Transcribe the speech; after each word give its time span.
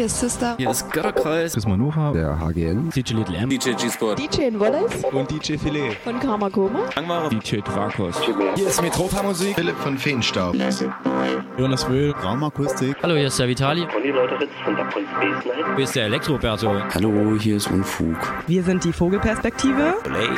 Hier 0.00 0.06
ist 0.06 0.18
Sister. 0.18 0.54
Hier 0.56 0.70
ist 0.70 0.90
Götterkreis. 0.92 1.52
Chris 1.52 1.66
Manuha. 1.66 2.12
Der 2.12 2.40
HGN. 2.40 2.88
DJ 2.88 3.12
Little 3.12 3.36
M. 3.36 3.50
DJ 3.50 3.72
G-Sport. 3.72 4.18
DJ 4.18 4.44
in 4.44 4.58
Wallace. 4.58 5.04
Und 5.12 5.30
DJ 5.30 5.58
Filet. 5.58 5.90
Von 6.02 6.18
Karma 6.18 6.48
Koma. 6.48 6.88
Angmare. 6.96 7.28
DJ 7.28 7.56
Drakos. 7.58 8.14
Hier 8.54 8.66
ist 8.66 8.80
Metropa 8.80 9.22
Musik. 9.22 9.54
Philipp 9.56 9.76
von 9.76 9.98
Feenstaub. 9.98 10.56
Jonas 11.56 11.88
Wöhl. 11.88 12.12
Raumakustik. 12.12 12.96
Hallo, 13.02 13.14
hier 13.14 13.26
ist 13.26 13.38
der 13.38 13.48
Vitali. 13.48 13.86
Conny 13.86 14.10
Leuteritz 14.10 14.50
von 14.64 14.76
Dapon 14.76 15.02
Space 15.16 15.44
Night. 15.46 15.76
Hier 15.76 15.84
ist 15.84 15.96
der 15.96 16.04
Elektroberto. 16.06 16.74
Hallo, 16.94 17.36
hier 17.38 17.56
ist 17.56 17.70
Unfug. 17.70 18.16
Wir 18.46 18.62
sind 18.62 18.84
die 18.84 18.92
Vogelperspektive. 18.92 19.94
Play. 20.02 20.28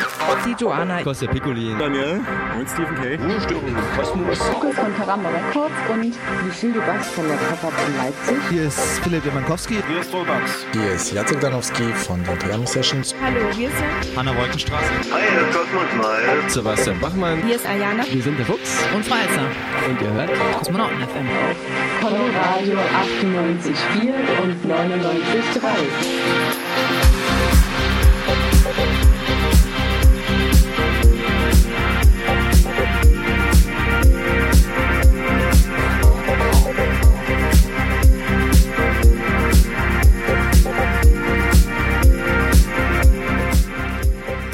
Die 0.47 0.55
Joanna. 0.63 1.03
Costa 1.03 1.27
Piccolin. 1.27 1.79
Daniel. 1.79 2.21
Und 2.59 2.69
Stephen 2.69 2.95
K. 2.97 3.23
Ruhestörung 3.23 3.77
Kosmos. 3.97 4.51
Lukas 4.51 4.75
von 4.75 4.97
Karamba 4.97 5.29
Records 5.29 5.75
und 5.93 6.47
Michel 6.47 6.73
Dubas 6.73 7.09
von 7.09 7.29
der 7.29 7.35
Pop-Up 7.35 7.73
in 7.87 7.97
Leipzig. 7.97 8.37
Hier 8.51 8.65
ist 8.65 9.01
Philipp 9.03 9.25
Jamankowski. 9.25 9.77
Hier 9.89 10.01
ist 10.01 10.13
Robax. 10.13 10.67
Hier 10.73 10.93
ist 10.93 11.13
Jacek 11.13 11.41
Danowski 11.41 11.85
von 11.95 12.23
den 12.25 12.39
Triam 12.39 12.67
Sessions. 12.67 13.15
Hallo, 13.23 13.41
wir 13.57 13.69
sind 13.69 14.17
Hanna 14.17 14.37
Wolkenstraße. 14.37 14.91
Hi, 15.13 15.21
hier 15.31 15.41
ist 15.49 15.57
Kosmos 15.57 16.03
Mal. 16.03 16.21
Sebastian 16.49 17.01
Bachmann. 17.01 17.43
Hier 17.47 17.57
ist 17.57 17.67
Ayana. 17.67 18.05
Wir 18.11 18.23
sind 18.23 18.39
der 18.39 18.47
Fuchs. 18.47 18.85
Und 18.95 19.05
Freizer. 19.05 19.47
Und 19.89 20.01
ihr 20.01 20.13
hört 20.13 20.31
Kosmonauten 20.73 21.03
FM. 21.03 21.29
Conny 22.01 22.31
Radio 22.35 22.79
98,4 22.79 24.43
und 24.43 24.65
99,3. 24.65 26.62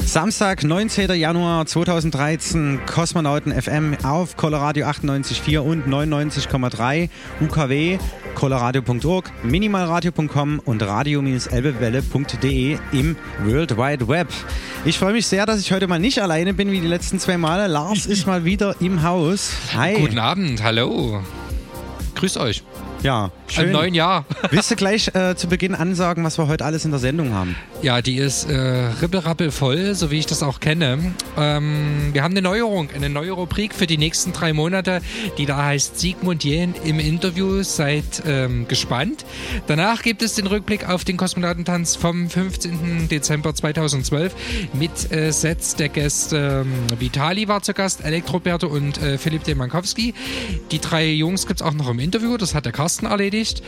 Samstag, 0.09 0.63
19. 0.63 1.11
Januar 1.11 1.67
2013, 1.67 2.79
Kosmonauten 2.87 3.51
FM 3.53 3.95
auf 4.03 4.35
Coloradio 4.37 4.87
98.4 4.87 5.59
und 5.59 5.87
99,3, 5.87 7.09
UKW, 7.41 7.99
coloradio.org, 8.33 9.31
minimalradio.com 9.43 10.61
und 10.65 10.81
radio-elbewelle.de 10.81 12.79
im 12.91 13.17
World 13.45 13.77
Wide 13.77 14.07
Web. 14.07 14.29
Ich 14.83 14.97
freue 14.97 15.13
mich 15.13 15.27
sehr, 15.27 15.45
dass 15.45 15.59
ich 15.59 15.71
heute 15.71 15.87
mal 15.87 15.99
nicht 15.99 16.19
alleine 16.23 16.55
bin 16.55 16.71
wie 16.71 16.81
die 16.81 16.87
letzten 16.87 17.19
zwei 17.19 17.37
Male. 17.37 17.67
Lars 17.67 18.07
ist 18.07 18.25
mal 18.25 18.45
wieder 18.45 18.77
im 18.79 19.03
Haus. 19.03 19.51
Hi. 19.75 19.93
Guten 19.93 20.17
Abend, 20.17 20.63
hallo. 20.63 21.21
Grüß 22.15 22.37
euch. 22.37 22.63
Ja, 23.01 23.31
schön. 23.47 23.67
Im 23.67 23.71
neuen 23.71 23.93
Jahr. 23.93 24.25
Willst 24.51 24.69
du 24.71 24.75
gleich 24.75 25.15
äh, 25.15 25.33
zu 25.35 25.47
Beginn 25.47 25.73
ansagen, 25.73 26.25
was 26.25 26.37
wir 26.37 26.47
heute 26.47 26.65
alles 26.65 26.83
in 26.83 26.91
der 26.91 26.99
Sendung 26.99 27.33
haben? 27.33 27.55
Ja, 27.81 28.01
die 28.01 28.17
ist 28.17 28.49
äh, 28.49 28.57
rippelrappelvoll, 29.01 29.95
so 29.95 30.11
wie 30.11 30.19
ich 30.19 30.25
das 30.25 30.43
auch 30.43 30.59
kenne. 30.59 31.13
Ähm, 31.37 32.09
wir 32.11 32.23
haben 32.23 32.33
eine 32.33 32.41
Neuerung, 32.41 32.89
eine 32.93 33.07
neue 33.07 33.31
Rubrik 33.31 33.73
für 33.73 33.87
die 33.87 33.97
nächsten 33.97 34.33
drei 34.33 34.51
Monate, 34.51 35.01
die 35.37 35.45
da 35.45 35.63
heißt 35.63 35.97
Sigmund 35.97 36.43
Jähn 36.43 36.75
im 36.83 36.99
Interview. 36.99 37.63
Seid 37.63 38.23
ähm, 38.27 38.67
gespannt. 38.67 39.25
Danach 39.67 40.01
gibt 40.01 40.21
es 40.21 40.35
den 40.35 40.47
Rückblick 40.47 40.89
auf 40.89 41.05
den 41.05 41.15
Kosmonautentanz 41.15 41.95
vom 41.95 42.29
15. 42.29 43.07
Dezember 43.07 43.55
2012 43.55 44.35
mit 44.73 45.11
äh, 45.11 45.31
Sets 45.31 45.75
der 45.75 45.87
Gäste. 45.87 46.65
Ähm, 46.65 46.99
Vitali 46.99 47.47
war 47.47 47.61
zu 47.61 47.73
Gast, 47.73 48.03
Elektroberto 48.03 48.67
und 48.67 49.01
äh, 49.01 49.17
Philipp 49.17 49.45
Demankowski. 49.45 50.13
Die 50.71 50.79
drei 50.79 51.07
Jungs 51.11 51.47
gibt 51.47 51.61
es 51.61 51.65
auch 51.65 51.73
noch 51.73 51.89
im 51.89 51.99
Interview, 51.99 52.35
das 52.35 52.53
hat 52.53 52.65
der 52.65 52.73
Carsten 52.73 52.88
erledigt. 52.97 53.63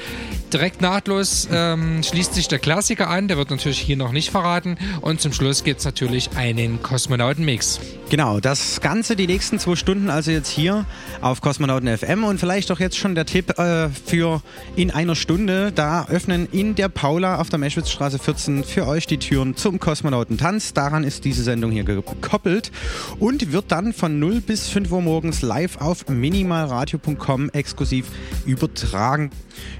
Direkt 0.51 0.81
nahtlos 0.81 1.47
ähm, 1.49 2.03
schließt 2.03 2.33
sich 2.33 2.49
der 2.49 2.59
Klassiker 2.59 3.09
an, 3.09 3.29
der 3.29 3.37
wird 3.37 3.51
natürlich 3.51 3.79
hier 3.79 3.95
noch 3.95 4.11
nicht 4.11 4.31
verraten. 4.31 4.77
Und 4.99 5.21
zum 5.21 5.31
Schluss 5.31 5.63
gibt 5.63 5.79
es 5.79 5.85
natürlich 5.85 6.31
einen 6.35 6.81
Kosmonauten-Mix. 6.81 7.79
Genau, 8.09 8.41
das 8.41 8.81
Ganze 8.81 9.15
die 9.15 9.27
nächsten 9.27 9.59
zwei 9.59 9.75
Stunden, 9.75 10.09
also 10.09 10.31
jetzt 10.31 10.49
hier 10.49 10.85
auf 11.21 11.39
Kosmonauten 11.39 11.97
FM 11.97 12.25
und 12.25 12.39
vielleicht 12.39 12.69
auch 12.71 12.79
jetzt 12.81 12.97
schon 12.97 13.15
der 13.15 13.25
Tipp 13.25 13.57
äh, 13.57 13.87
für 13.89 14.41
in 14.75 14.91
einer 14.91 15.15
Stunde. 15.15 15.71
Da 15.71 16.07
öffnen 16.07 16.49
in 16.51 16.75
der 16.75 16.89
Paula 16.89 17.39
auf 17.39 17.49
der 17.49 17.59
Meschwitzstraße 17.59 18.19
14 18.19 18.65
für 18.65 18.87
euch 18.87 19.07
die 19.07 19.19
Türen 19.19 19.55
zum 19.55 19.79
Kosmonautentanz. 19.79 20.73
Daran 20.73 21.05
ist 21.05 21.23
diese 21.23 21.43
Sendung 21.43 21.71
hier 21.71 21.85
gekoppelt 21.85 22.71
und 23.19 23.53
wird 23.53 23.71
dann 23.71 23.93
von 23.93 24.19
0 24.19 24.41
bis 24.41 24.67
5 24.67 24.91
Uhr 24.91 25.01
morgens 25.01 25.41
live 25.41 25.77
auf 25.79 26.09
minimalradio.com 26.09 27.51
exklusiv 27.51 28.07
übertragen. 28.45 29.10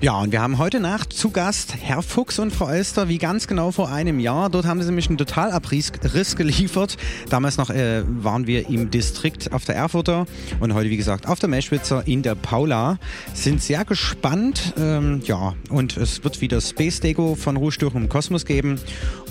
Ja, 0.01 0.19
und 0.19 0.31
wir 0.31 0.41
haben 0.41 0.57
heute 0.57 0.79
Nacht 0.79 1.13
zu 1.13 1.29
Gast 1.29 1.75
Herr 1.79 2.01
Fuchs 2.01 2.39
und 2.39 2.51
Frau 2.51 2.69
Elster, 2.69 3.07
wie 3.07 3.17
ganz 3.17 3.47
genau 3.47 3.71
vor 3.71 3.89
einem 3.89 4.19
Jahr. 4.19 4.49
Dort 4.49 4.65
haben 4.65 4.81
sie 4.81 4.87
nämlich 4.87 5.07
einen 5.07 5.17
Totalabriss 5.17 5.91
Riss 6.13 6.35
geliefert. 6.35 6.97
Damals 7.29 7.57
noch 7.57 7.69
äh, 7.69 8.03
waren 8.05 8.47
wir 8.47 8.67
im 8.67 8.91
Distrikt 8.91 9.53
auf 9.53 9.63
der 9.65 9.75
Erfurter 9.75 10.25
und 10.59 10.73
heute, 10.73 10.89
wie 10.89 10.97
gesagt, 10.97 11.27
auf 11.27 11.39
der 11.39 11.49
Meschwitzer 11.49 12.05
in 12.07 12.23
der 12.23 12.35
Paula. 12.35 12.97
Sind 13.33 13.61
sehr 13.61 13.85
gespannt. 13.85 14.73
Ähm, 14.77 15.21
ja, 15.25 15.53
und 15.69 15.97
es 15.97 16.23
wird 16.23 16.41
wieder 16.41 16.59
Space 16.59 16.99
Deco 16.99 17.35
von 17.35 17.55
Ruhestörung 17.55 18.03
im 18.03 18.09
Kosmos 18.09 18.45
geben 18.45 18.79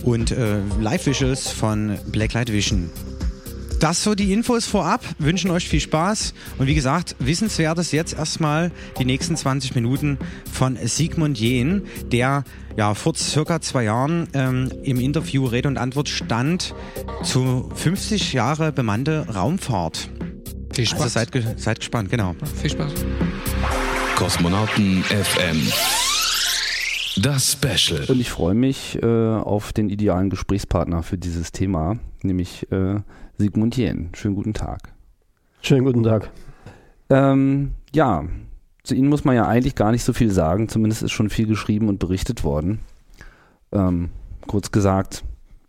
und 0.02 0.30
äh, 0.30 0.60
Live 0.80 1.06
Visuals 1.06 1.50
von 1.50 1.98
Blacklight 2.10 2.52
Vision. 2.52 2.90
Das 3.80 4.04
so 4.04 4.14
die 4.14 4.30
Infos 4.34 4.66
vorab. 4.66 5.02
Wünschen 5.18 5.50
euch 5.50 5.66
viel 5.66 5.80
Spaß. 5.80 6.34
Und 6.58 6.66
wie 6.66 6.74
gesagt, 6.74 7.16
wissenswertes 7.18 7.92
jetzt 7.92 8.12
erstmal 8.12 8.72
die 8.98 9.06
nächsten 9.06 9.36
20 9.36 9.74
Minuten 9.74 10.18
von 10.52 10.76
Sigmund 10.84 11.40
Jähn, 11.40 11.84
der 12.12 12.44
ja 12.76 12.92
vor 12.92 13.14
circa 13.14 13.62
zwei 13.62 13.84
Jahren 13.84 14.28
ähm, 14.34 14.70
im 14.82 15.00
Interview 15.00 15.46
Rede 15.46 15.66
und 15.66 15.78
Antwort 15.78 16.10
stand 16.10 16.74
zu 17.22 17.70
50 17.74 18.34
Jahre 18.34 18.70
bemannte 18.70 19.26
Raumfahrt. 19.34 20.10
Viel 20.74 20.86
Spaß. 20.86 21.00
Also 21.00 21.14
seid, 21.14 21.32
ge 21.32 21.42
seid 21.56 21.80
gespannt, 21.80 22.10
genau. 22.10 22.34
Viel 22.60 22.70
Spaß. 22.70 22.92
Kosmonauten 24.14 25.02
FM. 25.04 25.72
Das 27.22 27.52
Special. 27.52 28.04
Und 28.08 28.20
ich 28.20 28.28
freue 28.28 28.54
mich 28.54 29.02
äh, 29.02 29.06
auf 29.06 29.72
den 29.72 29.88
idealen 29.88 30.28
Gesprächspartner 30.28 31.02
für 31.02 31.16
dieses 31.16 31.50
Thema, 31.50 31.98
nämlich 32.22 32.70
äh, 32.70 33.00
Sigmund 33.40 33.74
Jähn. 33.78 34.10
Schönen 34.12 34.34
guten 34.34 34.52
Tag. 34.52 34.92
Schönen 35.62 35.86
guten 35.86 36.02
Tag. 36.02 36.30
Ähm, 37.08 37.70
ja, 37.90 38.24
zu 38.82 38.94
Ihnen 38.94 39.08
muss 39.08 39.24
man 39.24 39.34
ja 39.34 39.48
eigentlich 39.48 39.74
gar 39.74 39.92
nicht 39.92 40.04
so 40.04 40.12
viel 40.12 40.30
sagen, 40.30 40.68
zumindest 40.68 41.02
ist 41.02 41.12
schon 41.12 41.30
viel 41.30 41.46
geschrieben 41.46 41.88
und 41.88 41.98
berichtet 41.98 42.44
worden. 42.44 42.80
Ähm, 43.72 44.10
kurz 44.46 44.70
gesagt, 44.72 45.24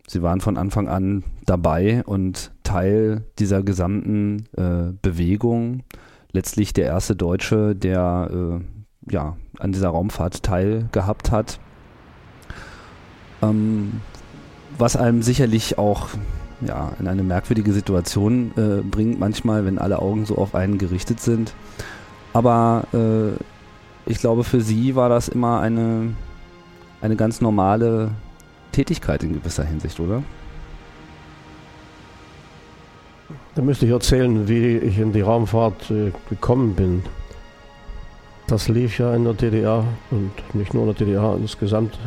Sie 0.06 0.20
waren 0.20 0.42
von 0.42 0.58
Anfang 0.58 0.86
an 0.86 1.24
dabei 1.46 2.02
und 2.04 2.52
Teil 2.62 3.24
dieser 3.38 3.62
gesamten 3.62 4.44
äh, 4.54 4.92
Bewegung. 5.00 5.82
Letztlich 6.30 6.74
der 6.74 6.84
erste 6.84 7.16
Deutsche, 7.16 7.74
der 7.74 8.30
äh, 8.30 9.10
ja, 9.10 9.38
an 9.58 9.72
dieser 9.72 9.88
Raumfahrt 9.88 10.42
teilgehabt 10.42 11.30
hat. 11.30 11.58
Ähm, 13.40 14.02
was 14.76 14.96
einem 14.96 15.22
sicherlich 15.22 15.78
auch 15.78 16.10
ja, 16.66 16.92
in 16.98 17.08
eine 17.08 17.22
merkwürdige 17.22 17.72
Situation 17.72 18.52
äh, 18.56 18.82
bringt, 18.82 19.18
manchmal, 19.18 19.64
wenn 19.64 19.78
alle 19.78 20.00
Augen 20.00 20.26
so 20.26 20.36
auf 20.36 20.54
einen 20.54 20.78
gerichtet 20.78 21.20
sind. 21.20 21.54
Aber 22.32 22.84
äh, 22.92 24.10
ich 24.10 24.18
glaube, 24.18 24.44
für 24.44 24.60
sie 24.60 24.94
war 24.94 25.08
das 25.08 25.28
immer 25.28 25.60
eine, 25.60 26.14
eine 27.00 27.16
ganz 27.16 27.40
normale 27.40 28.10
Tätigkeit 28.72 29.22
in 29.22 29.34
gewisser 29.34 29.64
Hinsicht, 29.64 30.00
oder? 30.00 30.22
Da 33.54 33.62
müsste 33.62 33.84
ich 33.84 33.92
erzählen, 33.92 34.48
wie 34.48 34.78
ich 34.78 34.98
in 34.98 35.12
die 35.12 35.20
Raumfahrt 35.20 35.90
äh, 35.90 36.12
gekommen 36.30 36.74
bin. 36.74 37.02
Das 38.46 38.68
lief 38.68 38.98
ja 38.98 39.14
in 39.14 39.24
der 39.24 39.34
DDR 39.34 39.84
und 40.10 40.32
nicht 40.54 40.74
nur 40.74 40.84
in 40.84 40.94
der 40.94 41.06
DDR, 41.06 41.36
insgesamt 41.38 41.98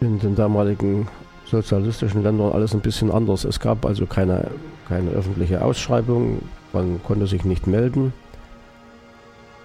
in 0.00 0.18
den 0.18 0.34
damaligen 0.34 1.08
sozialistischen 1.54 2.22
Ländern 2.22 2.52
alles 2.52 2.74
ein 2.74 2.80
bisschen 2.80 3.10
anders. 3.10 3.44
Es 3.44 3.60
gab 3.60 3.86
also 3.86 4.06
keine, 4.06 4.50
keine 4.88 5.10
öffentliche 5.10 5.62
Ausschreibung, 5.62 6.42
man 6.72 7.00
konnte 7.02 7.26
sich 7.26 7.44
nicht 7.44 7.66
melden. 7.66 8.12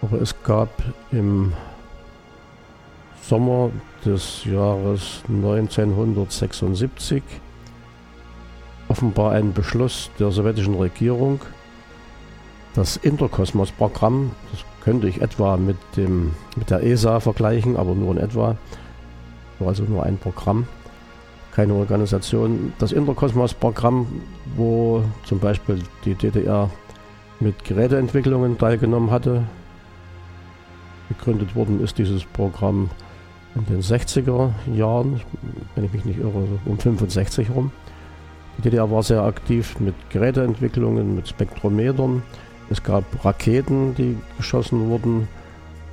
Aber 0.02 0.22
es 0.22 0.36
gab 0.44 0.70
im 1.12 1.54
Sommer 3.22 3.72
des 4.06 4.46
Jahres 4.46 5.24
1976 5.28 7.22
offenbar 8.88 9.34
einen 9.34 9.54
Beschluss 9.54 10.10
der 10.20 10.32
sowjetischen 10.32 10.76
Regierung, 10.76 11.42
das 12.76 12.98
Interkosmos-Programm, 12.98 14.32
das 14.52 14.64
könnte 14.84 15.08
ich 15.08 15.22
etwa 15.22 15.58
mit, 15.58 15.78
dem, 15.98 16.34
mit 16.56 16.70
der 16.70 16.84
ESA 16.84 17.20
vergleichen, 17.20 17.78
aber 17.78 17.94
nur 17.94 18.12
in 18.14 18.18
etwa, 18.18 18.56
also 19.60 19.84
nur 19.84 20.04
ein 20.04 20.18
Programm, 20.18 20.66
keine 21.60 21.74
Organisation. 21.74 22.72
Das 22.80 22.94
Interkosmos-Programm, 22.94 24.08
wo 24.56 25.04
zum 25.26 25.40
Beispiel 25.40 25.80
die 26.06 26.16
DDR 26.16 26.70
mit 27.42 27.66
Geräteentwicklungen 27.66 28.58
teilgenommen 28.58 29.12
hatte. 29.12 29.44
Gegründet 31.10 31.58
worden 31.58 31.84
ist 31.84 31.98
dieses 31.98 32.24
Programm 32.24 32.90
in 33.56 33.66
den 33.66 33.82
60er 33.82 34.52
Jahren, 34.74 35.20
wenn 35.76 35.84
ich 35.84 35.92
mich 35.92 36.06
nicht 36.06 36.20
irre, 36.20 36.48
um 36.64 36.80
65 36.80 37.50
rum. 37.50 37.72
Die 38.58 38.62
DDR 38.62 38.90
war 38.90 39.04
sehr 39.04 39.24
aktiv 39.24 39.82
mit 39.82 39.96
Geräteentwicklungen, 40.12 41.14
mit 41.14 41.28
Spektrometern. 41.28 42.24
Es 42.70 42.82
gab 42.82 43.04
Raketen, 43.26 43.96
die 43.96 44.16
geschossen 44.38 44.88
wurden, 44.88 45.28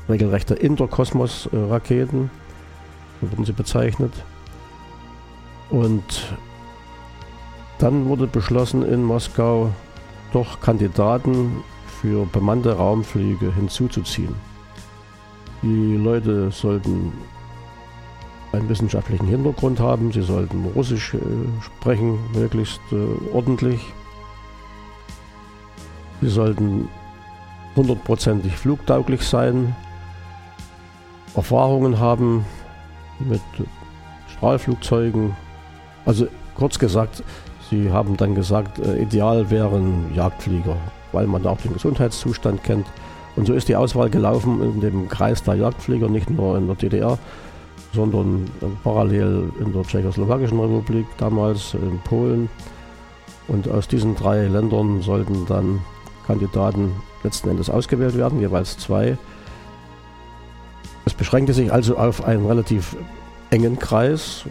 regelrechte 0.08 0.54
Interkosmos-Raketen, 0.54 2.30
so 3.20 3.32
wurden 3.32 3.44
sie 3.44 3.52
bezeichnet. 3.52 4.12
Und 5.70 6.36
dann 7.78 8.06
wurde 8.08 8.26
beschlossen 8.26 8.82
in 8.82 9.02
Moskau, 9.02 9.70
doch 10.32 10.60
Kandidaten 10.60 11.62
für 12.00 12.26
bemannte 12.26 12.76
Raumflüge 12.76 13.52
hinzuzuziehen. 13.54 14.34
Die 15.62 15.96
Leute 15.96 16.50
sollten 16.50 17.12
einen 18.52 18.68
wissenschaftlichen 18.68 19.26
Hintergrund 19.26 19.80
haben, 19.80 20.12
sie 20.12 20.22
sollten 20.22 20.64
Russisch 20.74 21.14
äh, 21.14 21.18
sprechen, 21.60 22.18
möglichst 22.34 22.80
äh, 22.92 23.34
ordentlich. 23.34 23.80
Sie 26.20 26.28
sollten 26.28 26.88
hundertprozentig 27.74 28.56
flugtauglich 28.56 29.22
sein, 29.22 29.74
Erfahrungen 31.34 31.98
haben 31.98 32.46
mit 33.18 33.42
Strahlflugzeugen. 34.28 35.36
Also 36.06 36.28
kurz 36.54 36.78
gesagt, 36.78 37.22
sie 37.68 37.90
haben 37.90 38.16
dann 38.16 38.34
gesagt, 38.34 38.78
äh, 38.78 39.02
ideal 39.02 39.50
wären 39.50 40.14
Jagdflieger, 40.14 40.76
weil 41.12 41.26
man 41.26 41.44
auch 41.46 41.60
den 41.60 41.74
Gesundheitszustand 41.74 42.62
kennt. 42.64 42.86
Und 43.34 43.46
so 43.46 43.52
ist 43.52 43.68
die 43.68 43.76
Auswahl 43.76 44.08
gelaufen 44.08 44.62
in 44.62 44.80
dem 44.80 45.08
Kreis 45.08 45.42
der 45.42 45.56
Jagdflieger, 45.56 46.08
nicht 46.08 46.30
nur 46.30 46.56
in 46.56 46.66
der 46.68 46.76
DDR, 46.76 47.18
sondern 47.92 48.48
parallel 48.82 49.52
in 49.60 49.72
der 49.72 49.82
Tschechoslowakischen 49.82 50.58
Republik, 50.58 51.06
damals 51.18 51.74
in 51.74 51.98
Polen. 52.04 52.48
Und 53.48 53.68
aus 53.68 53.88
diesen 53.88 54.16
drei 54.16 54.46
Ländern 54.46 55.02
sollten 55.02 55.44
dann 55.46 55.80
Kandidaten 56.26 56.92
letzten 57.22 57.50
Endes 57.50 57.68
ausgewählt 57.68 58.16
werden, 58.16 58.40
jeweils 58.40 58.78
zwei. 58.78 59.18
Es 61.04 61.14
beschränkte 61.14 61.52
sich 61.52 61.72
also 61.72 61.96
auf 61.96 62.24
einen 62.24 62.46
relativ 62.46 62.96
engen 63.50 63.78
Kreis. 63.78 64.44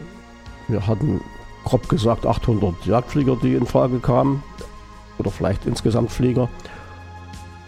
Wir 0.67 0.87
hatten 0.87 1.21
grob 1.65 1.89
gesagt 1.89 2.25
800 2.25 2.85
Jagdflieger, 2.85 3.35
die 3.35 3.55
in 3.55 3.65
Frage 3.65 3.99
kamen, 3.99 4.41
oder 5.17 5.31
vielleicht 5.31 5.65
insgesamt 5.65 6.11
Flieger. 6.11 6.47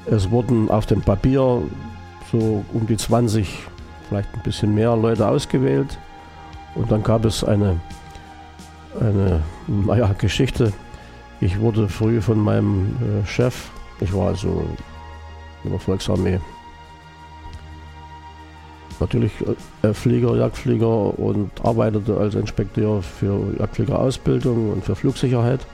Es 0.05 0.31
wurden 0.31 0.69
auf 0.69 0.85
dem 0.85 1.01
Papier 1.01 1.61
so 2.31 2.63
um 2.73 2.87
die 2.87 2.97
20 2.97 3.67
vielleicht 4.07 4.33
ein 4.33 4.41
bisschen 4.41 4.73
mehr 4.73 4.95
Leute 4.95 5.27
ausgewählt. 5.27 5.97
Und 6.75 6.91
dann 6.91 7.03
gab 7.03 7.25
es 7.25 7.43
eine, 7.43 7.79
eine 8.99 9.41
naja, 9.67 10.13
Geschichte. 10.17 10.71
Ich 11.41 11.59
wurde 11.59 11.89
früh 11.89 12.21
von 12.21 12.39
meinem 12.39 12.95
äh, 13.01 13.25
Chef, 13.25 13.69
ich 13.99 14.13
war 14.13 14.27
also 14.27 14.65
in 15.63 15.71
der 15.71 15.79
Volksarmee, 15.79 16.39
natürlich 18.99 19.31
äh, 19.81 19.93
Flieger, 19.93 20.35
Jagdflieger 20.35 21.19
und 21.19 21.51
arbeitete 21.63 22.17
als 22.17 22.35
Inspekteur 22.35 23.01
für 23.01 23.53
Jagdfliegerausbildung 23.59 24.71
und 24.71 24.83
für 24.83 24.95
Flugsicherheit. 24.95 25.65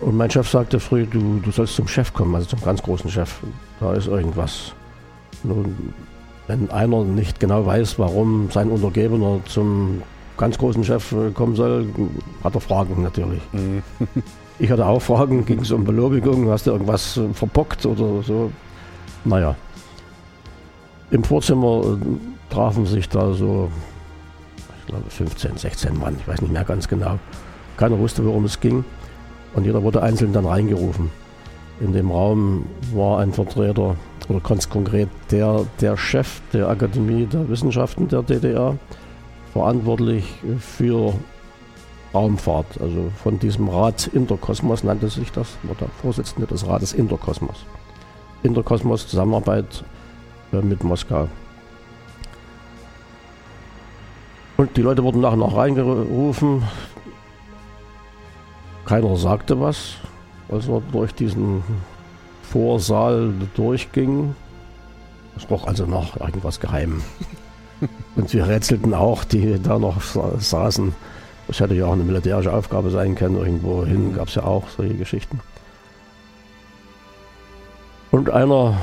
Und 0.00 0.16
mein 0.16 0.30
Chef 0.30 0.48
sagte 0.48 0.80
früh, 0.80 1.06
du, 1.06 1.40
du 1.42 1.50
sollst 1.50 1.76
zum 1.76 1.88
Chef 1.88 2.12
kommen, 2.12 2.34
also 2.34 2.48
zum 2.48 2.60
ganz 2.62 2.82
großen 2.82 3.10
Chef. 3.10 3.40
Da 3.80 3.94
ist 3.94 4.06
irgendwas. 4.06 4.72
Nun 5.42 5.74
wenn 6.46 6.70
einer 6.70 7.04
nicht 7.04 7.40
genau 7.40 7.64
weiß, 7.64 7.98
warum 7.98 8.50
sein 8.50 8.70
Untergebener 8.70 9.40
zum 9.46 10.02
ganz 10.36 10.58
großen 10.58 10.84
Chef 10.84 11.12
äh, 11.12 11.30
kommen 11.30 11.56
soll, 11.56 11.86
hat 12.42 12.54
er 12.54 12.60
Fragen 12.60 13.02
natürlich. 13.02 13.40
Mhm. 13.52 13.82
ich 14.58 14.70
hatte 14.70 14.86
auch 14.86 15.00
Fragen, 15.00 15.46
ging 15.46 15.60
es 15.60 15.70
um 15.70 15.84
Belobigung, 15.84 16.50
hast 16.50 16.66
du 16.66 16.72
irgendwas 16.72 17.16
äh, 17.16 17.32
verbockt 17.32 17.86
oder 17.86 18.22
so. 18.22 18.50
Naja. 19.24 19.56
Im 21.14 21.22
Vorzimmer 21.22 21.82
äh, 21.84 22.52
trafen 22.52 22.86
sich 22.86 23.08
da 23.08 23.32
so, 23.34 23.70
ich 24.80 24.86
glaube 24.86 25.08
15, 25.08 25.56
16 25.58 25.96
Mann, 25.96 26.16
ich 26.18 26.26
weiß 26.26 26.42
nicht 26.42 26.52
mehr 26.52 26.64
ganz 26.64 26.88
genau. 26.88 27.20
Keiner 27.76 28.00
wusste, 28.00 28.24
worum 28.24 28.46
es 28.46 28.58
ging. 28.58 28.84
Und 29.54 29.64
jeder 29.64 29.80
wurde 29.84 30.02
einzeln 30.02 30.32
dann 30.32 30.44
reingerufen. 30.44 31.12
In 31.78 31.92
dem 31.92 32.10
Raum 32.10 32.66
war 32.92 33.20
ein 33.20 33.32
Vertreter 33.32 33.94
oder 34.28 34.40
ganz 34.40 34.68
konkret 34.68 35.08
der, 35.30 35.64
der 35.80 35.96
Chef 35.96 36.40
der 36.52 36.68
Akademie 36.68 37.26
der 37.26 37.48
Wissenschaften 37.48 38.08
der 38.08 38.24
DDR, 38.24 38.76
verantwortlich 39.52 40.24
für 40.58 41.14
Raumfahrt, 42.12 42.80
also 42.80 43.12
von 43.22 43.38
diesem 43.38 43.68
Rat 43.68 44.08
Interkosmos 44.08 44.82
nannte 44.82 45.08
sich 45.08 45.30
das, 45.30 45.58
war 45.62 45.76
der 45.76 45.88
Vorsitzende 46.02 46.48
des 46.48 46.66
Rates 46.66 46.92
Interkosmos. 46.92 47.64
Interkosmos, 48.42 49.06
Zusammenarbeit 49.06 49.84
äh, 50.54 50.62
mit 50.62 50.84
Moskau. 50.84 51.28
Und 54.56 54.76
die 54.76 54.82
Leute 54.82 55.02
wurden 55.02 55.20
nachher 55.20 55.36
noch 55.36 55.56
reingerufen. 55.56 56.62
Keiner 58.84 59.16
sagte 59.16 59.60
was, 59.60 59.94
als 60.48 60.68
wir 60.68 60.80
durch 60.92 61.12
diesen 61.14 61.62
Vorsaal 62.42 63.32
durchging. 63.54 64.36
Es 65.36 65.50
roch 65.50 65.66
also 65.66 65.86
noch 65.86 66.20
irgendwas 66.20 66.60
geheim. 66.60 67.02
Und 68.16 68.32
wir 68.32 68.46
rätselten 68.46 68.94
auch, 68.94 69.24
die 69.24 69.60
da 69.60 69.78
noch 69.78 70.00
saßen. 70.00 70.94
Das 71.48 71.60
hätte 71.60 71.74
ja 71.74 71.86
auch 71.86 71.92
eine 71.92 72.04
militärische 72.04 72.52
Aufgabe 72.52 72.90
sein 72.90 73.16
können. 73.16 73.36
Irgendwo 73.36 73.84
hin 73.84 74.14
gab 74.14 74.28
es 74.28 74.36
ja 74.36 74.44
auch 74.44 74.68
solche 74.68 74.94
Geschichten. 74.94 75.40
Und 78.12 78.30
einer 78.30 78.78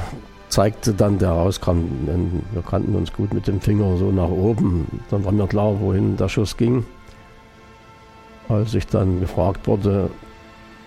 zeigte 0.52 0.94
dann, 0.94 1.18
der 1.18 1.30
rauskam, 1.30 2.06
denn 2.06 2.44
wir 2.52 2.62
kannten 2.62 2.94
uns 2.96 3.12
gut 3.14 3.34
mit 3.34 3.48
dem 3.48 3.62
Finger 3.62 3.98
so 3.98 4.12
nach 4.12 4.30
oben. 4.30 4.86
Dann 5.10 5.24
war 5.24 5.32
mir 5.32 5.48
klar, 5.48 5.80
wohin 5.80 6.18
der 6.18 6.30
Schuss 6.30 6.58
ging. 6.58 6.86
Als 8.50 8.74
ich 8.74 8.86
dann 8.86 9.22
gefragt 9.22 9.66
wurde, 9.66 10.10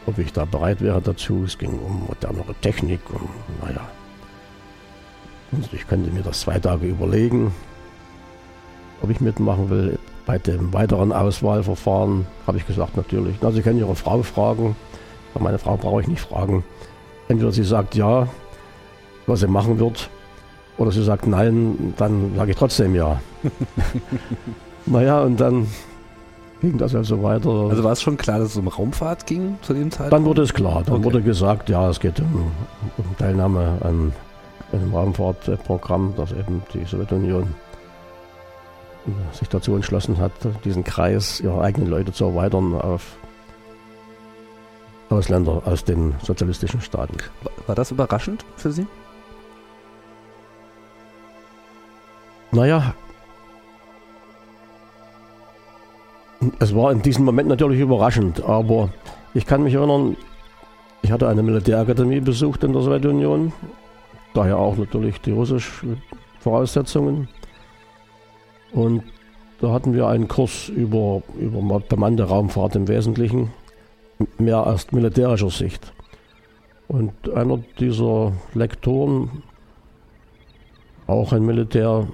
ob 0.07 0.19
ich 0.19 0.33
da 0.33 0.45
bereit 0.45 0.83
wäre 0.83 1.01
dazu. 1.01 1.45
Es 1.47 1.57
ging 1.57 1.79
um 1.79 2.07
modernere 2.07 2.55
Technik 2.61 3.01
und 3.09 3.29
naja. 3.63 3.81
Und 5.51 5.73
ich 5.73 5.87
könnte 5.87 6.11
mir 6.11 6.23
das 6.23 6.41
zwei 6.41 6.59
Tage 6.59 6.87
überlegen, 6.87 7.53
ob 9.01 9.11
ich 9.11 9.21
mitmachen 9.21 9.71
will. 9.71 9.99
Bei 10.27 10.39
dem 10.39 10.73
weiteren 10.73 11.13
Auswahlverfahren 11.13 12.27
habe 12.47 12.59
ich 12.59 12.67
gesagt, 12.67 12.97
natürlich. 12.97 13.37
Na, 13.41 13.51
Sie 13.51 13.63
können 13.63 13.79
Ihre 13.79 13.95
Frau 13.95 14.23
fragen. 14.23 14.77
Aber 15.35 15.45
meine 15.45 15.59
Frau 15.59 15.77
brauche 15.77 16.03
ich 16.03 16.09
nicht 16.09 16.21
fragen. 16.21 16.65
Entweder 17.29 17.53
sie 17.53 17.65
sagt 17.65 17.95
ja, 17.95 18.29
was 19.27 19.41
sie 19.41 19.47
machen 19.47 19.79
wird, 19.79 20.11
oder 20.77 20.91
sie 20.91 21.05
sagt 21.05 21.27
nein, 21.27 21.95
dann 21.97 22.35
sage 22.37 22.51
ich 22.51 22.57
trotzdem 22.57 22.95
ja. 22.95 23.21
naja, 24.87 25.23
und 25.23 25.41
dann 25.41 25.69
ging 26.61 26.79
das 26.79 26.95
also 26.95 27.23
weiter. 27.23 27.51
Also 27.51 27.85
war 27.85 27.93
es 27.93 28.03
schon 28.03 28.17
klar, 28.17 28.39
dass 28.39 28.51
es 28.51 28.57
um 28.57 28.69
Raumfahrt 28.69 29.27
ging 29.27 29.57
zu 29.63 29.75
dem 29.75 29.91
Zeitpunkt? 29.91 30.13
Dann 30.13 30.25
wurde 30.25 30.43
es 30.43 30.53
klar. 30.53 30.83
Dann 30.85 30.97
okay. 30.97 31.05
wurde 31.05 31.23
gesagt, 31.23 31.69
ja, 31.69 31.89
es 31.89 32.01
geht 32.01 32.21
um, 32.21 32.53
um 32.97 33.17
Teilnahme 33.19 33.79
an 33.83 34.13
einem 34.73 34.95
Raumfahrtprogramm, 34.95 36.15
das 36.17 36.33
eben 36.33 36.63
die 36.73 36.85
Sowjetunion 36.85 37.55
sich 39.33 39.49
dazu 39.49 39.75
entschlossen 39.75 40.19
hat, 40.19 40.33
diesen 40.65 40.83
Kreis 40.83 41.41
ihrer 41.41 41.61
eigenen 41.61 41.89
Leute 41.89 42.13
zu 42.13 42.25
erweitern 42.25 42.75
auf 42.75 43.17
Ausländer 45.11 45.63
aus 45.67 45.85
den 45.85 46.15
sozialistischen 46.23 46.81
Staaten. 46.81 47.17
War 47.67 47.75
das 47.75 47.91
überraschend 47.91 48.45
für 48.57 48.73
Sie? 48.73 48.87
Naja, 52.55 52.95
es 56.61 56.73
war 56.73 56.93
in 56.93 57.03
diesem 57.03 57.25
Moment 57.25 57.49
natürlich 57.49 57.81
überraschend, 57.81 58.45
aber 58.45 58.91
ich 59.35 59.45
kann 59.45 59.65
mich 59.65 59.75
erinnern, 59.75 60.17
ich 61.03 61.11
hatte 61.11 61.27
eine 61.27 61.43
Militärakademie 61.43 62.21
besucht 62.21 62.63
in 62.63 62.73
der 62.73 62.83
Sowjetunion, 62.83 63.53
daher 64.35 64.57
auch 64.57 64.77
natürlich 64.77 65.21
die 65.21 65.33
russischen 65.33 66.01
Voraussetzungen. 66.39 67.27
Und 68.73 69.03
da 69.61 69.73
hatten 69.73 69.93
wir 69.93 70.07
einen 70.07 70.29
Kurs 70.29 70.69
über, 70.69 71.23
über 71.37 71.81
bemannte 71.81 72.23
Raumfahrt 72.23 72.77
im 72.77 72.87
Wesentlichen, 72.87 73.53
mehr 74.39 74.65
aus 74.65 74.93
militärischer 74.93 75.51
Sicht. 75.51 75.93
Und 76.87 77.13
einer 77.35 77.59
dieser 77.81 78.33
Lektoren, 78.55 79.43
auch 81.09 81.33
ein 81.33 81.45
Militär, 81.45 82.07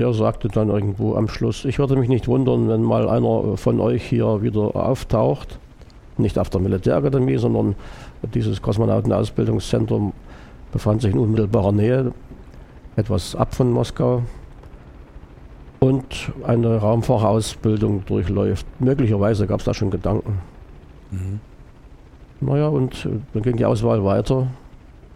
der 0.00 0.14
sagte 0.14 0.48
dann 0.48 0.70
irgendwo 0.70 1.14
am 1.14 1.28
Schluss, 1.28 1.64
ich 1.64 1.78
würde 1.78 1.94
mich 1.94 2.08
nicht 2.08 2.26
wundern, 2.26 2.68
wenn 2.68 2.82
mal 2.82 3.08
einer 3.08 3.56
von 3.58 3.80
euch 3.80 4.02
hier 4.02 4.42
wieder 4.42 4.74
auftaucht, 4.74 5.58
nicht 6.16 6.38
auf 6.38 6.48
der 6.48 6.60
Militärakademie, 6.60 7.36
sondern 7.36 7.76
dieses 8.34 8.62
und 15.80 16.32
eine 16.46 16.76
Raumfahrerausbildung 16.76 18.04
durchläuft. 18.06 18.66
Möglicherweise 18.80 19.46
gab 19.46 19.60
es 19.60 19.66
da 19.66 19.74
schon 19.74 19.90
Gedanken. 19.90 20.38
Mhm. 21.10 21.40
Naja, 22.40 22.68
und 22.68 23.04
äh, 23.04 23.18
dann 23.34 23.42
ging 23.42 23.56
die 23.56 23.66
Auswahl 23.66 24.02
weiter. 24.04 24.46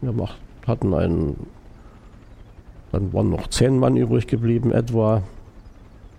Wir 0.02 0.12
macht, 0.12 0.38
hatten 0.66 0.92
einen, 0.92 1.36
dann 2.94 3.12
waren 3.12 3.28
noch 3.28 3.48
zehn 3.48 3.76
Mann 3.78 3.96
übrig 3.96 4.28
geblieben 4.28 4.70
etwa. 4.70 5.22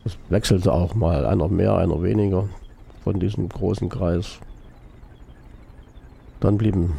Es 0.04 0.18
wechselte 0.28 0.74
auch 0.74 0.94
mal, 0.94 1.26
einer 1.26 1.48
mehr, 1.48 1.76
einer 1.76 2.04
weniger 2.04 2.50
von 3.02 3.18
diesem 3.18 3.48
großen 3.48 3.88
Kreis. 3.88 4.40
Dann 6.42 6.58
blieben 6.58 6.94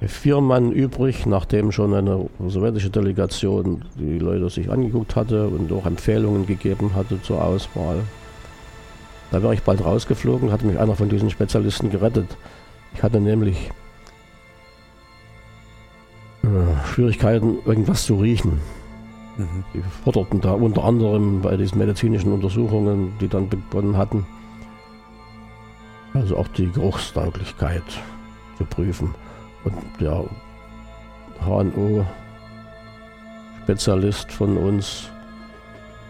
vier 0.00 0.40
Mann 0.40 0.72
übrig, 0.72 1.24
nachdem 1.24 1.70
schon 1.70 1.94
eine 1.94 2.28
sowjetische 2.48 2.90
Delegation 2.90 3.84
die 3.96 4.18
Leute 4.18 4.50
sich 4.50 4.68
angeguckt 4.68 5.14
hatte 5.14 5.46
und 5.46 5.72
auch 5.72 5.86
Empfehlungen 5.86 6.46
gegeben 6.46 6.96
hatte 6.96 7.22
zur 7.22 7.44
Auswahl. 7.44 8.00
Da 9.30 9.40
wäre 9.40 9.54
ich 9.54 9.62
bald 9.62 9.84
rausgeflogen, 9.84 10.50
hatte 10.50 10.66
mich 10.66 10.80
einer 10.80 10.96
von 10.96 11.08
diesen 11.08 11.30
Spezialisten 11.30 11.90
gerettet. 11.90 12.36
Ich 12.92 13.04
hatte 13.04 13.20
nämlich 13.20 13.70
äh, 16.42 16.86
Schwierigkeiten, 16.86 17.58
irgendwas 17.64 18.04
zu 18.04 18.16
riechen. 18.16 18.60
Mhm. 19.36 19.64
Die 19.74 19.82
forderten 20.04 20.40
da 20.40 20.52
unter 20.52 20.84
anderem 20.84 21.40
bei 21.40 21.56
diesen 21.56 21.78
medizinischen 21.78 22.32
Untersuchungen, 22.32 23.12
die 23.20 23.28
dann 23.28 23.48
begonnen 23.48 23.96
hatten, 23.96 24.24
also 26.14 26.36
auch 26.36 26.48
die 26.48 26.70
Geruchstauglichkeit 26.70 27.82
zu 28.58 28.64
prüfen. 28.64 29.14
Und 29.64 29.74
der 30.00 30.24
HNO-Spezialist 31.44 34.32
von 34.32 34.56
uns 34.56 35.08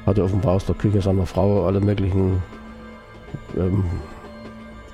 hatte 0.06 0.24
offenbar 0.24 0.54
aus 0.54 0.64
der 0.66 0.74
Küche 0.74 1.00
seiner 1.00 1.24
Frau 1.26 1.66
alle 1.66 1.80
möglichen 1.80 2.42
ähm, 3.56 3.84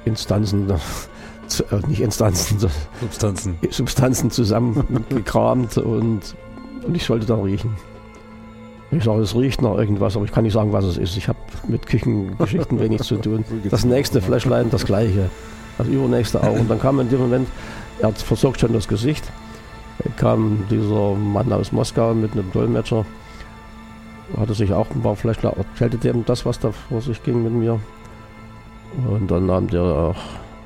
Instanzen, 0.04 0.68
äh, 1.61 1.87
nicht 1.87 2.00
Instanzen, 2.00 2.59
Substanzen, 3.00 3.59
Substanzen 3.71 4.31
zusammengekramt 4.31 5.78
und, 5.78 6.35
und 6.87 6.95
ich 6.95 7.05
sollte 7.05 7.26
da 7.26 7.37
riechen. 7.37 7.76
Ich 8.90 9.05
sage, 9.05 9.21
es 9.21 9.35
riecht 9.35 9.61
nach 9.61 9.76
irgendwas, 9.76 10.17
aber 10.17 10.25
ich 10.25 10.33
kann 10.33 10.45
nicht 10.45 10.55
sagen, 10.55 10.73
was 10.73 10.85
es 10.85 10.97
ist. 10.97 11.17
Ich 11.17 11.28
habe 11.28 11.38
mit 11.67 11.87
Küchengeschichten 11.87 12.81
wenig 12.81 13.02
zu 13.02 13.17
tun. 13.17 13.45
Das 13.71 13.85
nächste 13.85 14.23
Flashline, 14.23 14.71
das 14.71 14.87
gleiche. 14.87 15.31
Das 15.76 15.87
übernächste 15.87 16.43
auch. 16.43 16.59
Und 16.59 16.71
dann 16.71 16.81
kam 16.81 16.99
in 16.99 17.09
dem 17.11 17.21
Moment, 17.21 17.49
er 18.00 18.12
versorgt 18.12 18.61
schon 18.61 18.73
das 18.73 18.88
Gesicht, 18.88 19.25
kam 20.17 20.64
dieser 20.71 21.14
Mann 21.14 21.52
aus 21.52 21.71
Moskau 21.71 22.14
mit 22.14 22.33
einem 22.33 22.50
Dolmetscher, 22.50 23.05
hatte 24.38 24.55
sich 24.55 24.73
auch 24.73 24.88
ein 24.90 25.02
paar 25.02 25.17
Flashline, 25.17 25.55
erzählte 25.57 25.99
dem 25.99 26.25
das, 26.25 26.47
was 26.47 26.59
da 26.59 26.73
vor 26.73 27.02
sich 27.02 27.23
ging 27.23 27.43
mit 27.43 27.52
mir. 27.52 27.78
Und 29.07 29.31
dann 29.31 29.47
nahm 29.47 29.69
der 29.69 29.83
auch 29.83 30.17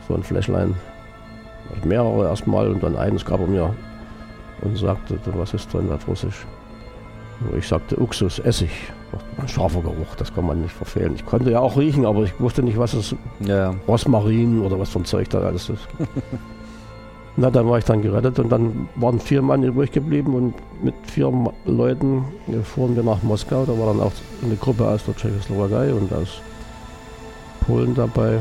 so 0.09 0.15
ein 0.15 0.23
Flashline, 0.23 0.75
mehrere 1.85 2.29
erstmal 2.29 2.71
und 2.71 2.83
dann 2.83 2.97
eines 2.97 3.25
gab 3.25 3.41
er 3.41 3.47
mir 3.47 3.75
und 4.63 4.77
sagte, 4.77 5.19
was 5.37 5.55
ist 5.55 5.73
drin 5.73 5.91
auf 5.93 6.07
Russisch? 6.07 6.47
Ich 7.57 7.67
sagte 7.67 8.01
Uxus, 8.01 8.39
Essig. 8.39 8.71
Ein 9.39 9.49
scharfer 9.49 9.81
Geruch, 9.83 10.15
das 10.17 10.33
kann 10.33 10.47
man 10.47 10.63
nicht 10.63 10.73
verfehlen. 10.73 11.15
Ich 11.17 11.27
konnte 11.27 11.51
ja 11.51 11.61
auch 11.61 11.77
riechen, 11.77 12.07
aber 12.07 12.23
ich 12.23 12.39
wusste 12.41 12.63
nicht, 12.63 12.79
was 12.79 12.95
es 12.95 13.15
ja. 13.41 13.75
Rosmarin 13.87 14.63
oder 14.63 14.79
was 14.79 14.91
für 14.91 15.01
ein 15.01 15.05
Zeug 15.05 15.29
da 15.29 15.41
alles 15.41 15.69
ist. 15.69 15.87
Na, 17.37 17.51
dann 17.51 17.69
war 17.69 17.79
ich 17.79 17.85
dann 17.85 18.03
gerettet 18.03 18.39
und 18.39 18.51
dann 18.51 18.89
waren 18.95 19.19
vier 19.19 19.43
Mann 19.43 19.63
übrig 19.63 19.91
geblieben 19.91 20.35
und 20.35 20.55
mit 20.83 20.95
vier 21.05 21.33
Leuten 21.65 22.25
fuhren 22.63 22.95
wir 22.95 23.03
nach 23.03 23.23
Moskau. 23.23 23.65
Da 23.65 23.79
war 23.79 23.87
dann 23.87 24.01
auch 24.01 24.13
eine 24.43 24.57
Gruppe 24.57 24.87
aus 24.87 25.05
der 25.05 25.17
Tschechoslowakei 25.17 25.93
und 25.93 26.13
aus 26.13 26.41
Polen 27.67 27.95
dabei. 27.95 28.39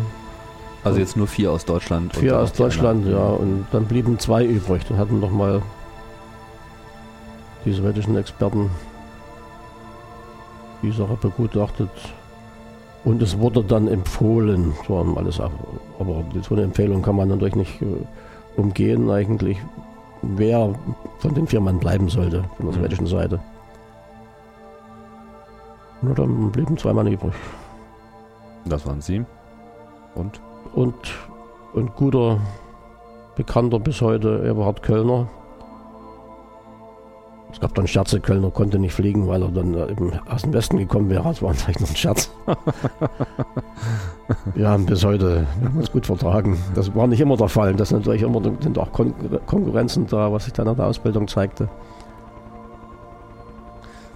Also 0.84 1.00
jetzt 1.00 1.16
nur 1.16 1.28
vier 1.28 1.52
aus 1.52 1.66
Deutschland? 1.66 2.16
Vier 2.16 2.40
aus 2.40 2.54
Deutschland, 2.54 3.06
ja. 3.08 3.20
Und 3.20 3.66
dann 3.72 3.86
blieben 3.86 4.18
zwei 4.18 4.44
übrig. 4.44 4.84
Dann 4.88 4.98
hatten 4.98 5.20
nochmal 5.20 5.62
die 7.66 7.72
sowjetischen 7.72 8.18
Experten 8.18 8.70
die 10.82 10.92
Sache 10.92 11.16
begutachtet. 11.22 11.90
Und 13.04 13.22
es 13.22 13.38
wurde 13.38 13.64
dann 13.64 13.88
empfohlen, 13.88 14.74
so 14.88 14.98
haben 14.98 15.18
alles 15.18 15.40
ab. 15.40 15.52
Aber 16.00 16.24
so 16.42 16.56
eine 16.56 16.64
Empfehlung 16.64 17.02
kann 17.02 17.16
man 17.16 17.30
natürlich 17.30 17.56
nicht 17.56 17.82
äh, 17.82 17.86
umgehen, 18.58 19.10
eigentlich, 19.10 19.58
wer 20.22 20.74
von 21.20 21.34
den 21.34 21.48
Firmen 21.48 21.80
bleiben 21.80 22.10
sollte, 22.10 22.44
von 22.58 22.66
der 22.66 22.72
mhm. 22.72 22.74
sowjetischen 22.74 23.08
Seite. 23.08 23.40
Nur 26.02 26.16
dann 26.16 26.52
blieben 26.52 26.78
zwei 26.78 26.94
Mann 26.94 27.08
übrig. 27.08 27.34
Das 28.66 28.86
waren 28.86 29.02
Sie. 29.02 29.24
Und? 30.16 30.42
Und 30.74 30.96
ein 31.76 31.92
guter 31.96 32.40
Bekannter 33.36 33.80
bis 33.80 34.02
heute, 34.02 34.44
Eberhard 34.46 34.84
Kölner, 34.84 35.28
es 37.52 37.60
gab 37.60 37.76
dann 37.76 37.86
Scherze, 37.86 38.20
Kölner 38.20 38.50
konnte 38.50 38.80
nicht 38.80 38.94
fliegen, 38.94 39.28
weil 39.28 39.42
er 39.42 39.50
dann 39.50 39.74
äh, 39.74 39.92
eben 39.92 40.12
aus 40.30 40.44
dem 40.44 40.54
Westen 40.54 40.78
gekommen 40.78 41.10
wäre. 41.10 41.24
Das 41.24 41.42
war 41.42 41.54
vielleicht 41.54 41.82
noch 41.82 41.90
ein 41.90 41.96
Scherz. 41.96 42.32
wir 44.56 44.70
haben 44.70 44.86
bis 44.86 45.04
heute 45.04 45.46
wir 45.60 45.70
haben 45.70 45.78
uns 45.78 45.92
gut 45.92 46.06
vertragen. 46.06 46.58
Das 46.76 46.96
war 46.96 47.08
nicht 47.08 47.20
immer 47.20 47.36
der 47.36 47.50
Fall. 47.50 47.76
Das 47.76 47.92
natürlich 47.92 48.22
immer 48.22 48.42
sind 48.62 48.78
auch 48.78 48.92
Kon 48.92 49.14
Konkurrenzen 49.46 50.08
da, 50.08 50.32
was 50.32 50.46
sich 50.46 50.54
dann 50.54 50.68
in 50.68 50.76
der 50.76 50.86
Ausbildung 50.86 51.28
zeigte. 51.28 51.68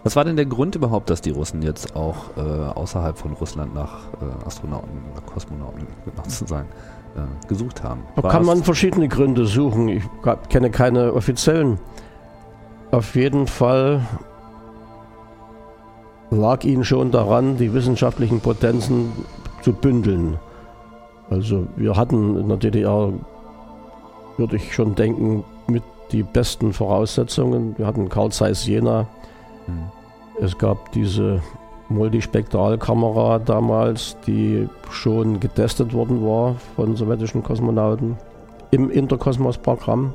Was 0.06 0.16
war 0.16 0.24
denn 0.24 0.38
der 0.38 0.46
Grund 0.46 0.76
überhaupt, 0.76 1.10
dass 1.10 1.20
die 1.20 1.32
Russen 1.32 1.62
jetzt 1.62 1.96
auch 1.96 2.38
äh, 2.38 2.40
außerhalb 2.40 3.18
von 3.18 3.34
Russland 3.34 3.74
nach 3.76 4.06
äh, 4.22 4.46
Astronauten, 4.46 5.02
nach 5.14 5.26
Kosmonauten, 5.26 5.86
zu 6.30 6.46
sagen, 6.46 6.70
äh, 7.18 7.48
gesucht 7.48 7.84
haben? 7.84 8.04
Da 8.16 8.22
kann 8.30 8.46
man 8.46 8.64
verschiedene 8.64 9.10
Gründe 9.10 9.46
suchen. 9.46 9.90
Ich 9.90 10.04
kenne 10.50 10.70
keine 10.70 11.14
offiziellen 11.14 11.80
auf 12.96 13.16
jeden 13.16 13.48
Fall 13.48 14.02
lag 16.32 16.64
ihnen 16.64 16.86
schon 16.86 17.12
daran, 17.12 17.58
die 17.58 17.74
wissenschaftlichen 17.74 18.40
Potenzen 18.40 19.12
zu 19.62 19.74
bündeln. 19.74 20.40
Also 21.30 21.68
wir 21.76 21.96
hatten 21.96 22.38
in 22.38 22.48
der 22.48 22.58
DDR, 22.58 23.12
würde 24.38 24.56
ich 24.56 24.74
schon 24.74 24.96
denken, 24.96 25.44
mit 25.68 25.84
die 26.12 26.24
besten 26.24 26.72
Voraussetzungen. 26.72 27.78
Wir 27.78 27.88
hatten 27.88 28.10
Carl 28.10 28.32
Zeiss 28.32 28.66
Jena. 28.66 29.08
Mhm. 29.68 29.92
Es 30.42 30.58
gab 30.58 30.92
diese 30.92 31.42
Multispektralkamera 31.90 33.40
damals, 33.40 34.18
die 34.26 34.68
schon 34.90 35.40
getestet 35.40 35.94
worden 35.94 36.26
war 36.26 36.56
von 36.76 36.96
sowjetischen 36.96 37.44
Kosmonauten 37.44 38.18
im 38.72 38.90
Interkosmos-Programm. 38.90 40.14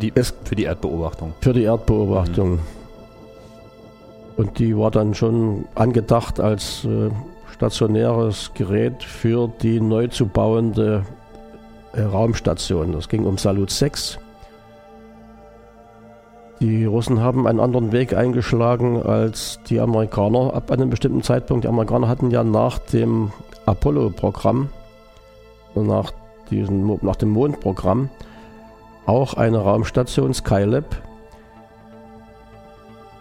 Die, 0.00 0.12
es, 0.14 0.32
für 0.44 0.54
die 0.54 0.64
Erdbeobachtung. 0.64 1.34
Für 1.40 1.52
die 1.52 1.64
Erdbeobachtung. 1.64 2.52
Mhm. 2.52 2.58
Und 4.36 4.58
die 4.58 4.74
war 4.76 4.90
dann 4.90 5.12
schon 5.12 5.66
angedacht 5.74 6.40
als 6.40 6.86
äh, 6.86 7.10
stationäres 7.52 8.52
Gerät 8.54 9.02
für 9.02 9.52
die 9.60 9.80
neu 9.80 10.06
zu 10.06 10.26
bauende 10.26 11.04
äh, 11.92 12.00
Raumstation. 12.00 12.92
Das 12.92 13.10
ging 13.10 13.26
um 13.26 13.36
Salut 13.36 13.70
6. 13.70 14.18
Die 16.60 16.84
Russen 16.84 17.20
haben 17.20 17.46
einen 17.46 17.58
anderen 17.58 17.90
Weg 17.90 18.14
eingeschlagen 18.14 19.02
als 19.02 19.60
die 19.68 19.80
Amerikaner 19.80 20.52
ab 20.52 20.70
einem 20.70 20.90
bestimmten 20.90 21.22
Zeitpunkt. 21.22 21.64
Die 21.64 21.68
Amerikaner 21.68 22.06
hatten 22.06 22.30
ja 22.30 22.44
nach 22.44 22.78
dem 22.78 23.32
Apollo-Programm, 23.64 24.68
nach, 25.74 26.12
nach 27.00 27.16
dem 27.16 27.30
Mondprogramm, 27.30 28.10
auch 29.06 29.34
eine 29.34 29.58
Raumstation 29.58 30.34
Skylab. 30.34 30.84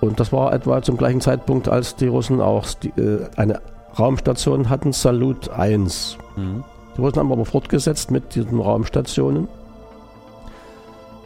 Und 0.01 0.19
das 0.19 0.33
war 0.33 0.53
etwa 0.53 0.81
zum 0.81 0.97
gleichen 0.97 1.21
Zeitpunkt, 1.21 1.69
als 1.69 1.95
die 1.95 2.07
Russen 2.07 2.41
auch 2.41 2.65
äh, 2.97 3.19
eine 3.37 3.61
Raumstation 3.97 4.69
hatten, 4.69 4.91
Salut 4.91 5.49
1. 5.49 6.17
Mhm. 6.35 6.65
Die 6.97 7.01
Russen 7.01 7.19
haben 7.19 7.31
aber 7.31 7.45
fortgesetzt 7.45 8.11
mit 8.11 8.35
diesen 8.35 8.59
Raumstationen. 8.59 9.47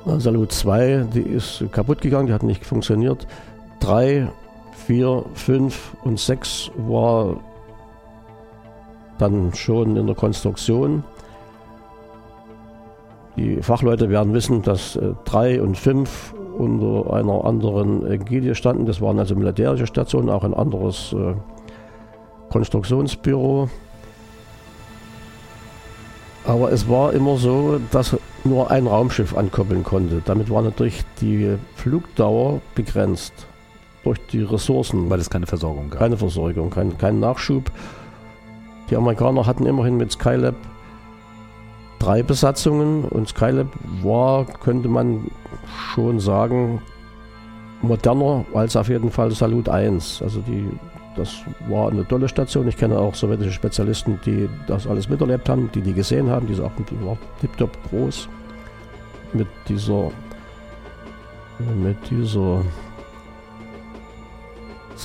Salut 0.06 0.52
2, 0.52 1.08
die 1.14 1.22
ist 1.22 1.64
kaputt 1.72 2.02
gegangen, 2.02 2.28
die 2.28 2.34
hat 2.34 2.44
nicht 2.44 2.66
funktioniert. 2.66 3.26
3, 3.80 4.28
4, 4.86 5.24
5 5.34 5.96
und 6.04 6.20
6 6.20 6.72
war 6.76 7.38
dann 9.18 9.54
schon 9.54 9.96
in 9.96 10.06
der 10.06 10.16
Konstruktion. 10.16 11.06
Die 13.38 13.62
Fachleute 13.62 14.10
werden 14.10 14.34
wissen, 14.34 14.62
dass 14.62 14.98
äh, 14.98 15.14
drei 15.24 15.62
und 15.62 15.78
fünf 15.78 16.34
unter 16.58 17.14
einer 17.14 17.46
anderen 17.46 18.06
Ägide 18.06 18.56
standen. 18.56 18.86
Das 18.86 19.00
waren 19.02 19.18
also 19.18 19.36
militärische 19.36 19.88
Stationen, 19.88 20.30
auch 20.30 20.44
ein 20.44 20.54
anderes 20.54 21.14
äh, 21.14 21.34
Konstruktionsbüro. 22.52 23.70
Aber 26.46 26.72
es 26.74 26.90
war 26.90 27.14
immer 27.14 27.38
so, 27.38 27.80
dass 27.90 28.18
nur 28.46 28.72
ein 28.72 28.88
Raumschiff 28.88 29.36
ankoppeln 29.36 29.84
konnte. 29.84 30.22
Damit 30.26 30.50
war 30.50 30.62
natürlich 30.62 31.04
die 31.22 31.58
Flugdauer 31.76 32.62
begrenzt 32.76 33.34
durch 34.04 34.20
die 34.32 34.44
Ressourcen. 34.44 35.10
Weil 35.10 35.20
es 35.20 35.30
keine 35.30 35.48
Versorgung 35.48 35.90
gab. 35.90 36.00
Keine 36.00 36.18
Versorgung, 36.18 36.70
kein, 36.70 36.98
kein 36.98 37.20
Nachschub. 37.20 37.72
Die 38.90 38.96
Amerikaner 38.96 39.46
hatten 39.46 39.66
immerhin 39.66 39.98
mit 39.98 40.12
Skylab 40.12 40.56
drei 42.00 42.22
Besatzungen 42.22 43.06
und 43.06 43.30
Skylab 43.30 43.68
war, 44.02 44.46
könnte 44.46 44.90
man 44.90 45.32
schon 45.94 46.20
sagen, 46.20 46.82
moderner 47.82 48.44
als 48.54 48.76
auf 48.76 48.90
jeden 48.90 49.10
Fall 49.10 49.32
Salut 49.32 49.70
1. 49.70 50.22
Also 50.22 50.42
die, 50.42 50.70
das 51.16 51.42
war 51.68 51.92
eine 51.92 52.08
tolle 52.08 52.28
Station. 52.28 52.68
Ich 52.68 52.78
kenne 52.78 52.98
auch 52.98 53.16
sowjetische 53.16 53.52
Spezialisten, 53.52 54.20
die 54.26 54.50
das 54.68 54.88
alles 54.88 55.10
miterlebt 55.10 55.48
haben, 55.50 55.70
die 55.74 55.82
die 55.82 55.94
gesehen 55.94 56.30
haben. 56.30 56.48
Die 56.48 56.56
sagten, 56.56 56.86
die 56.90 57.06
war 57.06 57.18
tiptop 57.42 57.72
groß 57.90 58.28
mit 59.34 59.48
dieser 59.68 60.12
mit 61.82 61.98
dieser 62.10 62.62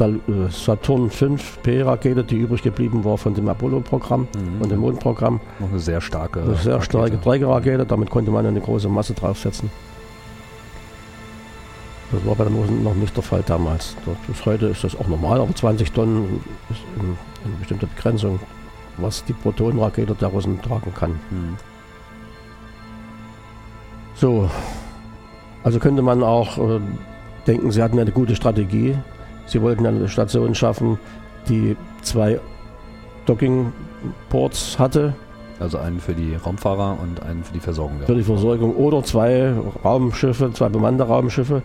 äh, 0.00 0.50
Saturn 0.50 1.11
5P-Rakete, 1.11 2.23
die 2.23 2.37
übrig 2.37 2.62
geblieben 2.62 3.05
war 3.05 3.19
von 3.19 3.35
dem 3.35 3.49
Apollo-Programm 3.49 4.23
mhm. 4.23 4.62
und 4.62 4.71
dem 4.71 4.81
Mondprogramm. 4.81 5.41
Noch 5.59 5.71
eine 5.71 5.79
sehr 5.79 6.00
starke. 6.00 6.43
Eine 6.43 6.55
sehr 6.57 6.81
starke 6.83 7.21
Trägerrakete, 7.21 7.85
damit 7.85 8.11
konnte 8.11 8.31
man 8.31 8.47
eine 8.47 8.61
große 8.61 8.88
Masse 8.88 9.15
draufsetzen. 9.15 9.71
Das 12.11 12.25
war 12.25 12.35
bei 12.35 12.45
der 12.45 12.53
Mosen 12.53 12.83
noch 12.83 12.95
nicht 12.95 13.15
der 13.15 13.23
Fall 13.23 13.43
damals. 13.45 13.95
Bis 14.27 14.47
heute 14.47 14.67
ist 14.67 14.83
das 14.83 14.99
auch 14.99 15.09
normal, 15.09 15.41
aber 15.41 15.55
20 15.55 15.93
Tonnen 15.93 16.41
ist 16.71 16.81
eine 16.99 17.57
bestimmte 17.57 17.87
Begrenzung, 17.87 18.41
was 18.97 19.25
die 19.25 19.35
Protonenrakete 19.35 20.15
der 20.15 20.29
Russen 20.29 20.61
tragen 20.62 20.95
kann. 20.95 21.11
Mhm. 21.31 21.57
So, 24.15 24.50
also 25.62 25.79
könnte 25.79 26.03
man 26.03 26.23
auch 26.23 26.59
äh, 26.59 26.81
denken, 27.47 27.71
sie 27.71 27.83
hatten 27.83 27.99
eine 27.99 28.11
gute 28.11 28.35
Strategie. 28.35 28.97
Sie 29.47 29.62
wollten 29.62 29.87
eine 29.87 30.09
Station 30.09 30.55
schaffen, 30.55 30.99
die 31.49 31.77
zwei 32.03 32.41
Docking-Ports 33.27 34.79
hatte. 34.79 35.15
Also 35.61 35.79
einen 35.79 36.00
für 36.00 36.15
die 36.15 36.35
Raumfahrer 36.35 36.99
und 37.00 37.23
einen 37.23 37.45
für 37.45 37.53
die 37.53 37.61
Versorgung. 37.61 38.00
Für 38.07 38.15
die 38.15 38.23
Versorgung 38.23 38.77
oder 38.77 39.03
zwei 39.03 39.53
Raumschiffe, 39.85 40.53
zwei 40.53 40.69
bemannte 40.69 41.05
Raumschiffe. 41.05 41.62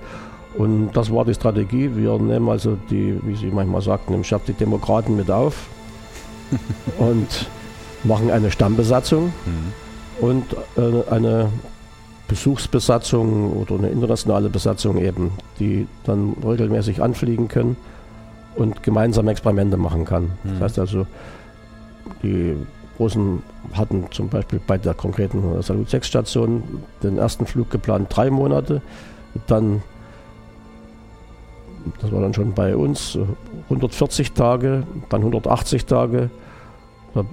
Und 0.57 0.91
das 0.93 1.11
war 1.11 1.25
die 1.25 1.33
Strategie. 1.33 1.95
Wir 1.95 2.17
nehmen 2.19 2.49
also 2.49 2.77
die, 2.89 3.19
wie 3.23 3.35
Sie 3.35 3.47
manchmal 3.47 3.81
sagten, 3.81 4.13
im 4.13 4.23
Scherz 4.23 4.43
die 4.45 4.53
Demokraten 4.53 5.15
mit 5.15 5.31
auf 5.31 5.67
und 6.99 7.47
machen 8.03 8.29
eine 8.29 8.51
Stammbesatzung 8.51 9.33
mhm. 9.45 9.73
und 10.25 10.45
äh, 10.77 11.09
eine 11.09 11.49
Besuchsbesatzung 12.27 13.53
oder 13.53 13.75
eine 13.75 13.89
internationale 13.89 14.49
Besatzung 14.49 14.97
eben, 14.97 15.31
die 15.59 15.87
dann 16.03 16.35
regelmäßig 16.45 17.01
anfliegen 17.01 17.47
können 17.47 17.75
und 18.55 18.83
gemeinsam 18.83 19.27
Experimente 19.27 19.77
machen 19.77 20.05
kann. 20.05 20.23
Mhm. 20.43 20.59
Das 20.59 20.61
heißt 20.61 20.79
also, 20.79 21.07
die 22.21 22.55
Russen 22.99 23.41
hatten 23.73 24.05
zum 24.11 24.29
Beispiel 24.29 24.59
bei 24.65 24.77
der 24.77 24.93
konkreten 24.93 25.61
Salut 25.63 25.89
6 25.89 26.07
Station 26.07 26.63
den 27.01 27.17
ersten 27.17 27.45
Flug 27.45 27.69
geplant 27.69 28.07
drei 28.09 28.29
Monate, 28.29 28.81
dann 29.47 29.81
das 31.99 32.11
war 32.11 32.21
dann 32.21 32.33
schon 32.33 32.53
bei 32.53 32.75
uns 32.75 33.17
140 33.65 34.33
Tage, 34.33 34.85
dann 35.09 35.21
180 35.21 35.85
Tage, 35.85 36.29
da 37.13 37.23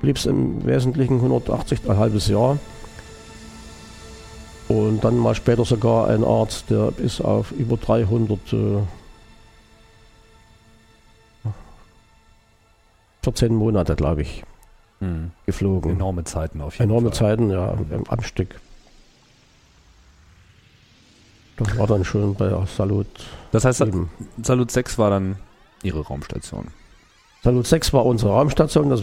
blieb 0.00 0.16
es 0.16 0.26
im 0.26 0.64
Wesentlichen 0.64 1.16
180, 1.16 1.88
ein 1.88 1.96
halbes 1.96 2.28
Jahr. 2.28 2.58
Und 4.68 5.04
dann 5.04 5.18
mal 5.18 5.34
später 5.34 5.64
sogar 5.64 6.08
ein 6.08 6.24
Arzt, 6.24 6.70
der 6.70 6.92
ist 6.98 7.20
auf 7.20 7.52
über 7.52 7.76
300 7.76 8.52
äh, 8.52 8.78
14 13.24 13.54
Monate, 13.54 13.96
glaube 13.96 14.22
ich, 14.22 14.42
hm. 15.00 15.32
geflogen. 15.46 15.92
Enorme 15.92 16.24
Zeiten 16.24 16.60
auf 16.60 16.78
jeden 16.78 16.90
Enorme 16.90 17.08
Fall. 17.08 17.18
Zeiten, 17.36 17.50
ja, 17.50 17.74
am 18.08 18.22
Stück. 18.22 18.60
Das 21.56 21.78
war 21.78 21.86
dann 21.86 22.04
schon 22.04 22.34
bei 22.34 22.52
Salut. 22.66 23.06
Das 23.52 23.64
heißt, 23.64 23.78
7. 23.78 24.10
Salut 24.42 24.70
6 24.70 24.98
war 24.98 25.08
dann 25.10 25.36
Ihre 25.82 26.00
Raumstation. 26.00 26.66
Salut 27.42 27.66
6 27.66 27.92
war 27.92 28.06
unsere 28.06 28.32
Raumstation. 28.32 28.88
Das 28.90 29.02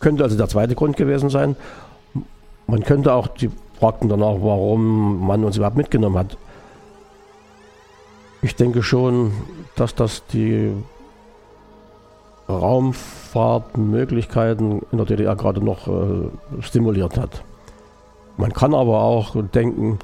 könnte 0.00 0.24
also 0.24 0.36
der 0.36 0.48
zweite 0.48 0.74
Grund 0.74 0.96
gewesen 0.96 1.30
sein. 1.30 1.56
Man 2.66 2.82
könnte 2.82 3.14
auch, 3.14 3.28
die 3.28 3.50
fragten 3.78 4.08
danach, 4.08 4.38
warum 4.40 5.24
man 5.26 5.44
uns 5.44 5.56
überhaupt 5.56 5.76
mitgenommen 5.76 6.18
hat. 6.18 6.36
Ich 8.42 8.56
denke 8.56 8.82
schon, 8.82 9.32
dass 9.76 9.94
das 9.94 10.26
die 10.26 10.72
Raumfahrtmöglichkeiten 12.48 14.82
in 14.92 14.98
der 14.98 15.06
DDR 15.06 15.34
gerade 15.36 15.64
noch 15.64 15.88
äh, 15.88 16.28
stimuliert 16.60 17.18
hat. 17.18 17.42
Man 18.36 18.52
kann 18.52 18.74
aber 18.74 19.02
auch 19.02 19.34
denken, 19.54 19.98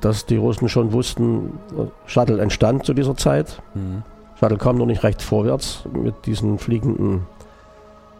dass 0.00 0.26
die 0.26 0.36
Russen 0.36 0.68
schon 0.68 0.92
wussten, 0.92 1.58
Shuttle 2.06 2.40
entstand 2.40 2.84
zu 2.84 2.94
dieser 2.94 3.16
Zeit. 3.16 3.60
Mhm. 3.74 4.02
Shuttle 4.38 4.58
kam 4.58 4.76
noch 4.76 4.86
nicht 4.86 5.02
recht 5.02 5.22
vorwärts 5.22 5.84
mit 5.92 6.26
diesen 6.26 6.58
fliegenden 6.58 7.26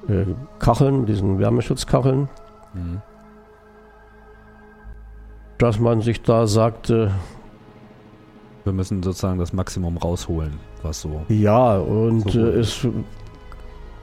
äh, 0.09 0.25
Kacheln, 0.59 1.07
diesen 1.07 1.39
Wärmeschutzkacheln. 1.39 2.29
Mhm. 2.75 3.01
Dass 5.59 5.79
man 5.79 6.01
sich 6.01 6.23
da 6.23 6.47
sagte, 6.47 7.13
wir 8.65 8.73
müssen 8.73 9.03
sozusagen 9.03 9.39
das 9.39 9.53
Maximum 9.53 9.97
rausholen, 9.97 10.53
was 10.83 11.03
so. 11.03 11.23
Ja, 11.29 11.79
und 11.79 12.31
so 12.31 12.41
äh, 12.41 12.59
es 12.61 12.87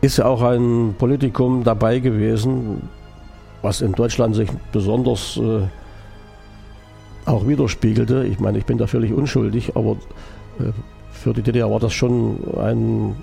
ist 0.01 0.17
ja 0.17 0.25
auch 0.25 0.41
ein 0.41 0.95
Politikum 0.97 1.63
dabei 1.63 1.99
gewesen, 1.99 2.89
was 3.61 3.81
in 3.81 3.91
Deutschland 3.91 4.35
sich 4.35 4.49
besonders 4.71 5.37
äh, 5.37 5.61
auch 7.29 7.47
widerspiegelte. 7.47 8.25
Ich 8.25 8.39
meine, 8.39 8.57
ich 8.57 8.65
bin 8.65 8.77
da 8.77 8.87
völlig 8.87 9.13
unschuldig, 9.13 9.75
aber 9.75 9.91
äh, 10.59 10.71
für 11.11 11.33
die 11.33 11.41
DDR 11.41 11.69
war 11.69 11.79
das 11.79 11.93
schon 11.93 12.37
ein, 12.57 13.15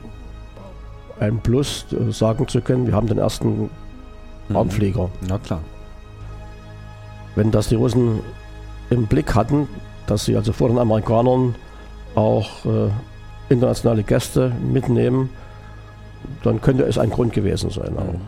ein 1.21 1.39
Plus, 1.39 1.87
äh, 1.93 2.13
sagen 2.13 2.49
zu 2.49 2.61
können, 2.61 2.87
wir 2.87 2.95
haben 2.95 3.07
den 3.07 3.19
ersten 3.19 3.63
mhm. 4.49 4.57
Raumflieger. 4.57 5.11
Na 5.29 5.39
klar. 5.39 5.61
Wenn 7.35 7.51
das 7.51 7.69
die 7.69 7.75
Russen 7.75 8.21
im 8.91 9.07
Blick 9.07 9.35
hatten, 9.35 9.69
dass 10.07 10.25
sie 10.25 10.37
also 10.37 10.53
vor 10.53 10.69
den 10.69 10.79
Amerikanern 10.79 11.55
auch 12.15 12.65
äh, 12.65 12.91
internationale 13.49 14.03
Gäste 14.03 14.53
mitnehmen, 14.73 15.31
dann 16.43 16.61
könnte 16.61 16.85
es 16.85 16.99
ein 16.99 17.11
Grund 17.11 17.33
gewesen 17.33 17.71
sein. 17.71 17.93
Mhm. 17.93 18.21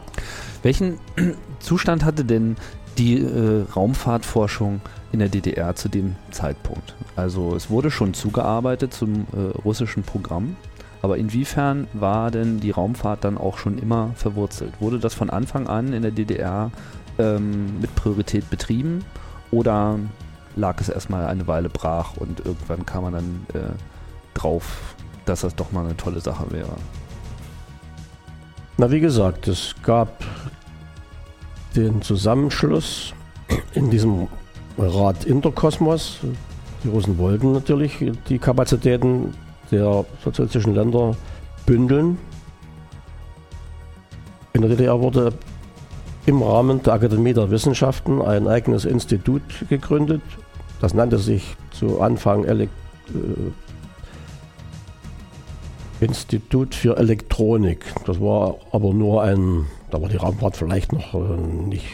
Welchen 0.62 0.98
Zustand 1.60 2.04
hatte 2.04 2.24
denn 2.24 2.56
die 2.98 3.20
äh, 3.20 3.64
Raumfahrtforschung 3.74 4.80
in 5.12 5.20
der 5.20 5.28
DDR 5.28 5.74
zu 5.74 5.88
dem 5.88 6.16
Zeitpunkt. 6.30 6.94
Also 7.16 7.54
es 7.54 7.70
wurde 7.70 7.90
schon 7.90 8.14
zugearbeitet 8.14 8.92
zum 8.92 9.26
äh, 9.32 9.58
russischen 9.64 10.02
Programm, 10.02 10.56
aber 11.02 11.16
inwiefern 11.16 11.86
war 11.92 12.30
denn 12.30 12.60
die 12.60 12.70
Raumfahrt 12.70 13.24
dann 13.24 13.38
auch 13.38 13.58
schon 13.58 13.78
immer 13.78 14.10
verwurzelt? 14.14 14.72
Wurde 14.80 14.98
das 14.98 15.14
von 15.14 15.30
Anfang 15.30 15.66
an 15.66 15.92
in 15.92 16.02
der 16.02 16.10
DDR 16.10 16.70
ähm, 17.18 17.80
mit 17.80 17.94
Priorität 17.94 18.50
betrieben 18.50 19.04
oder 19.50 19.98
lag 20.56 20.80
es 20.80 20.88
erstmal 20.88 21.26
eine 21.26 21.46
Weile 21.46 21.68
brach 21.68 22.16
und 22.16 22.44
irgendwann 22.44 22.84
kam 22.84 23.04
man 23.04 23.12
dann 23.14 23.46
äh, 23.54 23.72
drauf, 24.34 24.94
dass 25.24 25.42
das 25.42 25.54
doch 25.54 25.72
mal 25.72 25.84
eine 25.84 25.96
tolle 25.96 26.20
Sache 26.20 26.50
wäre? 26.50 26.76
Na, 28.76 28.90
wie 28.90 29.00
gesagt, 29.00 29.48
es 29.48 29.74
gab 29.82 30.24
den 31.74 32.02
Zusammenschluss 32.02 33.12
in 33.74 33.90
diesem 33.90 34.28
Rat 34.78 35.24
Interkosmos. 35.24 36.20
Die 36.84 36.88
Russen 36.88 37.18
wollten 37.18 37.52
natürlich 37.52 37.98
die 38.28 38.38
Kapazitäten 38.38 39.34
der 39.70 40.04
sozialistischen 40.22 40.74
Länder 40.74 41.16
bündeln. 41.66 42.18
In 44.52 44.62
der 44.62 44.70
DDR 44.70 45.00
wurde 45.00 45.32
im 46.26 46.42
Rahmen 46.42 46.82
der 46.82 46.94
Akademie 46.94 47.32
der 47.32 47.50
Wissenschaften 47.50 48.22
ein 48.22 48.46
eigenes 48.46 48.84
Institut 48.84 49.42
gegründet. 49.68 50.22
Das 50.80 50.94
nannte 50.94 51.18
sich 51.18 51.56
zu 51.72 52.00
Anfang 52.00 52.44
Elek 52.44 52.70
äh, 53.08 53.50
Institut 56.04 56.76
für 56.76 56.96
Elektronik. 56.96 57.84
Das 58.06 58.20
war 58.20 58.56
aber 58.70 58.94
nur 58.94 59.22
ein, 59.22 59.66
da 59.90 60.00
war 60.00 60.08
die 60.08 60.16
Raumfahrt 60.16 60.56
vielleicht 60.56 60.92
noch 60.92 61.14
äh, 61.14 61.18
nicht 61.66 61.86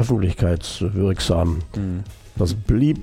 öffentlichkeitswirksam. 0.00 1.58
Mhm. 1.76 2.04
Das 2.36 2.54
blieb 2.54 2.98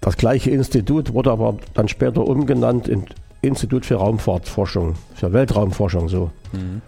das 0.00 0.16
gleiche 0.16 0.50
Institut, 0.50 1.12
wurde 1.12 1.30
aber 1.30 1.56
dann 1.74 1.88
später 1.88 2.26
umgenannt 2.26 2.88
in 2.88 3.04
Institut 3.42 3.86
für 3.86 3.96
Raumfahrtforschung, 3.96 4.94
für 5.14 5.32
Weltraumforschung 5.32 6.08
so, 6.08 6.30
mhm. 6.52 6.80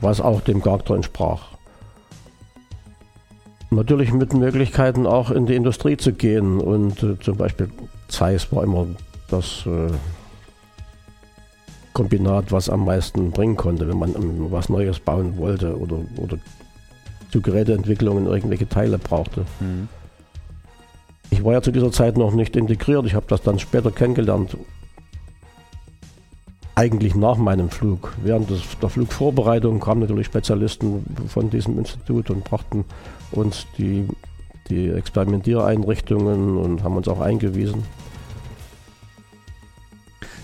was 0.00 0.20
auch 0.20 0.40
dem 0.40 0.62
Charakter 0.62 0.94
entsprach. 0.94 1.48
Natürlich 3.70 4.12
mit 4.12 4.34
Möglichkeiten 4.34 5.06
auch 5.06 5.30
in 5.30 5.46
die 5.46 5.54
Industrie 5.54 5.96
zu 5.96 6.12
gehen 6.12 6.60
und 6.60 7.02
äh, 7.02 7.18
zum 7.20 7.36
Beispiel 7.36 7.70
Zeiss 8.08 8.50
war 8.52 8.64
immer 8.64 8.86
das 9.28 9.64
äh, 9.66 9.92
Kombinat, 11.92 12.50
was 12.50 12.68
am 12.68 12.84
meisten 12.84 13.30
bringen 13.30 13.56
konnte, 13.56 13.88
wenn 13.88 13.98
man 13.98 14.14
ähm, 14.14 14.46
was 14.50 14.68
Neues 14.68 14.98
bauen 14.98 15.36
wollte 15.36 15.78
oder, 15.78 15.98
oder 16.16 16.38
zu 17.30 17.40
Geräteentwicklungen 17.40 18.26
irgendwelche 18.26 18.68
Teile 18.68 18.98
brauchte. 18.98 19.46
Mhm. 19.60 19.88
Ich 21.30 21.44
war 21.44 21.52
ja 21.52 21.62
zu 21.62 21.70
dieser 21.70 21.92
Zeit 21.92 22.16
noch 22.16 22.32
nicht 22.32 22.56
integriert, 22.56 23.06
ich 23.06 23.14
habe 23.14 23.26
das 23.28 23.42
dann 23.42 23.58
später 23.58 23.90
kennengelernt. 23.90 24.56
Eigentlich 26.74 27.14
nach 27.14 27.36
meinem 27.36 27.68
Flug. 27.68 28.14
Während 28.22 28.50
des, 28.50 28.62
der 28.80 28.88
Flugvorbereitung 28.88 29.80
kamen 29.80 30.00
natürlich 30.00 30.26
Spezialisten 30.26 31.04
von 31.28 31.50
diesem 31.50 31.78
Institut 31.78 32.30
und 32.30 32.42
brachten 32.42 32.84
uns 33.32 33.66
die, 33.76 34.06
die 34.70 34.88
Experimentiereinrichtungen 34.88 36.56
und 36.56 36.82
haben 36.82 36.96
uns 36.96 37.06
auch 37.06 37.20
eingewiesen. 37.20 37.84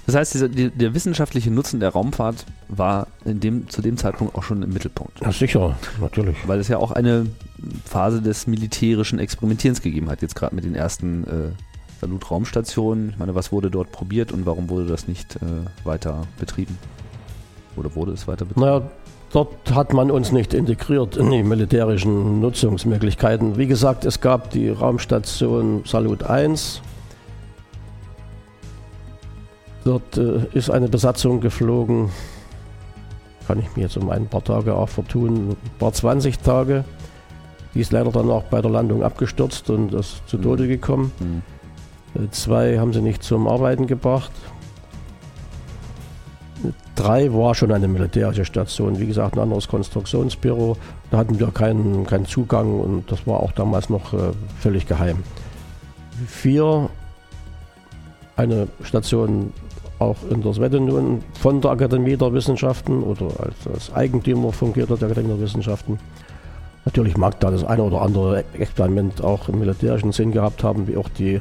Das 0.06 0.14
heißt, 0.14 0.34
dieser, 0.34 0.48
die, 0.48 0.70
der 0.70 0.94
wissenschaftliche 0.94 1.50
Nutzen 1.50 1.80
der 1.80 1.90
Raumfahrt 1.90 2.46
war 2.68 3.08
in 3.24 3.40
dem, 3.40 3.68
zu 3.68 3.82
dem 3.82 3.96
Zeitpunkt 3.96 4.36
auch 4.36 4.44
schon 4.44 4.62
im 4.62 4.72
Mittelpunkt. 4.72 5.20
Ja, 5.20 5.32
sicher, 5.32 5.76
natürlich. 6.00 6.36
Weil 6.46 6.60
es 6.60 6.68
ja 6.68 6.78
auch 6.78 6.92
eine 6.92 7.26
Phase 7.84 8.22
des 8.22 8.46
militärischen 8.46 9.18
Experimentierens 9.18 9.82
gegeben 9.82 10.08
hat, 10.08 10.22
jetzt 10.22 10.36
gerade 10.36 10.54
mit 10.54 10.64
den 10.64 10.76
ersten 10.76 11.24
äh, 11.24 12.00
Salut-Raumstationen. 12.00 13.10
Ich 13.10 13.18
meine, 13.18 13.34
was 13.34 13.50
wurde 13.50 13.68
dort 13.70 13.90
probiert 13.90 14.30
und 14.30 14.46
warum 14.46 14.70
wurde 14.70 14.86
das 14.86 15.08
nicht 15.08 15.36
äh, 15.36 15.38
weiter 15.84 16.22
betrieben? 16.38 16.78
Oder 17.76 17.94
wurde 17.96 18.12
es 18.12 18.28
weiter 18.28 18.44
betrieben? 18.44 18.64
Naja, 18.64 18.82
dort 19.32 19.74
hat 19.74 19.92
man 19.92 20.12
uns 20.12 20.30
nicht 20.30 20.54
integriert 20.54 21.16
in 21.16 21.32
die 21.32 21.42
militärischen 21.42 22.40
Nutzungsmöglichkeiten. 22.40 23.58
Wie 23.58 23.66
gesagt, 23.66 24.04
es 24.04 24.20
gab 24.20 24.50
die 24.50 24.68
Raumstation 24.68 25.82
Salut 25.84 26.22
1, 26.22 26.80
Dort 29.86 30.16
äh, 30.16 30.40
ist 30.52 30.68
eine 30.68 30.88
Besatzung 30.88 31.40
geflogen, 31.40 32.10
kann 33.46 33.60
ich 33.60 33.76
mir 33.76 33.82
jetzt 33.82 33.96
um 33.96 34.10
ein 34.10 34.26
paar 34.26 34.42
Tage 34.42 34.74
auch 34.74 34.88
vertun, 34.88 35.50
ein 35.50 35.78
paar 35.78 35.92
20 35.92 36.40
Tage. 36.40 36.84
Die 37.72 37.82
ist 37.82 37.92
leider 37.92 38.10
dann 38.10 38.28
auch 38.28 38.42
bei 38.42 38.60
der 38.60 38.72
Landung 38.72 39.04
abgestürzt 39.04 39.70
und 39.70 39.94
ist 39.94 40.22
zu 40.26 40.38
Tode 40.38 40.66
gekommen. 40.66 41.12
Mhm. 41.20 42.32
Zwei 42.32 42.80
haben 42.80 42.92
sie 42.92 43.00
nicht 43.00 43.22
zum 43.22 43.46
Arbeiten 43.46 43.86
gebracht. 43.86 44.32
Drei 46.96 47.32
war 47.32 47.54
schon 47.54 47.70
eine 47.70 47.86
militärische 47.86 48.44
Station, 48.44 48.98
wie 48.98 49.06
gesagt, 49.06 49.36
ein 49.36 49.40
anderes 49.40 49.68
Konstruktionsbüro. 49.68 50.76
Da 51.12 51.18
hatten 51.18 51.38
wir 51.38 51.52
keinen, 51.52 52.06
keinen 52.06 52.26
Zugang 52.26 52.80
und 52.80 53.12
das 53.12 53.24
war 53.24 53.38
auch 53.38 53.52
damals 53.52 53.88
noch 53.88 54.12
äh, 54.14 54.32
völlig 54.58 54.88
geheim. 54.88 55.22
Vier, 56.26 56.90
eine 58.34 58.66
Station 58.82 59.52
auch 59.98 60.16
in 60.30 60.42
der 60.42 60.52
Sowjetunion 60.52 61.22
von 61.40 61.60
der 61.60 61.70
Akademie 61.70 62.16
der 62.16 62.32
Wissenschaften 62.32 63.02
oder 63.02 63.28
als, 63.40 63.66
als 63.72 63.94
Eigentümer 63.94 64.52
fungiert 64.52 64.90
der 64.90 64.96
Akademie 64.96 65.28
der 65.28 65.40
Wissenschaften. 65.40 65.98
Natürlich 66.84 67.16
mag 67.16 67.40
da 67.40 67.50
das 67.50 67.64
eine 67.64 67.82
oder 67.82 68.02
andere 68.02 68.44
Experiment 68.58 69.22
auch 69.22 69.48
im 69.48 69.58
militärischen 69.58 70.12
Sinn 70.12 70.30
gehabt 70.32 70.62
haben, 70.62 70.86
wie 70.86 70.96
auch 70.96 71.08
die, 71.08 71.40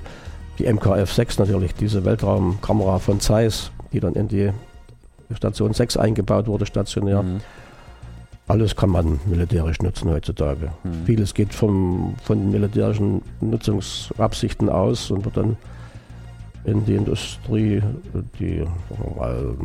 die 0.58 0.68
MKF-6 0.68 1.40
natürlich, 1.40 1.76
diese 1.76 2.04
Weltraumkamera 2.04 3.00
von 3.00 3.20
Zeiss, 3.20 3.72
die 3.94 4.00
dann 4.00 4.14
in 4.14 4.28
die 4.28 4.52
Station 5.34 5.74
6 5.74 5.98
eingebaut 5.98 6.48
wurde, 6.48 6.66
stationär. 6.66 7.22
Mhm. 7.22 7.42
Alles 8.48 8.76
kann 8.76 8.90
man 8.90 9.20
militärisch 9.26 9.80
nutzen 9.82 10.10
heutzutage. 10.10 10.72
Mhm. 10.84 11.06
Vieles 11.06 11.34
geht 11.34 11.54
vom, 11.54 12.16
von 12.24 12.52
militärischen 12.52 13.22
Nutzungsabsichten 13.42 14.70
aus 14.70 15.12
und 15.12 15.26
wird 15.26 15.38
dann 15.38 15.58
in 16.66 16.86
die 16.86 16.96
Industrie, 16.96 17.82
die 18.40 18.66
mal, 19.18 19.56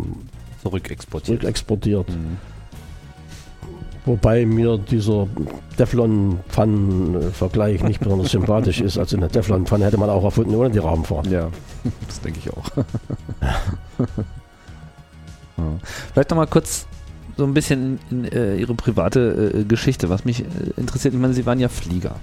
zurückexportiert. 0.62 1.40
zurückexportiert. 1.40 2.08
Mhm. 2.08 2.38
Wobei 4.06 4.46
mir 4.46 4.78
dieser 4.78 5.26
Teflon-Pfannen-Vergleich 5.76 7.82
nicht 7.82 8.00
besonders 8.00 8.30
sympathisch 8.32 8.80
ist. 8.80 8.96
Also 8.98 9.16
eine 9.16 9.28
Teflon-Pfanne 9.28 9.84
hätte 9.84 9.98
man 9.98 10.08
auch 10.08 10.24
erfunden 10.24 10.54
ohne 10.54 10.70
die 10.70 10.78
Raumfahrt. 10.78 11.26
Ja, 11.26 11.50
das 12.06 12.20
denke 12.20 12.38
ich 12.38 12.50
auch. 12.50 12.64
ja. 15.58 15.64
Vielleicht 16.12 16.30
nochmal 16.30 16.46
kurz 16.46 16.86
so 17.36 17.44
ein 17.44 17.52
bisschen 17.54 17.98
in, 18.10 18.24
in 18.24 18.32
äh, 18.32 18.56
Ihre 18.56 18.74
private 18.74 19.52
äh, 19.54 19.64
Geschichte, 19.64 20.08
was 20.08 20.24
mich 20.24 20.40
äh, 20.40 20.44
interessiert. 20.76 21.14
Ich 21.14 21.20
meine, 21.20 21.34
Sie 21.34 21.46
waren 21.46 21.60
ja 21.60 21.68
Flieger. 21.68 22.16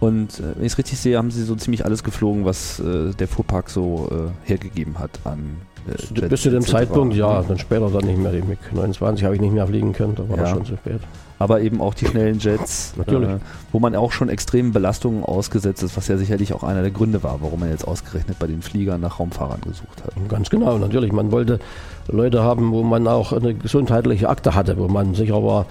Und 0.00 0.40
äh, 0.40 0.42
wenn 0.56 0.64
ich 0.64 0.72
es 0.72 0.78
richtig 0.78 0.98
sehe, 0.98 1.16
haben 1.16 1.30
sie 1.30 1.42
so 1.44 1.54
ziemlich 1.54 1.84
alles 1.84 2.04
geflogen, 2.04 2.44
was 2.44 2.80
äh, 2.80 3.12
der 3.12 3.28
Fuhrpark 3.28 3.70
so 3.70 4.08
äh, 4.10 4.48
hergegeben 4.48 4.98
hat 4.98 5.20
an. 5.24 5.56
Äh, 5.86 6.28
Bis 6.28 6.42
zu 6.42 6.50
dem 6.50 6.62
Zeitpunkt, 6.62 7.14
ja, 7.14 7.42
dann 7.42 7.58
später 7.58 7.90
dann 7.90 8.06
nicht 8.06 8.18
mehr. 8.18 8.32
Die 8.32 8.42
MiG 8.42 8.58
29 8.72 9.24
habe 9.24 9.34
ich 9.34 9.40
nicht 9.40 9.52
mehr 9.52 9.66
fliegen 9.66 9.92
können, 9.92 10.14
da 10.14 10.28
war 10.28 10.36
ja. 10.36 10.42
das 10.42 10.50
schon 10.50 10.64
zu 10.64 10.76
spät. 10.76 11.00
Aber 11.38 11.60
eben 11.60 11.80
auch 11.80 11.94
die 11.94 12.06
schnellen 12.06 12.38
Jets. 12.38 12.94
Äh, 13.14 13.38
wo 13.70 13.78
man 13.78 13.94
auch 13.94 14.12
schon 14.12 14.28
extremen 14.28 14.72
Belastungen 14.72 15.24
ausgesetzt 15.24 15.82
ist, 15.82 15.96
was 15.96 16.08
ja 16.08 16.16
sicherlich 16.16 16.52
auch 16.52 16.62
einer 16.62 16.82
der 16.82 16.90
Gründe 16.90 17.22
war, 17.22 17.42
warum 17.42 17.60
man 17.60 17.70
jetzt 17.70 17.86
ausgerechnet 17.86 18.38
bei 18.38 18.46
den 18.46 18.62
Fliegern 18.62 19.00
nach 19.00 19.20
Raumfahrern 19.20 19.60
gesucht 19.60 20.02
hat. 20.04 20.12
Ganz 20.28 20.50
genau, 20.50 20.78
natürlich. 20.78 21.12
Man 21.12 21.30
wollte 21.30 21.60
Leute 22.08 22.42
haben, 22.42 22.72
wo 22.72 22.82
man 22.82 23.06
auch 23.06 23.32
eine 23.32 23.54
gesundheitliche 23.54 24.28
Akte 24.28 24.54
hatte, 24.54 24.78
wo 24.78 24.88
man 24.88 25.14
sicher 25.14 25.42
war, 25.44 25.66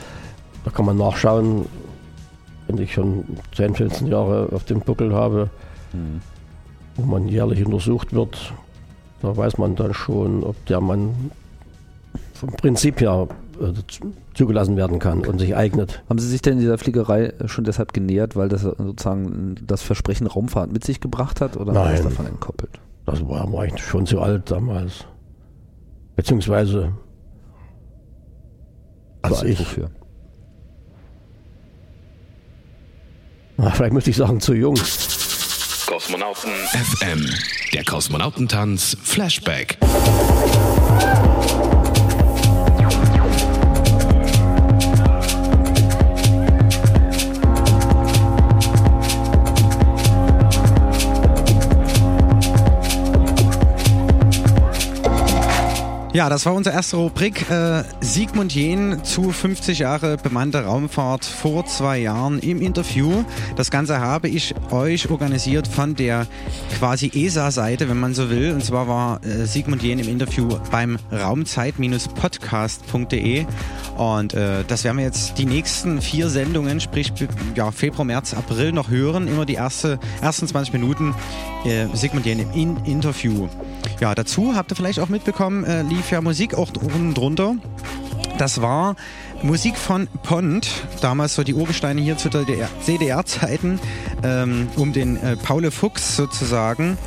da 0.63 0.71
kann 0.71 0.85
man 0.85 0.97
nachschauen, 0.97 1.65
wenn 2.73 2.83
ich 2.83 2.93
schon 2.93 3.23
10, 3.55 3.75
15 3.75 4.07
Jahre 4.07 4.49
auf 4.51 4.63
dem 4.65 4.81
Buckel 4.81 5.13
habe, 5.13 5.49
mhm. 5.93 6.21
wo 6.95 7.05
man 7.05 7.27
jährlich 7.27 7.65
untersucht 7.65 8.13
wird, 8.13 8.53
da 9.21 9.35
weiß 9.35 9.57
man 9.57 9.75
dann 9.75 9.93
schon, 9.93 10.43
ob 10.43 10.65
der 10.65 10.81
Mann 10.81 11.31
vom 12.33 12.49
Prinzip 12.49 12.99
her 12.99 13.27
äh, 13.61 13.71
zugelassen 14.33 14.75
werden 14.75 14.99
kann 14.99 15.25
und 15.25 15.39
sich 15.39 15.55
eignet. 15.55 16.03
Haben 16.09 16.19
Sie 16.19 16.27
sich 16.27 16.41
denn 16.41 16.53
in 16.53 16.59
dieser 16.59 16.77
Fliegerei 16.77 17.33
schon 17.45 17.63
deshalb 17.63 17.93
genähert, 17.93 18.35
weil 18.35 18.49
das 18.49 18.61
sozusagen 18.61 19.55
das 19.65 19.81
Versprechen 19.81 20.27
Raumfahrt 20.27 20.71
mit 20.71 20.83
sich 20.83 20.99
gebracht 20.99 21.39
hat 21.39 21.55
oder 21.55 21.71
Nein, 21.71 21.95
das 21.95 22.03
davon 22.03 22.25
entkoppelt? 22.25 22.71
Das 23.05 23.21
war, 23.27 23.51
war 23.51 23.65
ich 23.65 23.77
schon 23.77 24.05
zu 24.05 24.19
alt 24.19 24.49
damals. 24.49 25.05
Beziehungsweise 26.15 26.93
als 29.21 29.43
ich, 29.43 29.59
wofür? 29.59 29.89
Na, 33.57 33.71
vielleicht 33.71 33.93
müsste 33.93 34.09
ich 34.09 34.15
sagen, 34.17 34.39
zu 34.39 34.53
jung. 34.53 34.75
Kosmonauten 35.85 36.51
FM. 36.51 37.29
Der 37.73 37.83
Kosmonautentanz 37.83 38.97
Flashback. 39.03 39.77
Ja, 56.13 56.29
das 56.29 56.45
war 56.45 56.53
unsere 56.53 56.75
erste 56.75 56.97
Rubrik. 56.97 57.49
Äh, 57.49 57.83
Sigmund 57.99 58.53
Jähn 58.53 59.03
zu 59.03 59.31
50 59.31 59.79
Jahre 59.79 60.17
bemannte 60.17 60.63
Raumfahrt 60.63 61.25
vor 61.25 61.65
zwei 61.65 61.97
Jahren 61.97 62.37
im 62.37 62.61
Interview. 62.61 63.23
Das 63.55 63.71
Ganze 63.71 63.99
habe 63.99 64.29
ich 64.29 64.53
euch 64.69 65.09
organisiert 65.09 65.67
von 65.67 65.95
der 65.95 66.27
quasi 66.77 67.09
ESA-Seite, 67.11 67.89
wenn 67.89 67.99
man 67.99 68.13
so 68.13 68.29
will. 68.29 68.51
Und 68.51 68.63
zwar 68.63 68.87
war 68.87 69.25
äh, 69.25 69.47
Sigmund 69.47 69.81
Jähn 69.81 69.97
im 69.97 70.07
Interview 70.07 70.49
beim 70.69 70.99
Raumzeit-podcast.de. 71.11 73.47
Und 73.97 74.35
äh, 74.35 74.63
das 74.67 74.83
werden 74.83 74.97
wir 74.97 75.05
jetzt 75.05 75.39
die 75.39 75.45
nächsten 75.45 75.99
vier 75.99 76.29
Sendungen, 76.29 76.79
sprich 76.79 77.11
ja, 77.55 77.71
Februar, 77.71 78.05
März, 78.05 78.35
April 78.35 78.71
noch 78.71 78.91
hören. 78.91 79.27
Immer 79.27 79.47
die 79.47 79.55
erste, 79.55 79.97
ersten 80.21 80.47
20 80.47 80.73
Minuten 80.73 81.15
äh, 81.65 81.87
Sigmund 81.95 82.27
Jähn 82.27 82.45
im 82.53 82.77
Interview. 82.85 83.49
Ja, 83.99 84.15
dazu 84.15 84.55
habt 84.55 84.71
ihr 84.71 84.75
vielleicht 84.75 84.99
auch 84.99 85.09
mitbekommen, 85.09 85.63
äh, 85.63 85.81
lief 85.81 86.02
ja 86.11 86.21
Musik 86.21 86.55
auch 86.55 86.69
unten 86.81 87.13
drunter. 87.13 87.55
Das 88.37 88.61
war 88.61 88.95
Musik 89.43 89.77
von 89.77 90.07
Pond, 90.23 90.69
damals 91.01 91.35
so 91.35 91.43
die 91.43 91.53
Urgesteine 91.53 92.01
hier 92.01 92.17
zu 92.17 92.29
CDR-Zeiten, 92.29 93.79
ähm, 94.23 94.69
um 94.75 94.93
den 94.93 95.17
äh, 95.17 95.35
Paule 95.35 95.69
Fuchs 95.69 96.15
sozusagen, 96.15 96.97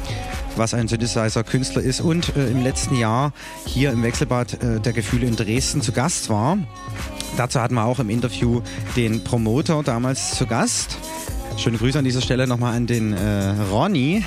was 0.57 0.75
ein 0.75 0.87
Synthesizer-Künstler 0.87 1.83
ist 1.83 2.01
und 2.01 2.37
äh, 2.37 2.49
im 2.49 2.63
letzten 2.63 2.97
Jahr 2.97 3.33
hier 3.65 3.91
im 3.91 4.03
Wechselbad 4.03 4.63
äh, 4.63 4.81
der 4.81 4.93
Gefühle 4.93 5.27
in 5.27 5.37
Dresden 5.37 5.81
zu 5.81 5.93
Gast 5.93 6.29
war. 6.29 6.59
Dazu 7.37 7.61
hatten 7.61 7.75
wir 7.75 7.85
auch 7.85 7.99
im 7.99 8.11
Interview 8.11 8.61
den 8.97 9.25
Promoter 9.25 9.83
damals 9.83 10.35
zu 10.35 10.47
Gast. 10.47 10.99
Schöne 11.59 11.79
Grüße 11.79 11.99
an 11.99 12.05
dieser 12.05 12.21
Stelle 12.21 12.47
nochmal 12.47 12.77
an 12.77 12.87
den 12.87 13.15
äh, 13.15 13.55
Ronny. 13.71 14.23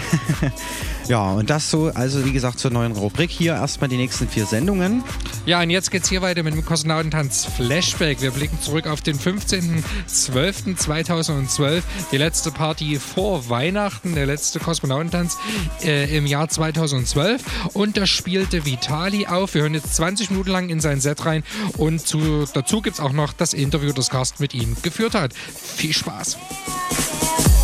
ja, 1.07 1.31
und 1.31 1.47
das 1.49 1.69
so, 1.69 1.91
also 1.93 2.25
wie 2.25 2.31
gesagt, 2.31 2.57
zur 2.59 2.71
neuen 2.71 2.91
Rubrik 2.91 3.29
hier. 3.29 3.53
Erstmal 3.53 3.87
die 3.87 3.97
nächsten 3.97 4.27
vier 4.27 4.47
Sendungen. 4.47 5.03
Ja, 5.45 5.61
und 5.61 5.69
jetzt 5.69 5.91
geht's 5.91 6.09
hier 6.09 6.23
weiter 6.23 6.41
mit 6.43 6.55
dem 6.55 6.65
Kosmonautentanz 6.65 7.45
Flashback. 7.45 8.21
Wir 8.21 8.31
blicken 8.31 8.59
zurück 8.61 8.87
auf 8.87 9.01
den 9.01 9.17
15.12.2012, 9.17 11.83
die 12.11 12.17
letzte 12.17 12.51
Party 12.51 12.99
vor 12.99 13.47
Weihnachten, 13.49 14.15
der 14.15 14.25
letzte 14.25 14.59
Kosmonautentanz 14.59 15.37
äh, 15.83 16.17
im 16.17 16.25
Jahr 16.25 16.49
2012. 16.49 17.43
Und 17.73 17.95
da 17.95 18.07
spielte 18.07 18.65
Vitali 18.65 19.27
auf. 19.27 19.53
Wir 19.53 19.61
hören 19.61 19.75
jetzt 19.75 19.95
20 19.95 20.31
Minuten 20.31 20.49
lang 20.49 20.69
in 20.69 20.79
sein 20.79 20.99
Set 20.99 21.25
rein 21.25 21.43
und 21.77 22.01
zu, 22.05 22.45
dazu 22.53 22.81
gibt's 22.81 22.99
auch 22.99 23.13
noch 23.13 23.33
das 23.33 23.53
Interview, 23.53 23.93
das 23.93 24.09
Carsten 24.09 24.41
mit 24.41 24.55
ihm 24.55 24.75
geführt 24.81 25.13
hat. 25.13 25.33
Viel 25.33 25.93
Spaß. 25.93 26.37
have 27.21 27.58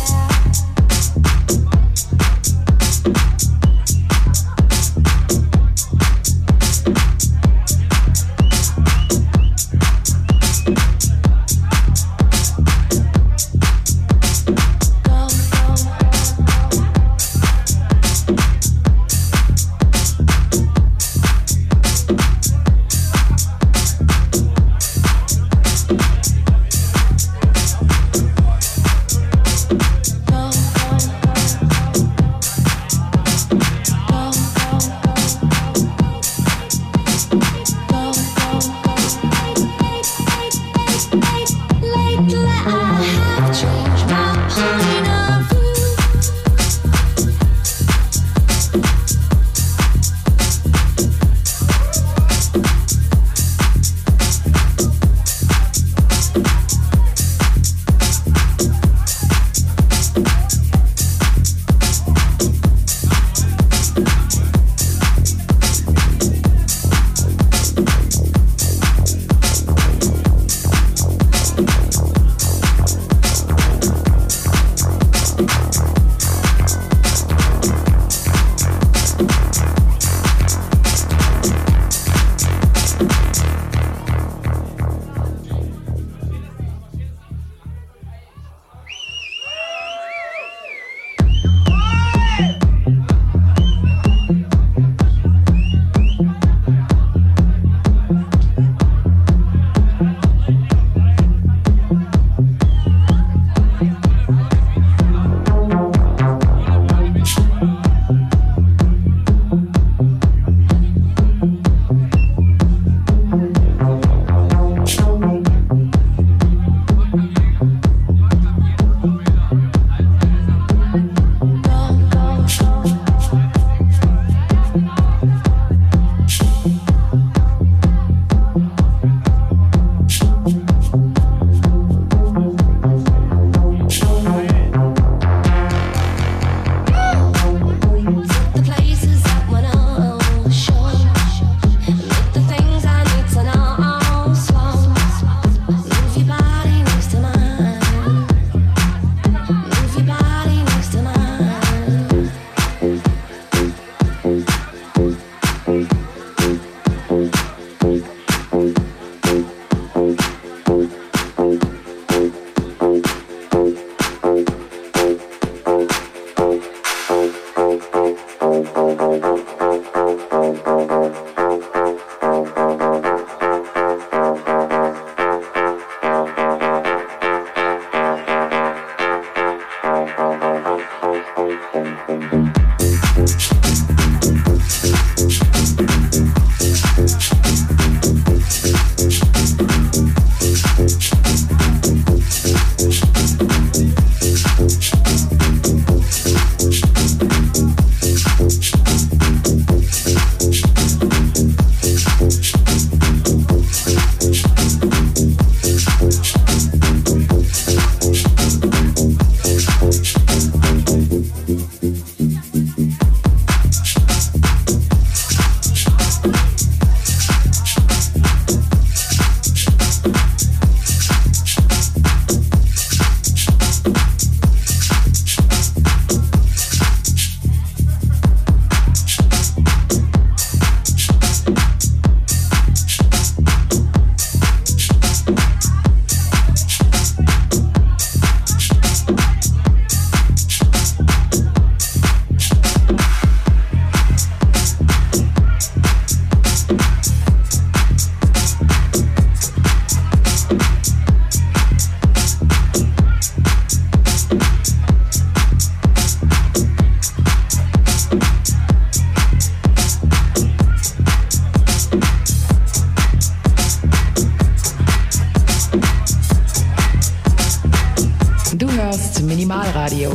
hörst 268.76 269.22
Minimalradio. 269.22 270.10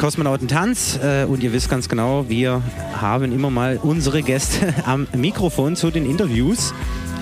Kosmonautentanz. 0.00 0.98
Äh, 1.00 1.26
und 1.26 1.44
ihr 1.44 1.52
wisst 1.52 1.70
ganz 1.70 1.88
genau, 1.88 2.28
wir 2.28 2.60
haben 3.00 3.30
immer 3.30 3.50
mal 3.50 3.78
unsere 3.80 4.24
Gäste 4.24 4.74
am 4.84 5.06
Mikrofon 5.14 5.76
zu 5.76 5.92
den 5.92 6.04
Interviews. 6.04 6.74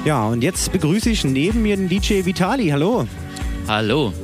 Ja, 0.06 0.28
und 0.28 0.42
jetzt 0.42 0.72
begrüße 0.72 1.10
ich 1.10 1.24
neben 1.24 1.60
mir 1.60 1.76
den 1.76 1.90
DJ 1.90 2.24
Vitali. 2.24 2.70
Hallo. 2.70 3.06
Hallo. 3.68 4.14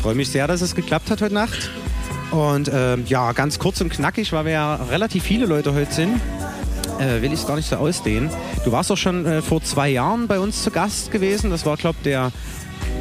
Freue 0.00 0.14
mich 0.14 0.30
sehr, 0.30 0.46
dass 0.46 0.62
es 0.62 0.74
geklappt 0.74 1.10
hat 1.10 1.20
heute 1.20 1.34
Nacht. 1.34 1.70
Und 2.30 2.68
äh, 2.68 2.96
ja, 2.96 3.32
ganz 3.32 3.58
kurz 3.58 3.82
und 3.82 3.90
knackig, 3.90 4.32
weil 4.32 4.46
wir 4.46 4.52
ja 4.52 4.76
relativ 4.76 5.22
viele 5.22 5.44
Leute 5.44 5.74
heute 5.74 5.92
sind, 5.92 6.18
äh, 6.98 7.20
will 7.20 7.34
ich 7.34 7.40
es 7.40 7.46
gar 7.46 7.56
nicht 7.56 7.68
so 7.68 7.76
ausdehnen. 7.76 8.30
Du 8.64 8.72
warst 8.72 8.88
doch 8.88 8.96
schon 8.96 9.26
äh, 9.26 9.42
vor 9.42 9.62
zwei 9.62 9.90
Jahren 9.90 10.28
bei 10.28 10.40
uns 10.40 10.62
zu 10.62 10.70
Gast 10.70 11.10
gewesen. 11.10 11.50
Das 11.50 11.66
war, 11.66 11.76
glaube 11.76 11.96
ich, 11.98 12.04
der 12.04 12.32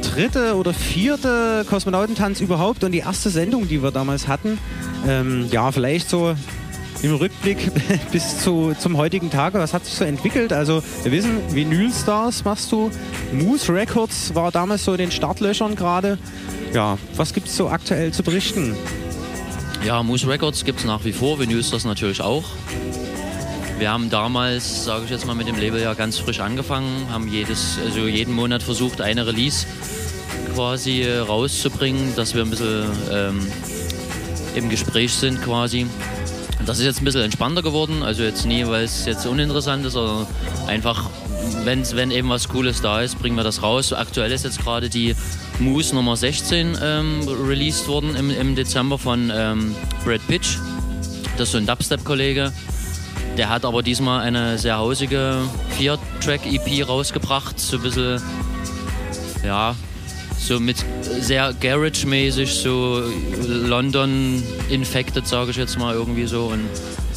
dritte 0.01 0.55
oder 0.55 0.73
vierte 0.73 1.65
Kosmonautentanz 1.69 2.41
überhaupt 2.41 2.83
und 2.83 2.91
die 2.91 2.99
erste 2.99 3.29
Sendung, 3.29 3.67
die 3.67 3.81
wir 3.81 3.91
damals 3.91 4.27
hatten. 4.27 4.57
Ähm, 5.07 5.47
ja, 5.51 5.71
vielleicht 5.71 6.09
so 6.09 6.35
im 7.01 7.15
Rückblick 7.15 7.71
bis 8.11 8.39
zu, 8.39 8.73
zum 8.77 8.97
heutigen 8.97 9.29
Tag, 9.29 9.53
was 9.53 9.73
hat 9.73 9.85
sich 9.85 9.95
so 9.95 10.03
entwickelt? 10.05 10.53
Also 10.53 10.83
wir 11.03 11.11
wissen, 11.11 11.39
Vinylstars 11.53 12.43
machst 12.43 12.71
du, 12.71 12.91
Moose 13.31 13.73
Records 13.73 14.35
war 14.35 14.51
damals 14.51 14.85
so 14.85 14.91
in 14.91 14.99
den 14.99 15.11
Startlöchern 15.11 15.75
gerade. 15.75 16.17
Ja, 16.73 16.97
was 17.15 17.33
gibt 17.33 17.47
es 17.47 17.57
so 17.57 17.69
aktuell 17.69 18.11
zu 18.11 18.23
berichten? 18.23 18.75
Ja, 19.85 20.04
Moose 20.04 20.27
Records 20.27 20.63
gibt 20.63 20.79
es 20.79 20.85
nach 20.85 21.04
wie 21.06 21.12
vor, 21.12 21.39
Vinylstars 21.39 21.85
natürlich 21.85 22.21
auch. 22.21 22.43
Wir 23.82 23.90
haben 23.90 24.12
damals, 24.12 24.86
sage 24.86 25.06
ich 25.06 25.10
jetzt 25.10 25.25
mal, 25.25 25.34
mit 25.34 25.48
dem 25.48 25.58
Label 25.58 25.82
ja 25.82 25.96
ganz 25.96 26.19
frisch 26.19 26.40
angefangen, 26.40 27.08
haben 27.10 27.27
jedes, 27.27 27.79
also 27.84 28.06
jeden 28.06 28.32
Monat 28.32 28.62
versucht, 28.62 29.02
eine 29.02 29.25
Release 29.25 29.65
quasi 30.54 31.02
äh, 31.02 31.17
rauszubringen, 31.17 32.15
dass 32.15 32.36
wir 32.36 32.44
ein 32.44 32.52
bisschen 32.52 32.86
ähm, 33.12 33.48
im 34.54 34.69
Gespräch 34.69 35.12
sind 35.12 35.42
quasi. 35.42 35.88
Das 36.63 36.77
ist 36.77 36.86
jetzt 36.86 37.02
ein 37.02 37.06
bisschen 37.06 37.23
entspannter 37.23 37.63
geworden, 37.63 38.04
also 38.04 38.21
jetzt 38.21 38.46
nie, 38.46 38.67
weil 38.67 38.84
es 38.84 39.08
jetzt 39.08 39.25
uninteressant 39.25 39.84
ist, 39.84 39.94
sondern 39.94 40.27
einfach, 40.67 41.10
wenn's, 41.63 41.96
wenn 41.96 42.12
eben 42.12 42.29
was 42.29 42.50
Cooles 42.50 42.84
da 42.84 43.02
ist, 43.02 43.17
bringen 43.17 43.36
wir 43.36 43.44
das 43.44 43.63
raus. 43.63 43.94
Aktuell 43.94 44.32
ist 44.32 44.44
jetzt 44.44 44.62
gerade 44.62 44.90
die 44.90 45.15
Moose 45.58 45.96
Nummer 45.96 46.15
16 46.15 46.77
ähm, 46.84 47.27
released 47.48 47.88
worden 47.88 48.15
im, 48.15 48.29
im 48.29 48.56
Dezember 48.56 49.00
von 49.00 49.32
ähm, 49.34 49.73
Brad 50.06 50.21
Pitch. 50.27 50.58
Das 51.36 51.48
ist 51.48 51.54
so 51.54 51.58
ein 51.58 51.65
Dubstep-Kollege. 51.65 52.54
Der 53.38 53.50
hat 53.50 53.65
aber 53.65 53.82
diesmal 53.82 54.21
eine 54.21 54.58
sehr 54.58 54.77
hausige 54.77 55.42
4-Track-EP 55.79 56.88
rausgebracht, 56.88 57.60
so 57.60 57.77
ein 57.77 57.84
bisschen, 57.84 58.21
ja, 59.44 59.75
so 60.38 60.60
mit 60.60 60.77
sehr 61.19 61.54
Garage-mäßig, 61.60 62.52
so 62.54 63.02
London 63.48 64.44
infected, 64.69 65.27
sage 65.27 65.52
ich 65.52 65.58
jetzt 65.58 65.79
mal 65.79 65.94
irgendwie 65.94 66.25
so. 66.27 66.46
Und 66.46 66.67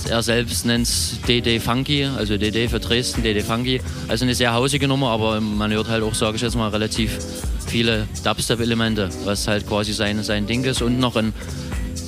er 0.08 0.22
selbst 0.22 0.66
nennt 0.66 0.86
es 0.86 1.18
DD 1.26 1.58
Funky, 1.58 2.04
also 2.04 2.36
DD 2.36 2.68
für 2.68 2.80
Dresden, 2.80 3.22
DD 3.22 3.40
Funky. 3.42 3.80
Also 4.08 4.24
eine 4.24 4.34
sehr 4.34 4.52
hausige 4.52 4.86
Nummer, 4.86 5.08
aber 5.10 5.40
man 5.40 5.72
hört 5.72 5.88
halt 5.88 6.02
auch, 6.02 6.14
sage 6.14 6.36
ich 6.36 6.42
jetzt 6.42 6.56
mal, 6.56 6.68
relativ 6.68 7.18
viele 7.66 8.06
Dubstep-Elemente, 8.22 9.08
was 9.24 9.48
halt 9.48 9.66
quasi 9.66 9.92
sein, 9.92 10.22
sein 10.22 10.46
Ding 10.46 10.64
ist. 10.64 10.82
Und 10.82 11.00
noch 11.00 11.16
ein 11.16 11.32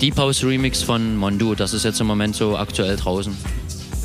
Deep 0.01 0.19
House 0.19 0.45
Remix 0.45 0.83
von 0.83 1.17
Mondu, 1.17 1.55
das 1.55 1.73
ist 1.73 1.85
jetzt 1.85 2.01
im 2.01 2.07
Moment 2.07 2.37
so 2.37 2.57
aktuell 2.57 2.97
draußen. 2.97 3.37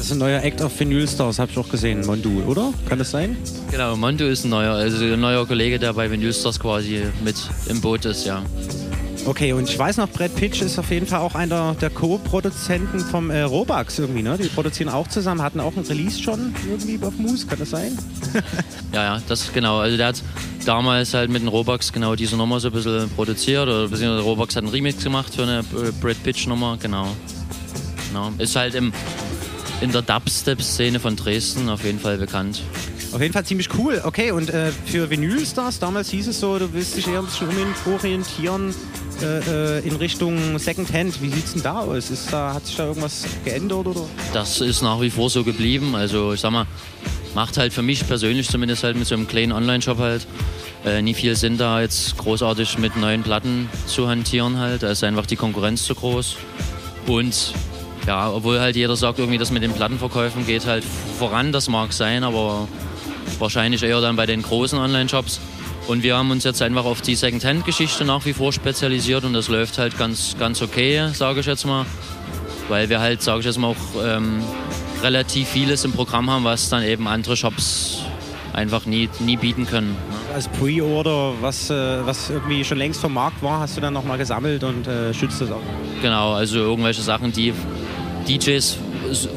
Das 0.01 0.07
ist 0.07 0.13
ein 0.13 0.17
neuer 0.17 0.41
Act 0.41 0.61
of 0.61 0.79
Vinyl 0.79 1.07
Stars, 1.07 1.37
habe 1.37 1.51
ich 1.51 1.57
auch 1.59 1.69
gesehen, 1.69 2.03
Mondu, 2.03 2.41
oder? 2.47 2.73
Kann 2.89 2.97
das 2.97 3.11
sein? 3.11 3.37
Genau, 3.69 3.95
Mondu 3.95 4.25
ist 4.25 4.45
ein 4.45 4.49
neuer, 4.49 4.73
also 4.73 5.05
ein 5.05 5.19
neuer 5.19 5.45
Kollege, 5.45 5.77
der 5.77 5.93
bei 5.93 6.09
Vinyl 6.09 6.33
Stars 6.33 6.59
quasi 6.59 7.03
mit 7.23 7.35
im 7.67 7.79
Boot 7.81 8.05
ist, 8.05 8.25
ja. 8.25 8.41
Okay, 9.27 9.53
und 9.53 9.69
ich 9.69 9.77
weiß 9.77 9.97
noch, 9.97 10.09
Brad 10.09 10.35
Pitch 10.35 10.63
ist 10.63 10.79
auf 10.79 10.89
jeden 10.89 11.05
Fall 11.05 11.19
auch 11.19 11.35
einer 11.35 11.75
der 11.79 11.91
Co-Produzenten 11.91 12.99
vom 12.99 13.29
äh, 13.29 13.41
Robax 13.43 13.99
irgendwie, 13.99 14.23
ne? 14.23 14.39
Die 14.41 14.47
produzieren 14.47 14.89
auch 14.89 15.07
zusammen, 15.07 15.43
hatten 15.43 15.59
auch 15.59 15.77
ein 15.77 15.83
Release 15.83 16.19
schon 16.19 16.55
irgendwie 16.67 16.97
auf 17.05 17.15
Moose, 17.19 17.45
kann 17.45 17.59
das 17.59 17.69
sein? 17.69 17.95
ja, 18.93 19.03
ja, 19.03 19.21
das 19.27 19.53
genau. 19.53 19.77
Also 19.81 19.97
der 19.97 20.07
hat 20.07 20.23
damals 20.65 21.13
halt 21.13 21.29
mit 21.29 21.43
den 21.43 21.47
Robax 21.47 21.93
genau 21.93 22.15
diese 22.15 22.35
Nummer 22.37 22.59
so 22.59 22.69
ein 22.69 22.73
bisschen 22.73 23.07
produziert 23.11 23.67
oder 23.67 23.87
beziehungsweise 23.87 24.23
Robax 24.23 24.55
hat 24.55 24.63
einen 24.63 24.71
Remix 24.71 25.03
gemacht 25.03 25.35
für 25.35 25.43
eine 25.43 25.59
äh, 25.59 25.91
Brad 26.01 26.23
Pitch 26.23 26.47
Nummer, 26.47 26.75
genau. 26.81 27.09
genau. 28.09 28.31
Ist 28.39 28.55
halt 28.55 28.73
im, 28.73 28.91
in 29.81 29.91
der 29.91 30.01
Dubstep-Szene 30.01 30.99
von 30.99 31.15
Dresden 31.15 31.67
auf 31.69 31.83
jeden 31.83 31.99
Fall 31.99 32.17
bekannt. 32.17 32.61
Auf 33.11 33.19
jeden 33.19 33.33
Fall 33.33 33.45
ziemlich 33.45 33.69
cool. 33.77 34.01
Okay, 34.03 34.31
und 34.31 34.49
äh, 34.49 34.71
für 34.85 35.09
Vinylstars, 35.09 35.79
damals 35.79 36.09
hieß 36.11 36.27
es 36.27 36.39
so, 36.39 36.57
du 36.59 36.71
willst 36.71 36.95
dich 36.95 37.07
eher 37.07 37.19
ein 37.19 37.25
bisschen 37.25 37.49
umorientieren 37.85 38.73
äh, 39.21 39.79
äh, 39.79 39.87
in 39.87 39.95
Richtung 39.97 40.57
Secondhand. 40.59 41.21
Wie 41.21 41.29
sieht 41.29 41.45
es 41.45 41.53
denn 41.53 41.63
da 41.63 41.79
aus? 41.79 42.09
Ist 42.09 42.31
da, 42.31 42.53
hat 42.53 42.65
sich 42.65 42.77
da 42.77 42.85
irgendwas 42.85 43.25
geändert? 43.43 43.87
Oder? 43.87 44.05
Das 44.33 44.61
ist 44.61 44.81
nach 44.81 45.01
wie 45.01 45.09
vor 45.09 45.29
so 45.29 45.43
geblieben. 45.43 45.95
Also 45.95 46.33
ich 46.33 46.39
sag 46.39 46.51
mal, 46.51 46.67
macht 47.35 47.57
halt 47.57 47.73
für 47.73 47.81
mich 47.81 48.07
persönlich 48.07 48.49
zumindest 48.49 48.83
halt 48.83 48.95
mit 48.95 49.07
so 49.07 49.15
einem 49.15 49.27
kleinen 49.27 49.51
Online-Shop 49.51 49.97
halt 49.97 50.27
äh, 50.85 51.01
nie 51.01 51.13
viel 51.13 51.35
Sinn 51.35 51.57
da 51.57 51.81
jetzt 51.81 52.17
großartig 52.17 52.77
mit 52.77 52.95
neuen 52.97 53.23
Platten 53.23 53.69
zu 53.87 54.07
hantieren 54.07 54.57
halt. 54.57 54.83
Da 54.83 54.91
ist 54.91 55.03
einfach 55.03 55.25
die 55.25 55.35
Konkurrenz 55.35 55.83
zu 55.83 55.95
groß. 55.95 56.37
Und 57.07 57.53
ja, 58.07 58.31
obwohl 58.31 58.59
halt 58.59 58.75
jeder 58.75 58.95
sagt, 58.95 59.19
irgendwie 59.19 59.37
das 59.37 59.51
mit 59.51 59.63
den 59.63 59.73
Plattenverkäufen 59.73 60.45
geht 60.45 60.65
halt 60.65 60.83
voran, 60.83 61.51
das 61.51 61.69
mag 61.69 61.93
sein, 61.93 62.23
aber 62.23 62.67
wahrscheinlich 63.39 63.83
eher 63.83 64.01
dann 64.01 64.15
bei 64.15 64.25
den 64.25 64.41
großen 64.41 64.77
Online-Shops. 64.79 65.39
Und 65.87 66.03
wir 66.03 66.15
haben 66.15 66.31
uns 66.31 66.43
jetzt 66.43 66.61
einfach 66.61 66.85
auf 66.85 67.01
die 67.01 67.15
Second-Hand-Geschichte 67.15 68.05
nach 68.05 68.25
wie 68.25 68.33
vor 68.33 68.53
spezialisiert 68.53 69.23
und 69.23 69.33
das 69.33 69.47
läuft 69.47 69.77
halt 69.77 69.97
ganz, 69.97 70.35
ganz 70.39 70.61
okay, 70.61 71.09
sage 71.13 71.39
ich 71.41 71.45
jetzt 71.45 71.65
mal. 71.65 71.85
Weil 72.69 72.89
wir 72.89 73.01
halt, 73.01 73.21
sage 73.21 73.39
ich 73.39 73.45
jetzt 73.45 73.57
mal, 73.57 73.69
auch 73.69 74.03
ähm, 74.03 74.41
relativ 75.01 75.49
vieles 75.49 75.83
im 75.83 75.91
Programm 75.91 76.29
haben, 76.29 76.43
was 76.43 76.69
dann 76.69 76.83
eben 76.83 77.07
andere 77.07 77.35
Shops 77.35 77.99
einfach 78.53 78.85
nie, 78.85 79.09
nie 79.19 79.37
bieten 79.37 79.65
können. 79.65 79.91
Ne? 79.91 80.20
Als 80.33 80.47
Pre-Order, 80.47 81.33
was, 81.41 81.69
äh, 81.69 82.05
was 82.05 82.29
irgendwie 82.29 82.63
schon 82.63 82.77
längst 82.77 83.01
vom 83.01 83.13
Markt 83.13 83.41
war, 83.43 83.59
hast 83.59 83.77
du 83.77 83.81
dann 83.81 83.93
nochmal 83.93 84.17
gesammelt 84.17 84.63
und 84.63 84.87
äh, 84.87 85.13
schützt 85.13 85.41
das 85.41 85.51
auch? 85.51 85.61
Genau, 86.01 86.33
also 86.33 86.57
irgendwelche 86.59 87.01
Sachen, 87.01 87.31
die 87.31 87.53
DJs 88.27 88.77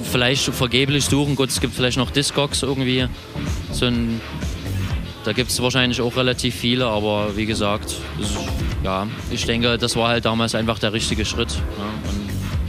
vielleicht 0.04 0.44
vergeblich 0.44 1.04
suchen. 1.06 1.36
Gut, 1.36 1.48
es 1.48 1.60
gibt 1.60 1.74
vielleicht 1.74 1.96
noch 1.96 2.10
Discogs 2.10 2.62
irgendwie. 2.62 3.06
So 3.72 3.86
ein, 3.86 4.20
da 5.24 5.32
gibt 5.32 5.50
es 5.50 5.60
wahrscheinlich 5.60 6.00
auch 6.00 6.16
relativ 6.16 6.54
viele, 6.54 6.86
aber 6.86 7.36
wie 7.36 7.46
gesagt, 7.46 7.96
ja, 8.84 9.06
ich 9.30 9.46
denke, 9.46 9.78
das 9.78 9.96
war 9.96 10.08
halt 10.08 10.24
damals 10.24 10.54
einfach 10.54 10.78
der 10.78 10.92
richtige 10.92 11.24
Schritt. 11.24 11.56
Und 11.78 11.93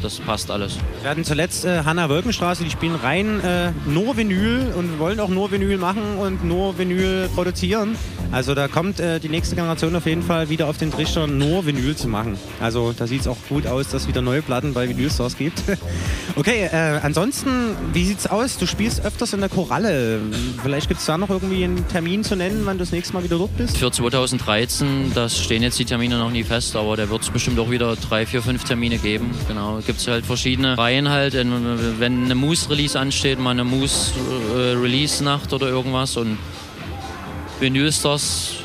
das 0.05 0.19
passt 0.19 0.51
alles. 0.51 0.77
Wir 1.01 1.09
hatten 1.09 1.23
zuletzt 1.23 1.65
äh, 1.65 1.83
Hanna 1.83 2.07
Wolkenstraße, 2.09 2.63
die 2.63 2.69
spielen 2.69 2.95
rein 2.95 3.41
äh, 3.41 3.71
nur 3.87 4.15
Vinyl 4.15 4.71
und 4.75 4.99
wollen 4.99 5.19
auch 5.19 5.29
nur 5.29 5.51
Vinyl 5.51 5.77
machen 5.77 6.17
und 6.19 6.45
nur 6.45 6.77
Vinyl 6.77 7.27
produzieren. 7.33 7.95
Also 8.31 8.53
da 8.53 8.67
kommt 8.67 8.99
äh, 8.99 9.19
die 9.19 9.29
nächste 9.29 9.55
Generation 9.55 9.95
auf 9.95 10.05
jeden 10.05 10.21
Fall 10.21 10.49
wieder 10.49 10.67
auf 10.67 10.77
den 10.77 10.91
Trichter, 10.91 11.25
nur 11.25 11.65
Vinyl 11.65 11.95
zu 11.95 12.07
machen. 12.07 12.37
Also 12.59 12.93
da 12.93 13.07
sieht 13.07 13.21
es 13.21 13.27
auch 13.27 13.37
gut 13.49 13.65
aus, 13.65 13.87
dass 13.89 14.03
es 14.03 14.07
wieder 14.07 14.21
neue 14.21 14.41
Platten 14.41 14.73
bei 14.73 14.87
Vinyl 14.87 15.09
Stores 15.09 15.37
gibt. 15.37 15.63
okay, 16.35 16.69
äh, 16.71 16.99
ansonsten, 17.01 17.49
wie 17.93 18.05
sieht's 18.05 18.27
aus? 18.27 18.57
Du 18.57 18.67
spielst 18.67 19.03
öfters 19.03 19.33
in 19.33 19.39
der 19.39 19.49
Koralle. 19.49 20.19
Vielleicht 20.61 20.87
gibt 20.87 20.99
es 20.99 21.05
da 21.05 21.17
noch 21.17 21.29
irgendwie 21.29 21.63
einen 21.63 21.87
Termin 21.87 22.23
zu 22.23 22.35
nennen, 22.35 22.61
wann 22.65 22.77
du 22.77 22.83
das 22.83 22.91
nächste 22.91 23.13
Mal 23.13 23.23
wieder 23.23 23.37
dort 23.37 23.55
bist? 23.57 23.77
Für 23.77 23.91
2013, 23.91 25.13
das 25.15 25.39
stehen 25.39 25.63
jetzt 25.63 25.79
die 25.79 25.85
Termine 25.85 26.19
noch 26.19 26.31
nie 26.31 26.43
fest, 26.43 26.75
aber 26.75 26.95
da 26.95 27.09
wird 27.09 27.23
es 27.23 27.29
bestimmt 27.29 27.57
auch 27.57 27.71
wieder 27.71 27.95
drei, 27.95 28.25
vier, 28.25 28.43
fünf 28.43 28.65
Termine 28.65 28.97
geben. 28.97 29.31
Genau, 29.47 29.79
gibt 29.95 30.01
es 30.01 30.07
halt 30.09 30.25
verschiedene 30.25 30.77
Reihen 30.77 31.07
halt. 31.07 31.35
Wenn 31.35 32.25
eine 32.25 32.35
Moose-Release 32.35 32.99
ansteht, 32.99 33.39
mal 33.39 33.51
eine 33.51 33.63
Moose-Release-Nacht 33.63 35.53
oder 35.53 35.69
irgendwas 35.69 36.17
und 36.17 36.37
Vinylstars, 37.61 38.55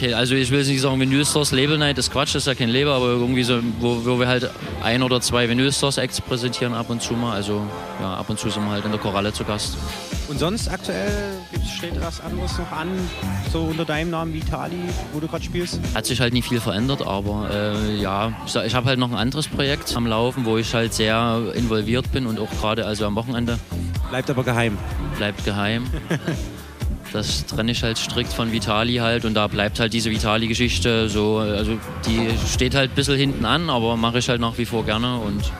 äh, 0.00 0.14
also 0.14 0.34
ich 0.34 0.50
will 0.50 0.64
nicht 0.64 0.80
sagen 0.80 0.98
Vinylstars 0.98 1.52
Label 1.52 1.76
Night, 1.76 1.98
das 1.98 2.10
Quatsch, 2.10 2.34
das 2.34 2.44
ist 2.44 2.46
ja 2.46 2.54
kein 2.54 2.70
Label, 2.70 2.94
aber 2.94 3.08
irgendwie 3.08 3.42
so, 3.42 3.60
wo, 3.78 4.06
wo 4.06 4.18
wir 4.18 4.26
halt 4.26 4.50
ein 4.82 5.02
oder 5.02 5.20
zwei 5.20 5.50
Vinylstars 5.50 5.98
Acts 5.98 6.22
präsentieren 6.22 6.72
ab 6.72 6.88
und 6.88 7.02
zu 7.02 7.12
mal. 7.12 7.34
Also 7.34 7.66
ja, 8.00 8.14
ab 8.14 8.30
und 8.30 8.38
zu 8.38 8.48
sind 8.48 8.64
wir 8.64 8.70
halt 8.70 8.86
in 8.86 8.92
der 8.92 9.00
Koralle 9.00 9.34
zu 9.34 9.44
Gast. 9.44 9.76
Und 10.28 10.38
sonst 10.38 10.68
aktuell 10.68 11.34
steht 11.68 12.00
was 12.00 12.20
anderes 12.20 12.58
noch 12.58 12.72
an, 12.72 12.88
so 13.52 13.60
unter 13.60 13.84
deinem 13.84 14.10
Namen 14.10 14.32
Vitali, 14.34 14.78
wo 15.12 15.20
du 15.20 15.26
gerade 15.26 15.44
spielst? 15.44 15.80
Hat 15.94 16.06
sich 16.06 16.20
halt 16.20 16.32
nicht 16.32 16.48
viel 16.48 16.60
verändert, 16.60 17.06
aber 17.06 17.48
äh, 17.50 17.96
ja, 18.00 18.32
ich, 18.46 18.54
ich 18.54 18.74
habe 18.74 18.86
halt 18.86 18.98
noch 18.98 19.10
ein 19.10 19.16
anderes 19.16 19.48
Projekt 19.48 19.94
am 19.96 20.06
Laufen, 20.06 20.44
wo 20.44 20.56
ich 20.58 20.74
halt 20.74 20.94
sehr 20.94 21.52
involviert 21.54 22.10
bin 22.12 22.26
und 22.26 22.38
auch 22.38 22.50
gerade 22.60 22.86
also 22.86 23.06
am 23.06 23.14
Wochenende. 23.14 23.58
Bleibt 24.08 24.30
aber 24.30 24.44
geheim. 24.44 24.78
Bleibt 25.16 25.44
geheim. 25.44 25.84
Das 27.12 27.46
trenne 27.46 27.72
ich 27.72 27.82
halt 27.82 27.96
strikt 27.96 28.32
von 28.32 28.52
Vitali 28.52 28.96
halt 28.96 29.24
und 29.24 29.34
da 29.34 29.46
bleibt 29.46 29.80
halt 29.80 29.92
diese 29.92 30.10
Vitali-Geschichte 30.10 31.08
so, 31.08 31.38
also 31.38 31.78
die 32.04 32.28
steht 32.52 32.74
halt 32.74 32.90
ein 32.90 32.94
bisschen 32.94 33.16
hinten 33.16 33.44
an, 33.44 33.70
aber 33.70 33.96
mache 33.96 34.18
ich 34.18 34.28
halt 34.28 34.40
nach 34.40 34.58
wie 34.58 34.66
vor 34.66 34.84
gerne 34.84 35.16
und 35.18 35.50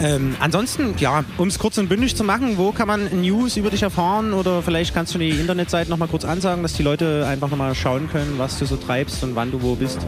ähm, 0.00 0.36
ansonsten, 0.38 0.94
ja, 0.98 1.24
um 1.38 1.48
es 1.48 1.58
kurz 1.58 1.76
und 1.78 1.88
bündig 1.88 2.14
zu 2.14 2.22
machen, 2.22 2.56
wo 2.56 2.70
kann 2.72 2.86
man 2.86 3.20
News 3.20 3.56
über 3.56 3.70
dich 3.70 3.82
erfahren 3.82 4.32
oder 4.32 4.62
vielleicht 4.62 4.94
kannst 4.94 5.14
du 5.14 5.18
die 5.18 5.30
Internetseite 5.30 5.90
nochmal 5.90 6.08
kurz 6.08 6.24
ansagen, 6.24 6.62
dass 6.62 6.74
die 6.74 6.82
Leute 6.84 7.26
einfach 7.26 7.50
nochmal 7.50 7.74
schauen 7.74 8.08
können, 8.10 8.34
was 8.38 8.58
du 8.58 8.66
so 8.66 8.76
treibst 8.76 9.24
und 9.24 9.34
wann 9.34 9.50
du 9.50 9.60
wo 9.62 9.74
bist? 9.74 9.98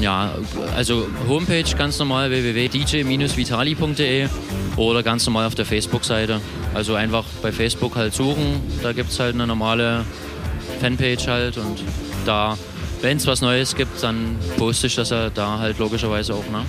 Ja, 0.00 0.32
also 0.76 1.06
Homepage 1.28 1.64
ganz 1.76 1.98
normal 1.98 2.30
www.dj-vitali.de 2.30 4.28
oder 4.76 5.02
ganz 5.02 5.26
normal 5.26 5.46
auf 5.46 5.54
der 5.54 5.66
Facebook-Seite. 5.66 6.40
Also 6.74 6.94
einfach 6.94 7.24
bei 7.42 7.52
Facebook 7.52 7.96
halt 7.96 8.14
suchen, 8.14 8.60
da 8.82 8.92
gibt 8.92 9.10
es 9.10 9.20
halt 9.20 9.34
eine 9.34 9.46
normale 9.46 10.04
Fanpage 10.80 11.28
halt 11.28 11.58
und 11.58 11.82
da, 12.24 12.56
wenn 13.02 13.16
es 13.16 13.26
was 13.26 13.40
Neues 13.40 13.74
gibt, 13.74 14.02
dann 14.02 14.36
poste 14.56 14.86
ich 14.88 14.96
das 14.96 15.10
ja 15.10 15.30
da 15.30 15.58
halt 15.58 15.78
logischerweise 15.78 16.34
auch. 16.34 16.46
Ne? 16.50 16.64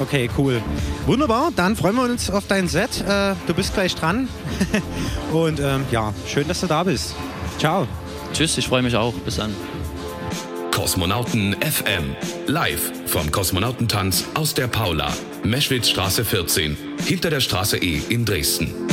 Okay, 0.00 0.30
cool. 0.38 0.62
Wunderbar, 1.06 1.52
dann 1.54 1.76
freuen 1.76 1.94
wir 1.96 2.04
uns 2.04 2.30
auf 2.30 2.46
dein 2.48 2.68
Set. 2.68 3.02
Äh, 3.06 3.34
du 3.46 3.54
bist 3.54 3.74
gleich 3.74 3.94
dran. 3.94 4.28
Und 5.32 5.60
ähm, 5.60 5.84
ja, 5.90 6.14
schön, 6.26 6.48
dass 6.48 6.60
du 6.60 6.66
da 6.66 6.82
bist. 6.84 7.14
Ciao. 7.58 7.86
Tschüss, 8.32 8.56
ich 8.56 8.66
freue 8.66 8.82
mich 8.82 8.96
auch. 8.96 9.12
Bis 9.12 9.36
dann. 9.36 9.54
Kosmonauten 10.74 11.54
FM. 11.60 12.16
Live 12.46 12.92
vom 13.06 13.30
Kosmonautentanz 13.30 14.24
aus 14.34 14.54
der 14.54 14.68
Paula. 14.68 15.12
Meschwitzstraße 15.44 16.24
14. 16.24 16.76
Hinter 17.04 17.28
der 17.28 17.40
Straße 17.40 17.76
E 17.76 18.00
in 18.08 18.24
Dresden. 18.24 18.89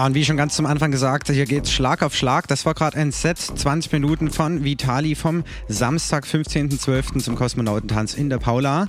Ja, 0.00 0.06
und 0.06 0.14
wie 0.14 0.24
schon 0.24 0.38
ganz 0.38 0.56
zum 0.56 0.64
Anfang 0.64 0.90
gesagt, 0.90 1.28
hier 1.28 1.44
geht's 1.44 1.70
Schlag 1.70 2.02
auf 2.02 2.16
Schlag. 2.16 2.48
Das 2.48 2.64
war 2.64 2.72
gerade 2.72 2.96
ein 2.96 3.12
Set, 3.12 3.36
20 3.36 3.92
Minuten 3.92 4.30
von 4.30 4.64
Vitali 4.64 5.14
vom 5.14 5.44
Samstag, 5.68 6.24
15.12. 6.24 7.18
zum 7.18 7.36
Kosmonautentanz 7.36 8.14
in 8.14 8.30
der 8.30 8.38
Paula. 8.38 8.86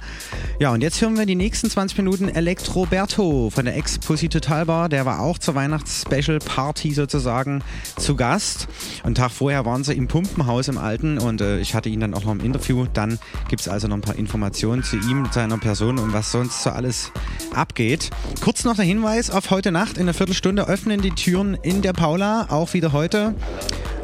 Ja, 0.61 0.71
und 0.71 0.79
jetzt 0.79 1.01
hören 1.01 1.17
wir 1.17 1.25
die 1.25 1.35
nächsten 1.35 1.69
20 1.69 1.97
Minuten 1.97 2.29
Elektroberto 2.29 3.49
von 3.49 3.65
der 3.65 3.75
Ex-Pussy 3.75 4.29
Total 4.29 4.65
Bar. 4.65 4.87
Der 4.87 5.05
war 5.05 5.19
auch 5.19 5.37
zur 5.37 5.53
Weihnachts-Special-Party 5.55 6.93
sozusagen 6.93 7.61
zu 7.97 8.15
Gast. 8.15 8.69
Und 9.03 9.15
Tag 9.15 9.31
vorher 9.31 9.65
waren 9.65 9.83
sie 9.83 9.95
im 9.95 10.07
Pumpenhaus 10.07 10.69
im 10.69 10.77
Alten 10.77 11.17
und 11.17 11.41
äh, 11.41 11.59
ich 11.59 11.75
hatte 11.75 11.89
ihn 11.89 11.99
dann 11.99 12.13
auch 12.13 12.23
noch 12.23 12.31
im 12.31 12.39
Interview. 12.39 12.85
Dann 12.93 13.19
gibt's 13.49 13.67
also 13.67 13.89
noch 13.89 13.97
ein 13.97 14.01
paar 14.01 14.15
Informationen 14.15 14.81
zu 14.81 14.95
ihm, 14.95 15.27
seiner 15.33 15.57
Person 15.57 15.99
und 15.99 16.13
was 16.13 16.31
sonst 16.31 16.63
so 16.63 16.69
alles 16.69 17.11
abgeht. 17.55 18.09
Kurz 18.41 18.63
noch 18.63 18.75
der 18.75 18.85
Hinweis 18.85 19.29
auf 19.29 19.51
heute 19.51 19.71
Nacht 19.71 19.97
in 19.97 20.03
einer 20.03 20.13
Viertelstunde 20.13 20.67
öffnen 20.67 21.01
die 21.01 21.11
Türen 21.11 21.55
in 21.61 21.81
der 21.81 21.93
Paula, 21.93 22.47
auch 22.49 22.73
wieder 22.73 22.91
heute. 22.93 23.33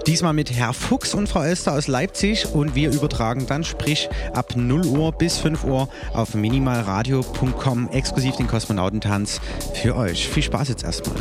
Diesmal 0.06 0.34
mit 0.34 0.52
Herr 0.52 0.74
Fuchs 0.74 1.14
und 1.14 1.28
Frau 1.28 1.44
Elster 1.44 1.74
aus 1.74 1.88
Leipzig 1.88 2.48
und 2.54 2.76
wir 2.76 2.92
übertragen 2.92 3.46
dann, 3.46 3.64
sprich 3.64 4.10
ab 4.34 4.56
0 4.56 4.86
Uhr 4.86 5.12
bis 5.12 5.38
5 5.38 5.66
Uhr 5.66 5.90
auf 6.14 6.34
minimalradio.com 6.34 7.90
exklusiv 7.92 8.38
den 8.38 8.48
Kosmonautentanz 8.48 9.42
für 9.74 9.96
euch. 9.96 10.30
Viel 10.30 10.44
Spaß 10.44 10.70
jetzt 10.70 10.84
erstmal. 10.84 11.18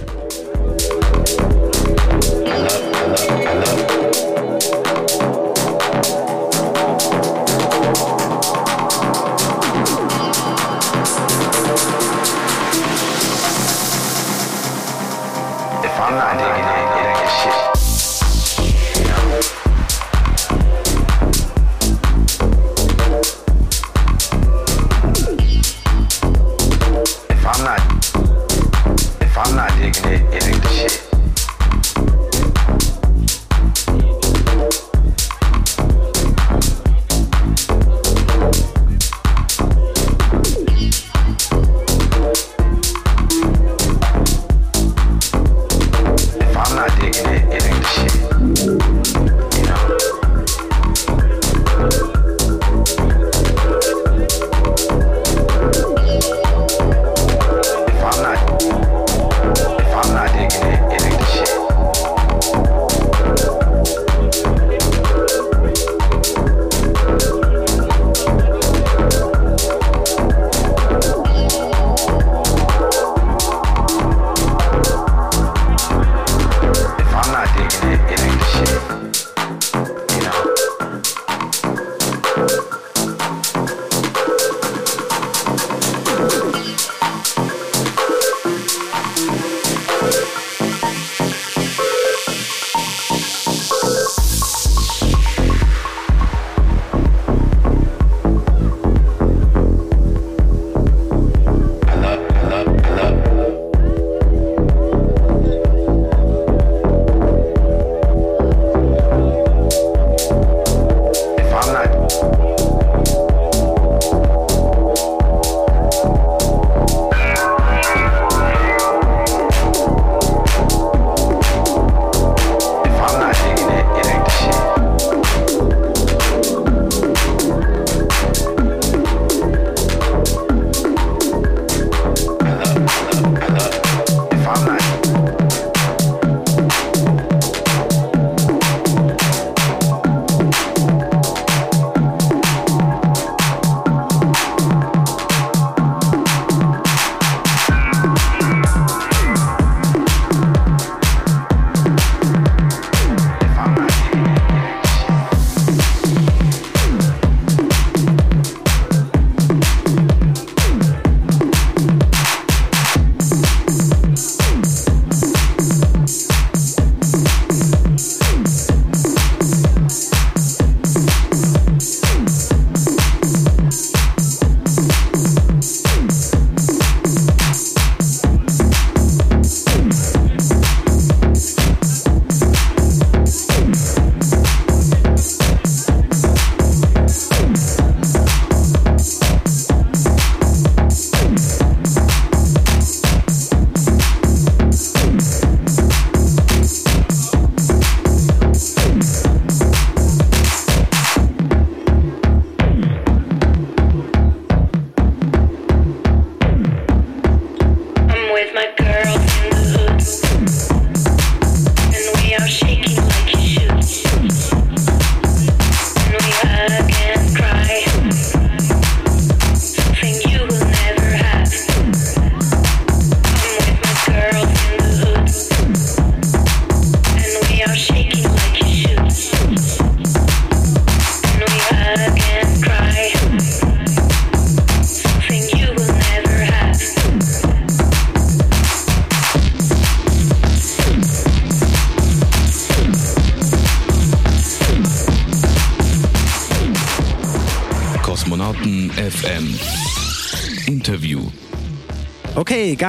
If 5.19 5.46
I'm 16.07 16.15
not 16.15 16.39
digging 16.39 16.63
it, 16.63 16.86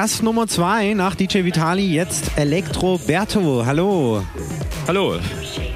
Gast 0.00 0.22
Nummer 0.22 0.46
zwei 0.46 0.94
nach 0.94 1.16
DJ 1.16 1.42
Vitali, 1.42 1.92
jetzt 1.92 2.30
Elektro 2.36 2.98
Berto. 2.98 3.66
Hallo. 3.66 4.22
Hallo. 4.86 5.16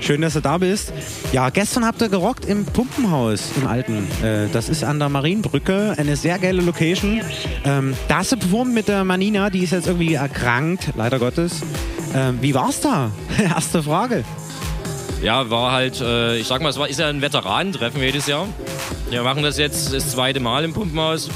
Schön, 0.00 0.20
dass 0.20 0.34
du 0.34 0.40
da 0.40 0.58
bist. 0.58 0.92
Ja, 1.32 1.50
gestern 1.50 1.84
habt 1.84 2.00
ihr 2.00 2.08
gerockt 2.08 2.44
im 2.44 2.64
Pumpenhaus 2.64 3.50
im 3.56 3.66
Alten. 3.66 4.06
Äh, 4.22 4.46
das 4.52 4.68
ist 4.68 4.84
an 4.84 5.00
der 5.00 5.08
Marienbrücke, 5.08 5.96
eine 5.96 6.14
sehr 6.14 6.38
geile 6.38 6.62
Location. 6.62 7.20
Ähm, 7.64 7.96
da 8.06 8.18
hast 8.18 8.30
du 8.30 8.36
performt 8.36 8.72
mit 8.72 8.86
der 8.86 9.02
Manina, 9.02 9.50
die 9.50 9.64
ist 9.64 9.72
jetzt 9.72 9.88
irgendwie 9.88 10.14
erkrankt, 10.14 10.90
leider 10.94 11.18
Gottes. 11.18 11.60
Ähm, 12.14 12.38
wie 12.40 12.54
war's 12.54 12.80
da? 12.80 13.10
Erste 13.42 13.82
Frage. 13.82 14.22
Ja, 15.20 15.50
war 15.50 15.72
halt, 15.72 16.00
äh, 16.00 16.36
ich 16.36 16.46
sag 16.46 16.62
mal, 16.62 16.68
es 16.68 16.78
war, 16.78 16.88
ist 16.88 17.00
ja 17.00 17.08
ein 17.08 17.22
Veteranentreffen 17.22 18.00
jedes 18.00 18.28
Jahr. 18.28 18.46
Wir 19.10 19.24
machen 19.24 19.42
das 19.42 19.58
jetzt 19.58 19.92
das 19.92 20.12
zweite 20.12 20.38
Mal 20.38 20.62
im 20.62 20.74
Pumpenhaus. 20.74 21.28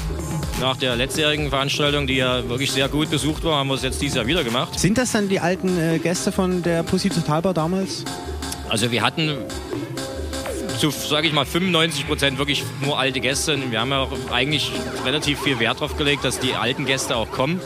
Nach 0.59 0.75
der 0.75 0.95
letztjährigen 0.95 1.49
Veranstaltung, 1.49 2.07
die 2.07 2.15
ja 2.15 2.47
wirklich 2.49 2.71
sehr 2.71 2.89
gut 2.89 3.11
besucht 3.11 3.43
war, 3.43 3.57
haben 3.57 3.67
wir 3.67 3.75
es 3.75 3.83
jetzt 3.83 4.01
dieses 4.01 4.15
Jahr 4.15 4.25
wieder 4.25 4.43
gemacht. 4.43 4.79
Sind 4.79 4.97
das 4.97 5.11
dann 5.11 5.29
die 5.29 5.39
alten 5.39 5.79
äh, 5.79 5.99
Gäste 5.99 6.31
von 6.31 6.63
der 6.63 6.81
Pussy 6.81 7.09
Totalbar 7.09 7.53
damals? 7.53 8.03
Also 8.67 8.91
wir 8.91 9.03
hatten 9.03 9.37
zu, 10.79 10.89
sage 10.89 11.27
ich 11.27 11.33
mal, 11.33 11.45
95 11.45 12.07
Prozent 12.07 12.37
wirklich 12.39 12.63
nur 12.83 12.97
alte 12.97 13.19
Gäste. 13.19 13.57
Wir 13.69 13.79
haben 13.79 13.91
ja 13.91 13.99
auch 13.99 14.11
eigentlich 14.31 14.71
relativ 15.05 15.41
viel 15.41 15.59
Wert 15.59 15.77
darauf 15.77 15.95
gelegt, 15.95 16.23
dass 16.25 16.39
die 16.39 16.53
alten 16.53 16.85
Gäste 16.85 17.15
auch 17.15 17.31
kommen. 17.31 17.61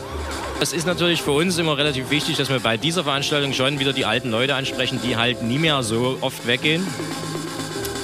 Es 0.60 0.74
ist 0.74 0.86
natürlich 0.86 1.22
für 1.22 1.32
uns 1.32 1.58
immer 1.58 1.78
relativ 1.78 2.10
wichtig, 2.10 2.38
dass 2.38 2.50
wir 2.50 2.60
bei 2.60 2.78
dieser 2.78 3.06
Veranstaltung 3.06 3.54
schon 3.54 3.80
wieder 3.80 3.94
die 3.94 4.06
alten 4.06 4.30
Leute 4.32 4.56
ansprechen, 4.56 5.00
die 5.04 5.16
halt 5.16 5.44
nie 5.44 5.58
mehr 5.58 5.82
so 5.82 6.18
oft 6.22 6.46
weggehen. 6.46 6.86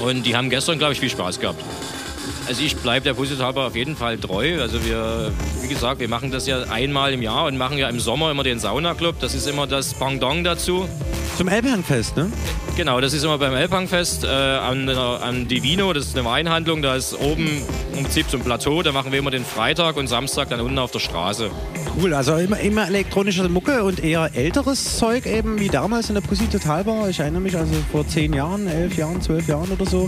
Und 0.01 0.25
die 0.25 0.35
haben 0.35 0.49
gestern, 0.49 0.77
glaube 0.77 0.93
ich, 0.93 0.99
viel 0.99 1.09
Spaß 1.09 1.39
gehabt. 1.39 1.61
Also 2.47 2.61
ich 2.63 2.77
bleibe 2.77 3.03
der 3.03 3.13
Pussy 3.13 3.35
auf 3.41 3.75
jeden 3.75 3.97
Fall 3.97 4.17
treu. 4.17 4.61
Also 4.61 4.83
wir, 4.85 5.31
wie 5.67 5.73
gesagt, 5.73 5.99
wir 5.99 6.07
machen 6.07 6.31
das 6.31 6.47
ja 6.47 6.63
einmal 6.63 7.11
im 7.11 7.21
Jahr 7.21 7.45
und 7.45 7.57
machen 7.57 7.77
ja 7.77 7.89
im 7.89 7.99
Sommer 7.99 8.31
immer 8.31 8.43
den 8.43 8.57
Saunaclub. 8.57 9.19
Das 9.19 9.35
ist 9.35 9.47
immer 9.47 9.67
das 9.67 9.93
Pendant 9.93 10.45
dazu. 10.45 10.87
Zum 11.37 11.49
Elbhangfest, 11.49 12.15
ne? 12.15 12.31
Genau, 12.77 13.01
das 13.01 13.13
ist 13.13 13.23
immer 13.23 13.37
beim 13.37 13.53
Elbhangfest 13.53 14.23
äh, 14.23 14.27
an, 14.27 14.87
an 14.87 15.47
Divino. 15.47 15.91
Das 15.91 16.05
ist 16.05 16.17
eine 16.17 16.25
Weinhandlung. 16.25 16.81
Da 16.81 16.95
ist 16.95 17.19
oben 17.19 17.61
im 17.91 18.03
Prinzip 18.03 18.27
so 18.29 18.37
ein 18.37 18.43
Plateau. 18.43 18.81
Da 18.81 18.93
machen 18.93 19.11
wir 19.11 19.19
immer 19.19 19.31
den 19.31 19.43
Freitag 19.43 19.97
und 19.97 20.07
Samstag 20.07 20.49
dann 20.49 20.61
unten 20.61 20.79
auf 20.79 20.91
der 20.91 20.99
Straße. 20.99 21.51
Cool, 21.99 22.13
also 22.13 22.37
immer, 22.37 22.59
immer 22.59 22.87
elektronische 22.87 23.49
Mucke 23.49 23.83
und 23.83 24.01
eher 24.03 24.29
älteres 24.35 24.97
Zeug 24.97 25.25
eben 25.25 25.59
wie 25.59 25.67
damals 25.67 26.07
in 26.09 26.15
der 26.15 26.21
Pussy 26.21 26.47
Totalbar. 26.47 27.09
Ich 27.09 27.19
erinnere 27.19 27.41
mich 27.41 27.57
also 27.57 27.73
vor 27.91 28.07
zehn 28.07 28.31
Jahren, 28.33 28.67
elf 28.67 28.95
Jahren, 28.95 29.21
zwölf 29.21 29.47
Jahren 29.47 29.69
oder 29.71 29.85
so. 29.85 30.07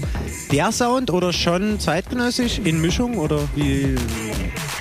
Der 0.51 0.72
Sound 0.72 1.12
oder 1.12 1.34
schon 1.34 1.80
zeitgenössisch 1.80 2.60
in 2.60 2.80
Mischung 2.80 3.18
oder 3.18 3.39
wie? 3.55 3.95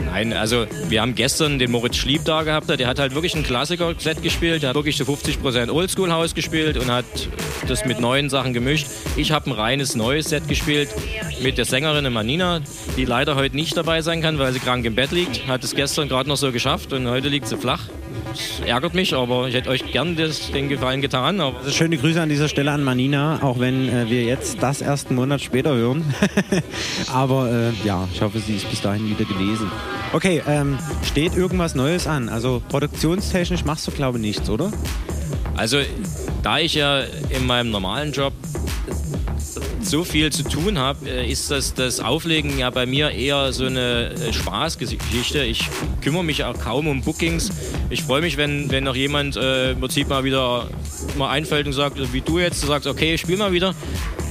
Nein, 0.04 0.32
also 0.32 0.66
wir 0.88 1.00
haben 1.00 1.14
gestern 1.14 1.58
den 1.58 1.70
Moritz 1.70 1.96
Schlieb 1.96 2.24
da 2.24 2.42
gehabt. 2.42 2.68
Der 2.68 2.86
hat 2.86 2.98
halt 2.98 3.14
wirklich 3.14 3.34
ein 3.34 3.42
Klassiker-Set 3.42 4.22
gespielt. 4.22 4.62
Der 4.62 4.70
hat 4.70 4.76
wirklich 4.76 4.96
so 4.96 5.04
50% 5.04 5.70
Oldschool-Haus 5.70 6.34
gespielt 6.34 6.76
und 6.76 6.90
hat 6.90 7.04
das 7.66 7.84
mit 7.84 8.00
neuen 8.00 8.30
Sachen 8.30 8.52
gemischt. 8.52 8.86
Ich 9.16 9.32
habe 9.32 9.50
ein 9.50 9.52
reines 9.52 9.94
neues 9.94 10.30
Set 10.30 10.48
gespielt 10.48 10.88
mit 11.42 11.58
der 11.58 11.64
Sängerin 11.64 12.10
Manina, 12.12 12.60
die 12.96 13.04
leider 13.04 13.36
heute 13.36 13.56
nicht 13.56 13.76
dabei 13.76 14.02
sein 14.02 14.22
kann, 14.22 14.38
weil 14.38 14.52
sie 14.52 14.60
krank 14.60 14.84
im 14.84 14.94
Bett 14.94 15.10
liegt. 15.10 15.46
Hat 15.46 15.64
es 15.64 15.74
gestern 15.74 16.08
gerade 16.08 16.28
noch 16.28 16.36
so 16.36 16.52
geschafft 16.52 16.92
und 16.92 17.08
heute 17.08 17.28
liegt 17.28 17.48
sie 17.48 17.56
flach. 17.56 17.88
Das 18.38 18.66
ärgert 18.68 18.94
mich, 18.94 19.14
aber 19.14 19.48
ich 19.48 19.54
hätte 19.54 19.68
euch 19.70 19.90
gern 19.90 20.16
das, 20.16 20.50
den 20.50 20.68
Gefallen 20.68 21.00
getan. 21.00 21.40
Also 21.40 21.70
schöne 21.70 21.98
Grüße 21.98 22.20
an 22.20 22.28
dieser 22.28 22.48
Stelle 22.48 22.70
an 22.70 22.84
Manina, 22.84 23.42
auch 23.42 23.58
wenn 23.58 23.88
äh, 23.88 24.08
wir 24.08 24.22
jetzt 24.22 24.62
das 24.62 24.80
erst 24.80 25.08
einen 25.08 25.16
Monat 25.16 25.40
später 25.40 25.74
hören. 25.74 26.04
aber 27.12 27.50
äh, 27.50 27.86
ja, 27.86 28.06
ich 28.12 28.22
hoffe, 28.22 28.38
sie 28.38 28.56
ist 28.56 28.70
bis 28.70 28.80
dahin 28.80 29.08
wieder 29.10 29.24
gelesen. 29.24 29.70
Okay, 30.12 30.42
ähm, 30.46 30.78
steht 31.04 31.36
irgendwas 31.36 31.74
Neues 31.74 32.06
an? 32.06 32.28
Also 32.28 32.62
produktionstechnisch 32.68 33.64
machst 33.64 33.86
du, 33.86 33.90
glaube 33.90 34.18
ich, 34.18 34.22
nichts, 34.22 34.48
oder? 34.48 34.70
Also, 35.56 35.78
da 36.42 36.58
ich 36.60 36.74
ja 36.74 37.00
in 37.30 37.44
meinem 37.44 37.70
normalen 37.70 38.12
Job 38.12 38.32
so 39.88 40.04
viel 40.04 40.30
zu 40.30 40.42
tun 40.42 40.78
habe, 40.78 41.08
ist 41.08 41.50
das, 41.50 41.72
das 41.72 42.00
Auflegen 42.00 42.58
ja 42.58 42.68
bei 42.68 42.84
mir 42.84 43.10
eher 43.10 43.52
so 43.52 43.64
eine 43.64 44.14
Spaßgeschichte. 44.32 45.44
Ich 45.44 45.68
kümmere 46.02 46.24
mich 46.24 46.44
auch 46.44 46.58
kaum 46.58 46.88
um 46.88 47.00
Bookings. 47.00 47.50
Ich 47.88 48.02
freue 48.02 48.20
mich, 48.20 48.36
wenn, 48.36 48.70
wenn 48.70 48.84
noch 48.84 48.94
jemand 48.94 49.36
äh, 49.36 49.72
im 49.72 49.80
Prinzip 49.80 50.08
mal 50.08 50.24
wieder 50.24 50.68
mal 51.16 51.30
einfällt 51.30 51.66
und 51.66 51.72
sagt, 51.72 52.12
wie 52.12 52.20
du 52.20 52.38
jetzt, 52.38 52.62
du 52.62 52.66
sagst, 52.66 52.86
okay, 52.86 53.14
ich 53.14 53.22
spiele 53.22 53.38
mal 53.38 53.52
wieder. 53.52 53.74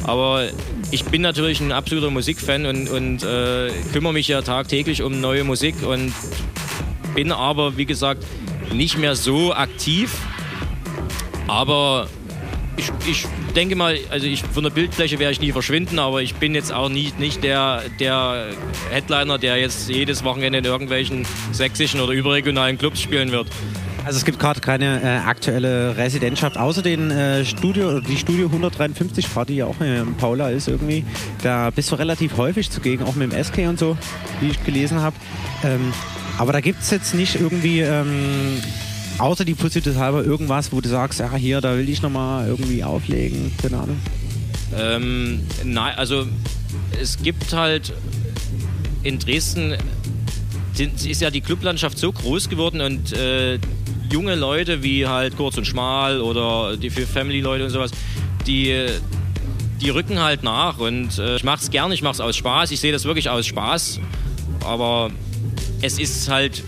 Aber 0.03 0.47
ich 0.91 1.05
bin 1.05 1.21
natürlich 1.21 1.59
ein 1.59 1.71
absoluter 1.71 2.11
Musikfan 2.11 2.65
und, 2.65 2.89
und 2.89 3.23
äh, 3.23 3.71
kümmere 3.93 4.13
mich 4.13 4.27
ja 4.27 4.41
tagtäglich 4.41 5.01
um 5.01 5.19
neue 5.19 5.43
Musik 5.43 5.75
und 5.85 6.13
bin 7.15 7.31
aber, 7.31 7.77
wie 7.77 7.85
gesagt, 7.85 8.23
nicht 8.73 8.97
mehr 8.97 9.15
so 9.15 9.53
aktiv. 9.53 10.15
Aber 11.47 12.07
ich, 12.77 12.91
ich 13.09 13.27
denke 13.55 13.75
mal, 13.75 13.97
also 14.09 14.25
ich, 14.27 14.43
von 14.43 14.63
der 14.63 14.69
Bildfläche 14.69 15.19
werde 15.19 15.33
ich 15.33 15.41
nie 15.41 15.51
verschwinden, 15.51 15.99
aber 15.99 16.21
ich 16.21 16.35
bin 16.35 16.55
jetzt 16.55 16.71
auch 16.71 16.89
nie, 16.89 17.11
nicht 17.17 17.43
der, 17.43 17.81
der 17.99 18.47
Headliner, 18.91 19.37
der 19.37 19.57
jetzt 19.57 19.89
jedes 19.89 20.23
Wochenende 20.23 20.59
in 20.59 20.65
irgendwelchen 20.65 21.25
sächsischen 21.51 21.99
oder 21.99 22.13
überregionalen 22.13 22.77
Clubs 22.77 23.01
spielen 23.01 23.31
wird. 23.31 23.47
Also 24.05 24.19
es 24.19 24.25
gibt 24.25 24.39
gerade 24.39 24.61
keine 24.61 25.01
äh, 25.03 25.27
aktuelle 25.27 25.97
Residentschaft, 25.97 26.57
außer 26.57 26.81
den 26.81 27.11
äh, 27.11 27.43
Studio, 27.43 27.99
die 27.99 28.15
Studio 28.15 28.45
153 28.45 29.33
Party, 29.33 29.53
die 29.53 29.59
ja 29.59 29.65
auch 29.65 29.81
in 29.81 30.15
Paula 30.15 30.49
ist 30.49 30.69
irgendwie. 30.69 31.03
Da 31.43 31.71
bist 31.71 31.91
du 31.91 31.95
relativ 31.95 32.37
häufig 32.37 32.69
zugegen, 32.69 33.03
auch 33.03 33.15
mit 33.15 33.33
dem 33.33 33.43
SK 33.43 33.67
und 33.67 33.77
so, 33.77 33.97
wie 34.39 34.47
ich 34.47 34.63
gelesen 34.63 35.01
habe. 35.01 35.15
Ähm, 35.65 35.91
aber 36.37 36.53
da 36.53 36.61
gibt 36.61 36.81
es 36.83 36.91
jetzt 36.91 37.15
nicht 37.15 37.35
irgendwie 37.35 37.81
ähm, 37.81 38.61
außer 39.17 39.45
die 39.45 39.53
Pussy 39.53 39.81
halber 39.81 40.23
irgendwas, 40.23 40.71
wo 40.71 40.81
du 40.81 40.89
sagst, 40.89 41.19
ja 41.19 41.33
hier, 41.35 41.61
da 41.61 41.75
will 41.75 41.89
ich 41.89 42.01
nochmal 42.01 42.47
irgendwie 42.47 42.83
auflegen, 42.83 43.51
keine 43.61 43.77
Ahnung. 43.77 43.99
Ähm, 44.77 45.41
nein, 45.63 45.95
also 45.97 46.25
es 47.01 47.17
gibt 47.21 47.53
halt 47.53 47.93
in 49.03 49.19
Dresden 49.19 49.75
ist 50.79 51.21
ja 51.21 51.31
die 51.31 51.41
Clublandschaft 51.41 51.97
so 51.97 52.11
groß 52.11 52.49
geworden 52.49 52.81
und 52.81 53.11
äh, 53.13 53.57
junge 54.11 54.35
Leute 54.35 54.83
wie 54.83 55.07
halt 55.07 55.35
Kurz 55.35 55.57
und 55.57 55.65
Schmal 55.65 56.21
oder 56.21 56.77
die 56.77 56.89
für 56.89 57.07
Family-Leute 57.07 57.63
und 57.63 57.71
sowas, 57.71 57.91
die, 58.45 58.87
die 59.81 59.89
rücken 59.89 60.19
halt 60.19 60.43
nach 60.43 60.77
und 60.77 61.17
äh, 61.17 61.37
ich 61.37 61.43
mach's 61.43 61.71
gerne, 61.71 61.93
ich 61.93 62.03
mach's 62.03 62.19
aus 62.19 62.35
Spaß, 62.35 62.71
ich 62.71 62.79
sehe 62.79 62.91
das 62.91 63.05
wirklich 63.05 63.29
aus 63.29 63.47
Spaß, 63.47 63.99
aber 64.63 65.09
es 65.81 65.99
ist 65.99 66.29
halt 66.29 66.63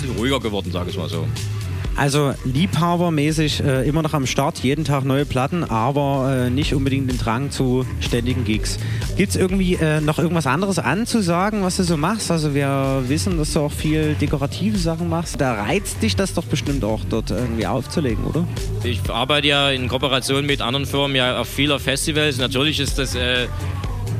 bisschen 0.00 0.16
ruhiger 0.16 0.40
geworden, 0.40 0.70
sage 0.72 0.90
ich 0.90 0.96
mal 0.96 1.08
so. 1.08 1.26
Also 1.96 2.34
liebhabermäßig 2.44 3.62
äh, 3.62 3.88
immer 3.88 4.02
noch 4.02 4.14
am 4.14 4.26
Start, 4.26 4.58
jeden 4.58 4.84
Tag 4.84 5.04
neue 5.04 5.24
Platten, 5.24 5.62
aber 5.62 6.46
äh, 6.46 6.50
nicht 6.50 6.74
unbedingt 6.74 7.08
den 7.08 7.18
Drang 7.18 7.52
zu 7.52 7.86
ständigen 8.00 8.44
Gigs. 8.44 8.78
Gibt 9.16 9.30
es 9.30 9.36
irgendwie 9.36 9.74
äh, 9.74 10.00
noch 10.00 10.18
irgendwas 10.18 10.48
anderes 10.48 10.80
anzusagen, 10.80 11.62
was 11.62 11.76
du 11.76 11.84
so 11.84 11.96
machst? 11.96 12.32
Also 12.32 12.52
wir 12.52 13.04
wissen, 13.06 13.38
dass 13.38 13.52
du 13.52 13.60
auch 13.60 13.70
viel 13.70 14.14
dekorative 14.14 14.76
Sachen 14.76 15.08
machst. 15.08 15.40
Da 15.40 15.54
reizt 15.54 16.02
dich 16.02 16.16
das 16.16 16.34
doch 16.34 16.44
bestimmt 16.44 16.82
auch 16.82 17.00
dort 17.08 17.30
irgendwie 17.30 17.66
aufzulegen, 17.66 18.24
oder? 18.24 18.44
Ich 18.82 19.08
arbeite 19.08 19.46
ja 19.46 19.70
in 19.70 19.86
Kooperation 19.86 20.44
mit 20.46 20.62
anderen 20.62 20.86
Firmen 20.86 21.16
ja 21.16 21.38
auf 21.38 21.48
vieler 21.48 21.78
Festivals. 21.78 22.38
Natürlich 22.38 22.80
ist 22.80 22.98
das 22.98 23.14
äh, 23.14 23.46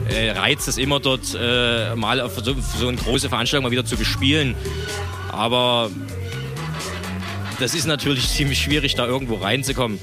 äh, 0.08 0.30
reizt 0.30 0.68
es 0.68 0.78
immer 0.78 1.00
dort 1.00 1.36
äh, 1.40 1.94
mal 1.96 2.20
auf 2.20 2.34
so, 2.36 2.54
so 2.78 2.88
eine 2.88 2.96
große 2.96 3.28
Veranstaltung 3.28 3.64
mal 3.64 3.72
wieder 3.72 3.84
zu 3.84 3.96
bespielen. 3.96 4.54
Aber 5.34 5.90
das 7.58 7.74
ist 7.74 7.86
natürlich 7.86 8.28
ziemlich 8.36 8.60
schwierig, 8.60 8.94
da 8.94 9.06
irgendwo 9.06 9.36
reinzukommen. 9.36 9.98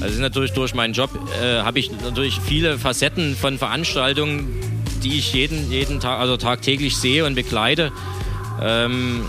Also 0.00 0.20
natürlich 0.20 0.52
durch 0.52 0.74
meinen 0.74 0.94
Job 0.94 1.10
äh, 1.42 1.60
habe 1.60 1.78
ich 1.78 1.90
natürlich 1.90 2.40
viele 2.40 2.78
Facetten 2.78 3.36
von 3.36 3.58
Veranstaltungen, 3.58 4.48
die 5.02 5.18
ich 5.18 5.32
jeden, 5.34 5.70
jeden 5.70 6.00
Tag, 6.00 6.20
also 6.20 6.36
tagtäglich 6.36 6.96
sehe 6.96 7.24
und 7.26 7.34
begleite. 7.34 7.92
Ähm, 8.62 9.26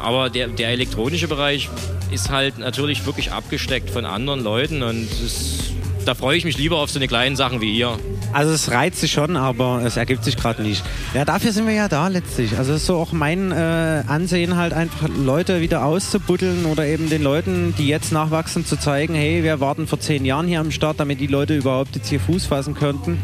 aber 0.00 0.30
der, 0.30 0.48
der 0.48 0.70
elektronische 0.70 1.28
Bereich 1.28 1.68
ist 2.10 2.30
halt 2.30 2.58
natürlich 2.58 3.06
wirklich 3.06 3.32
abgesteckt 3.32 3.90
von 3.90 4.04
anderen 4.04 4.42
Leuten 4.42 4.82
und 4.82 5.08
es, 5.24 5.72
da 6.04 6.14
freue 6.14 6.36
ich 6.36 6.44
mich 6.44 6.58
lieber 6.58 6.78
auf 6.78 6.90
so 6.90 6.98
eine 6.98 7.08
kleinen 7.08 7.36
Sachen 7.36 7.60
wie 7.60 7.72
ihr. 7.76 7.96
Also 8.32 8.52
es 8.52 8.70
reizt 8.70 9.00
sich 9.00 9.12
schon, 9.12 9.36
aber 9.36 9.82
es 9.84 9.96
ergibt 9.96 10.24
sich 10.24 10.36
gerade 10.36 10.62
nicht. 10.62 10.84
Ja, 11.14 11.24
dafür 11.24 11.52
sind 11.52 11.66
wir 11.66 11.74
ja 11.74 11.88
da 11.88 12.08
letztlich. 12.08 12.56
Also 12.56 12.72
es 12.72 12.82
ist 12.82 12.86
so 12.86 12.96
auch 12.96 13.12
mein 13.12 13.52
äh, 13.52 14.02
Ansehen 14.06 14.56
halt 14.56 14.72
einfach 14.72 15.08
Leute 15.08 15.60
wieder 15.60 15.84
auszubuddeln 15.84 16.64
oder 16.66 16.86
eben 16.86 17.10
den 17.10 17.22
Leuten, 17.22 17.74
die 17.76 17.88
jetzt 17.88 18.12
nachwachsen, 18.12 18.64
zu 18.64 18.76
zeigen, 18.76 19.14
hey, 19.14 19.42
wir 19.42 19.60
warten 19.60 19.86
vor 19.86 20.00
zehn 20.00 20.24
Jahren 20.24 20.46
hier 20.46 20.60
am 20.60 20.70
Start, 20.70 21.00
damit 21.00 21.20
die 21.20 21.26
Leute 21.26 21.56
überhaupt 21.56 21.94
jetzt 21.96 22.08
hier 22.08 22.20
Fuß 22.20 22.46
fassen 22.46 22.74
könnten. 22.74 23.18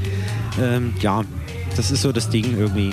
Ähm, 0.61 0.95
ja, 1.01 1.23
das 1.77 1.91
ist 1.91 2.03
so 2.03 2.13
das 2.13 2.29
Ding 2.29 2.59
irgendwie. 2.59 2.93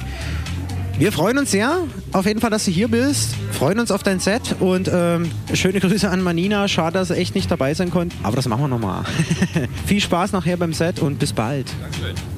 Wir 0.98 1.12
freuen 1.12 1.38
uns 1.38 1.52
sehr, 1.52 1.84
auf 2.14 2.26
jeden 2.26 2.40
Fall, 2.40 2.50
dass 2.50 2.64
du 2.64 2.72
hier 2.72 2.88
bist. 2.88 3.36
Freuen 3.52 3.80
uns 3.80 3.92
auf 3.92 4.02
dein 4.02 4.22
Set 4.22 4.56
und 4.62 4.90
ähm, 4.92 5.30
schöne 5.54 5.82
Grüße 5.82 6.10
an 6.10 6.22
Manina. 6.22 6.70
Schade, 6.70 6.94
dass 7.00 7.10
er 7.10 7.18
echt 7.18 7.36
nicht 7.36 7.52
dabei 7.52 7.74
sein 7.74 7.92
konnte, 7.92 8.16
aber 8.24 8.38
das 8.38 8.48
machen 8.48 8.62
wir 8.62 8.68
nochmal. 8.70 9.04
Viel 9.86 10.00
Spaß 10.00 10.32
nachher 10.32 10.56
beim 10.56 10.72
Set 10.72 11.00
und 11.00 11.20
bis 11.20 11.34
bald. 11.34 11.68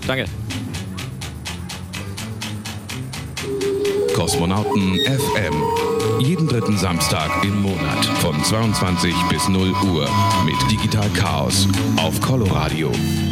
Danke. 0.07 0.25
Kosmonauten 4.15 4.97
FM. 5.05 6.25
Jeden 6.25 6.47
dritten 6.47 6.79
Samstag 6.79 7.29
im 7.43 7.61
Monat 7.61 8.05
von 8.21 8.43
22 8.43 9.13
bis 9.29 9.47
0 9.47 9.69
Uhr 9.83 10.09
mit 10.45 10.71
Digital 10.71 11.07
Chaos 11.11 11.67
auf 11.97 12.19
Coloradio. 12.21 12.91
Du 12.91 13.26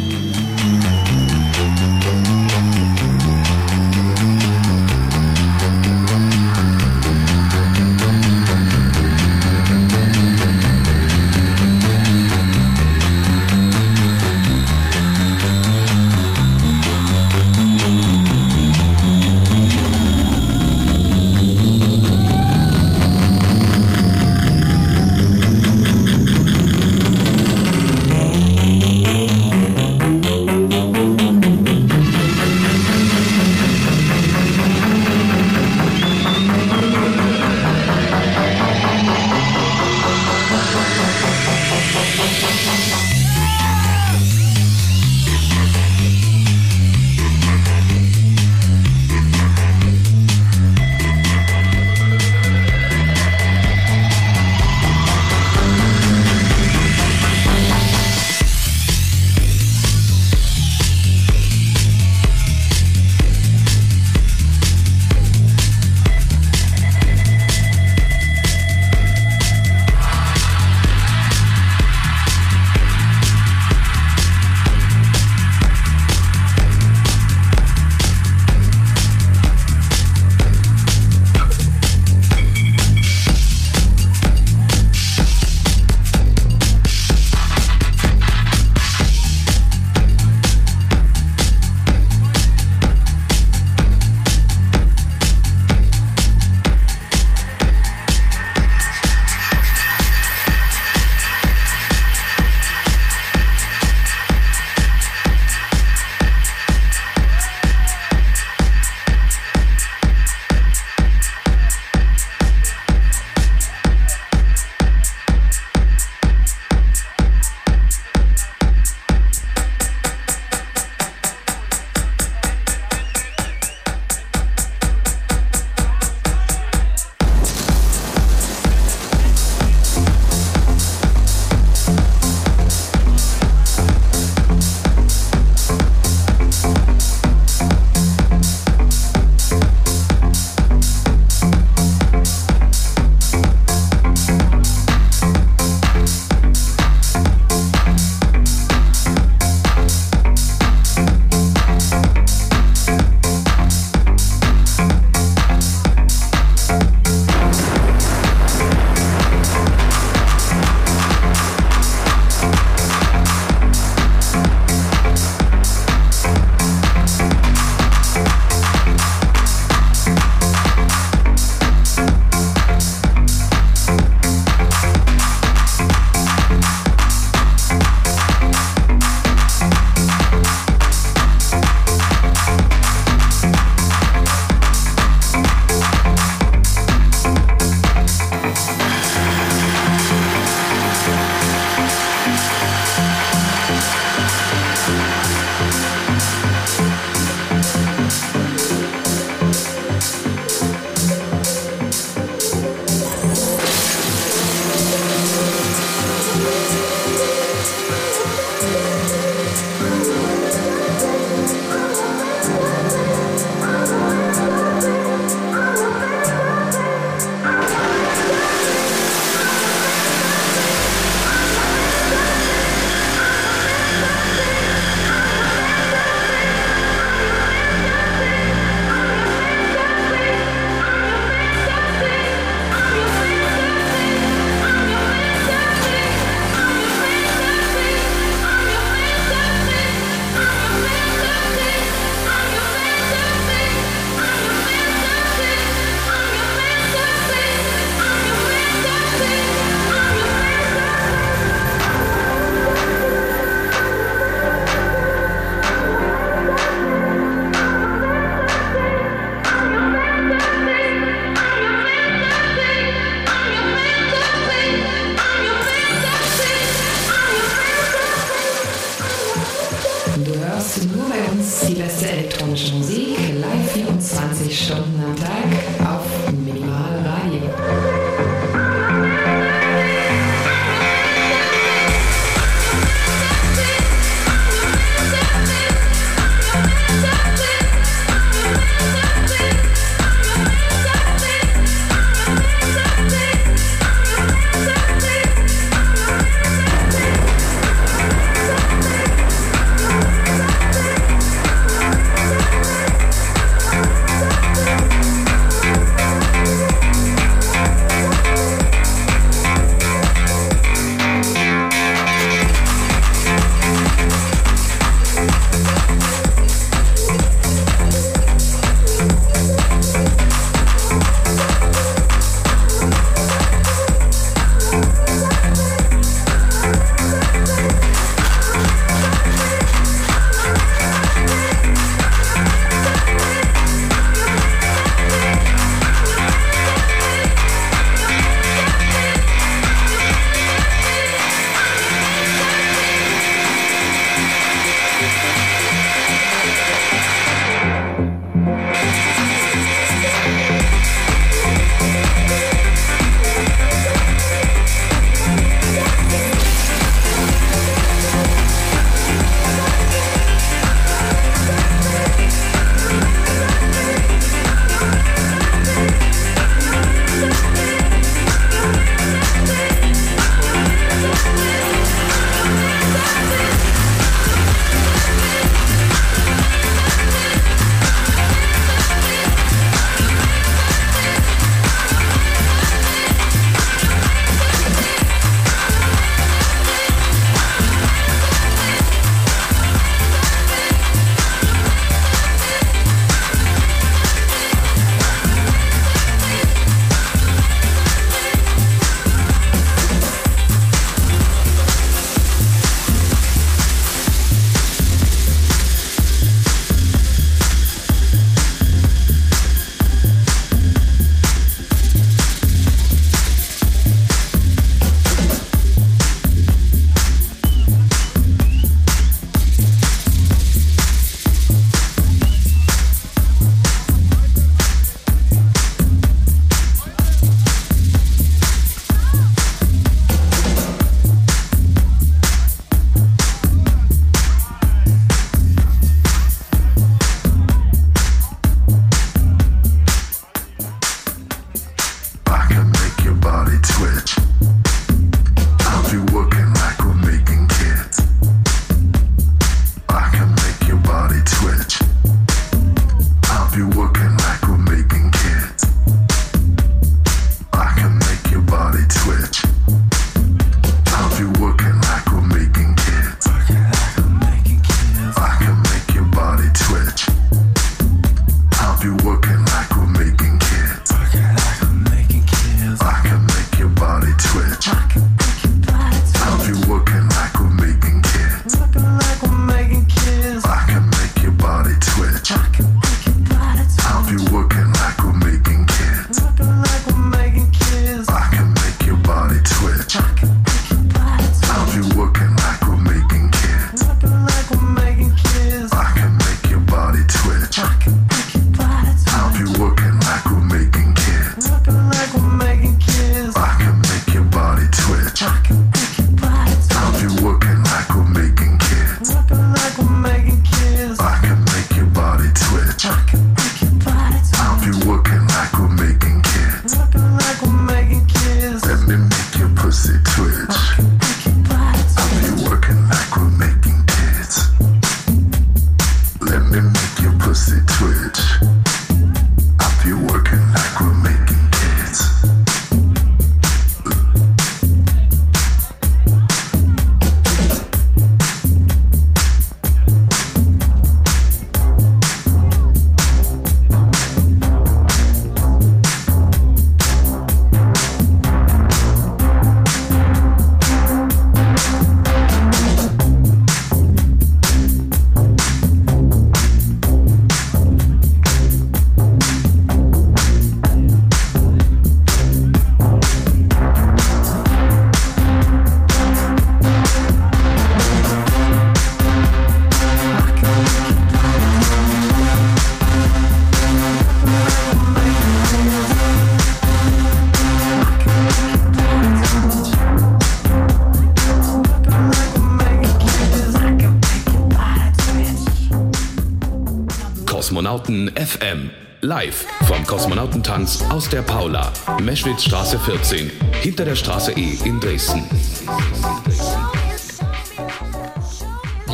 Kosmonauten 587.86 588.10
FM. 588.16 588.70
Live 589.00 589.46
vom 589.66 589.86
Kosmonautentanz 589.86 590.82
aus 590.90 591.08
der 591.08 591.22
Paula, 591.22 591.72
Meschwitzstraße 592.02 592.80
14, 592.80 593.30
hinter 593.60 593.84
der 593.84 593.94
Straße 593.94 594.32
E 594.32 594.58
in 594.64 594.80
Dresden. 594.80 595.22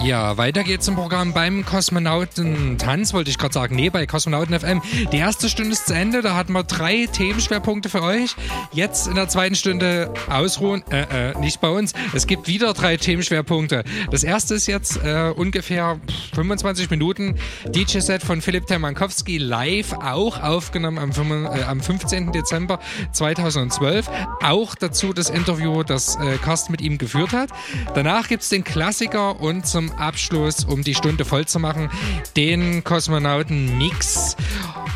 Ja, 0.04 0.36
weiter 0.36 0.64
geht's 0.64 0.88
im 0.88 0.96
Programm 0.96 1.32
beim 1.32 1.64
Kosmonautentanz, 1.64 3.14
wollte 3.14 3.30
ich 3.30 3.38
gerade 3.38 3.54
sagen. 3.54 3.76
Nee, 3.76 3.88
bei 3.88 4.04
Kosmonauten 4.04 4.58
FM. 4.58 4.82
Die 5.12 5.16
erste 5.16 5.48
Stunde 5.48 5.70
ist 5.72 5.86
zu 5.86 5.94
Ende, 5.94 6.22
da 6.22 6.34
hatten 6.34 6.52
wir 6.54 6.64
drei 6.64 7.06
Themenschwerpunkte 7.06 7.88
für 7.88 8.02
euch. 8.02 8.34
Jetzt 8.72 9.06
in 9.06 9.14
der 9.14 9.28
zweiten 9.28 9.54
Stunde 9.54 10.12
ausruhen, 10.28 10.82
äh, 10.90 11.30
äh, 11.30 11.38
nicht 11.38 11.60
bei 11.60 11.68
uns. 11.68 11.92
Es 12.14 12.26
gibt 12.26 12.48
wieder 12.48 12.74
drei 12.74 12.96
Themenschwerpunkte. 12.96 13.84
Das 14.10 14.24
erste 14.24 14.56
ist 14.56 14.66
jetzt 14.66 14.96
äh, 15.04 15.32
ungefähr 15.36 16.00
25 16.34 16.90
Minuten 16.90 17.36
DJ-Set 17.66 18.24
von 18.24 18.40
Philipp 18.40 18.66
Termankowski 18.66 19.38
live, 19.38 19.92
auch 19.92 20.42
aufgenommen 20.42 20.98
am, 20.98 21.12
5, 21.12 21.30
äh, 21.30 21.62
am 21.62 21.80
15. 21.80 22.32
Dezember 22.32 22.80
2012. 23.12 24.10
Auch 24.42 24.74
dazu 24.74 25.12
das 25.12 25.30
Interview, 25.30 25.84
das 25.84 26.16
äh, 26.16 26.38
Carsten 26.38 26.72
mit 26.72 26.80
ihm 26.80 26.98
geführt 26.98 27.32
hat. 27.32 27.50
Danach 27.94 28.26
gibt's 28.26 28.48
den 28.48 28.64
Klassiker 28.64 29.40
und 29.40 29.64
zum 29.64 29.91
Abschluss, 29.98 30.64
um 30.64 30.82
die 30.82 30.94
Stunde 30.94 31.24
voll 31.24 31.46
zu 31.46 31.58
machen, 31.58 31.90
den 32.36 32.84
Kosmonauten-Mix. 32.84 34.36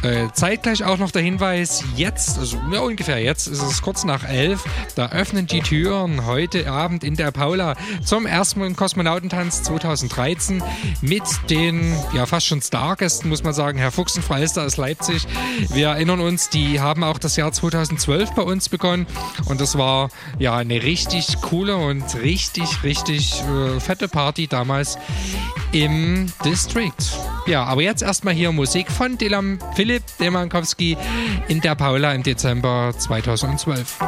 Äh, 0.02 0.28
zeitgleich 0.34 0.84
auch 0.84 0.98
noch 0.98 1.10
der 1.10 1.22
Hinweis, 1.22 1.82
jetzt, 1.96 2.38
also 2.38 2.60
ja, 2.70 2.80
ungefähr 2.80 3.18
jetzt 3.18 3.48
ist 3.48 3.62
es 3.62 3.82
kurz 3.82 4.04
nach 4.04 4.28
elf, 4.28 4.62
da 4.94 5.08
öffnen 5.08 5.46
die 5.46 5.60
Türen 5.60 6.26
heute 6.26 6.70
Abend 6.70 7.02
in 7.02 7.16
der 7.16 7.30
Paula 7.30 7.74
zum 8.04 8.26
ersten 8.26 8.76
Kosmonautentanz 8.76 9.62
2013 9.64 10.62
mit 11.00 11.22
den 11.50 11.96
ja 12.14 12.26
fast 12.26 12.46
schon 12.46 12.60
Stargästen, 12.60 13.30
muss 13.30 13.42
man 13.42 13.54
sagen, 13.54 13.78
Herr 13.78 13.90
Fuchs 13.90 14.16
und 14.16 14.22
Frau 14.22 14.34
Elster 14.34 14.64
aus 14.64 14.76
Leipzig. 14.76 15.26
Wir 15.72 15.88
erinnern 15.88 16.20
uns, 16.20 16.50
die 16.50 16.78
haben 16.78 17.02
auch 17.02 17.18
das 17.18 17.36
Jahr 17.36 17.50
2012 17.50 18.32
bei 18.34 18.42
uns 18.42 18.68
begonnen 18.68 19.06
und 19.46 19.60
das 19.60 19.76
war 19.78 20.10
ja 20.38 20.56
eine 20.56 20.82
richtig 20.82 21.40
coole 21.40 21.76
und 21.76 22.04
richtig, 22.22 22.84
richtig 22.84 23.42
äh, 23.42 23.80
fette 23.80 24.08
Party 24.08 24.46
damals 24.46 24.85
im 25.72 26.26
District. 26.44 26.92
Ja, 27.46 27.64
aber 27.64 27.82
jetzt 27.82 28.02
erstmal 28.02 28.34
hier 28.34 28.52
Musik 28.52 28.90
von 28.90 29.18
Dylan 29.18 29.58
Philipp 29.74 30.02
Demankowski 30.18 30.96
in 31.48 31.60
der 31.60 31.74
Paula 31.74 32.12
im 32.12 32.22
Dezember 32.22 32.92
2012. 32.96 33.98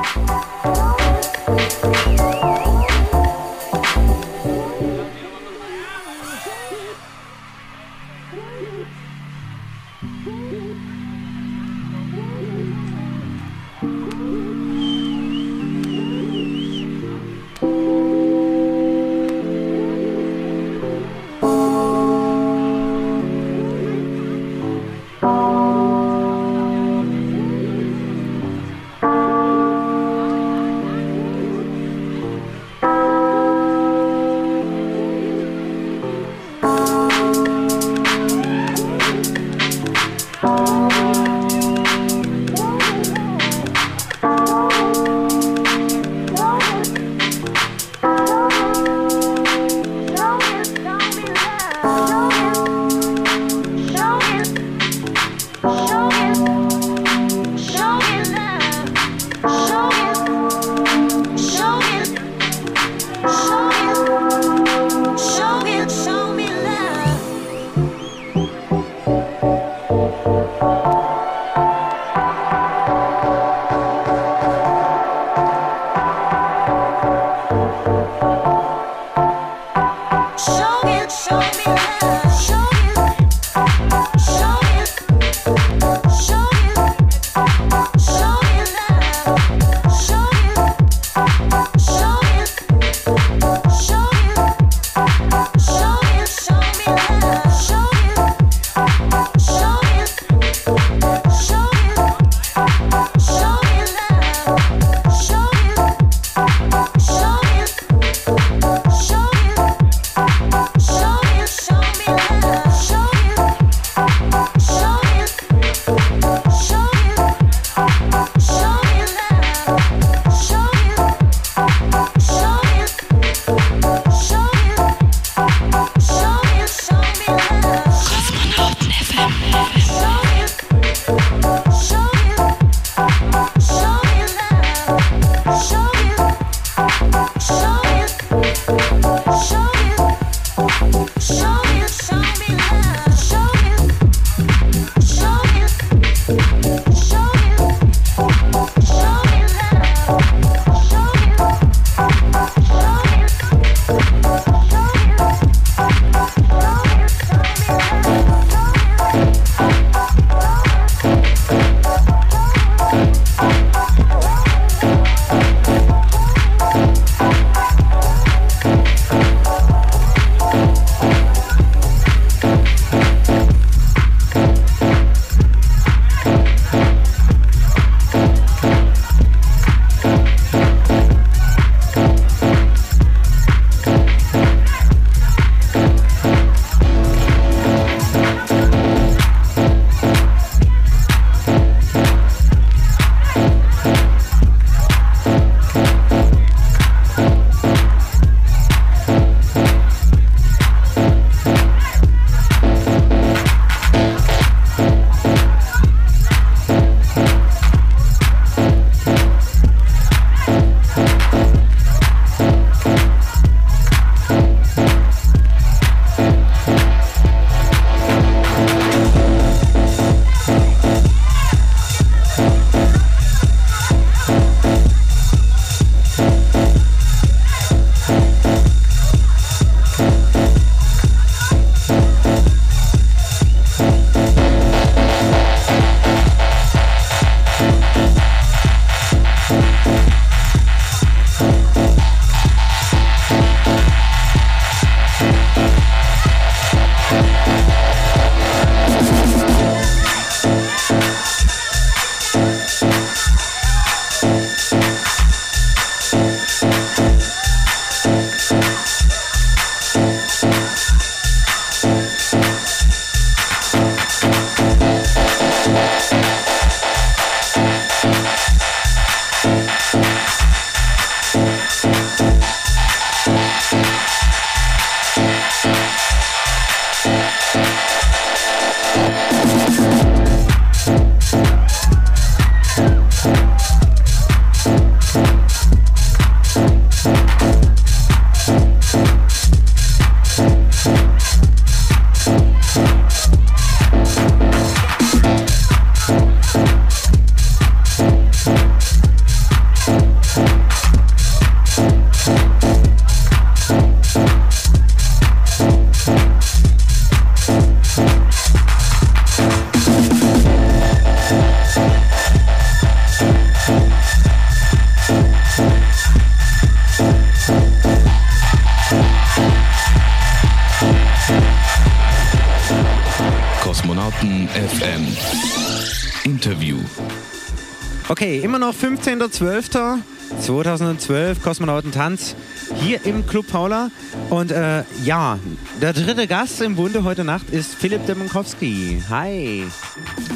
noch 328.68 328.74
15.12.2012, 328.74 331.40
Kosmonautentanz 331.42 332.36
hier 332.82 333.06
im 333.06 333.26
Club 333.26 333.46
Paula. 333.46 333.90
Und 334.28 334.50
äh, 334.50 334.84
ja, 335.04 335.38
der 335.80 335.94
dritte 335.94 336.26
Gast 336.26 336.60
im 336.60 336.76
Bunde 336.76 337.02
heute 337.02 337.24
Nacht 337.24 337.48
ist 337.48 337.74
Philipp 337.74 338.04
Demonkowski. 338.04 339.02
Hi. 339.08 339.64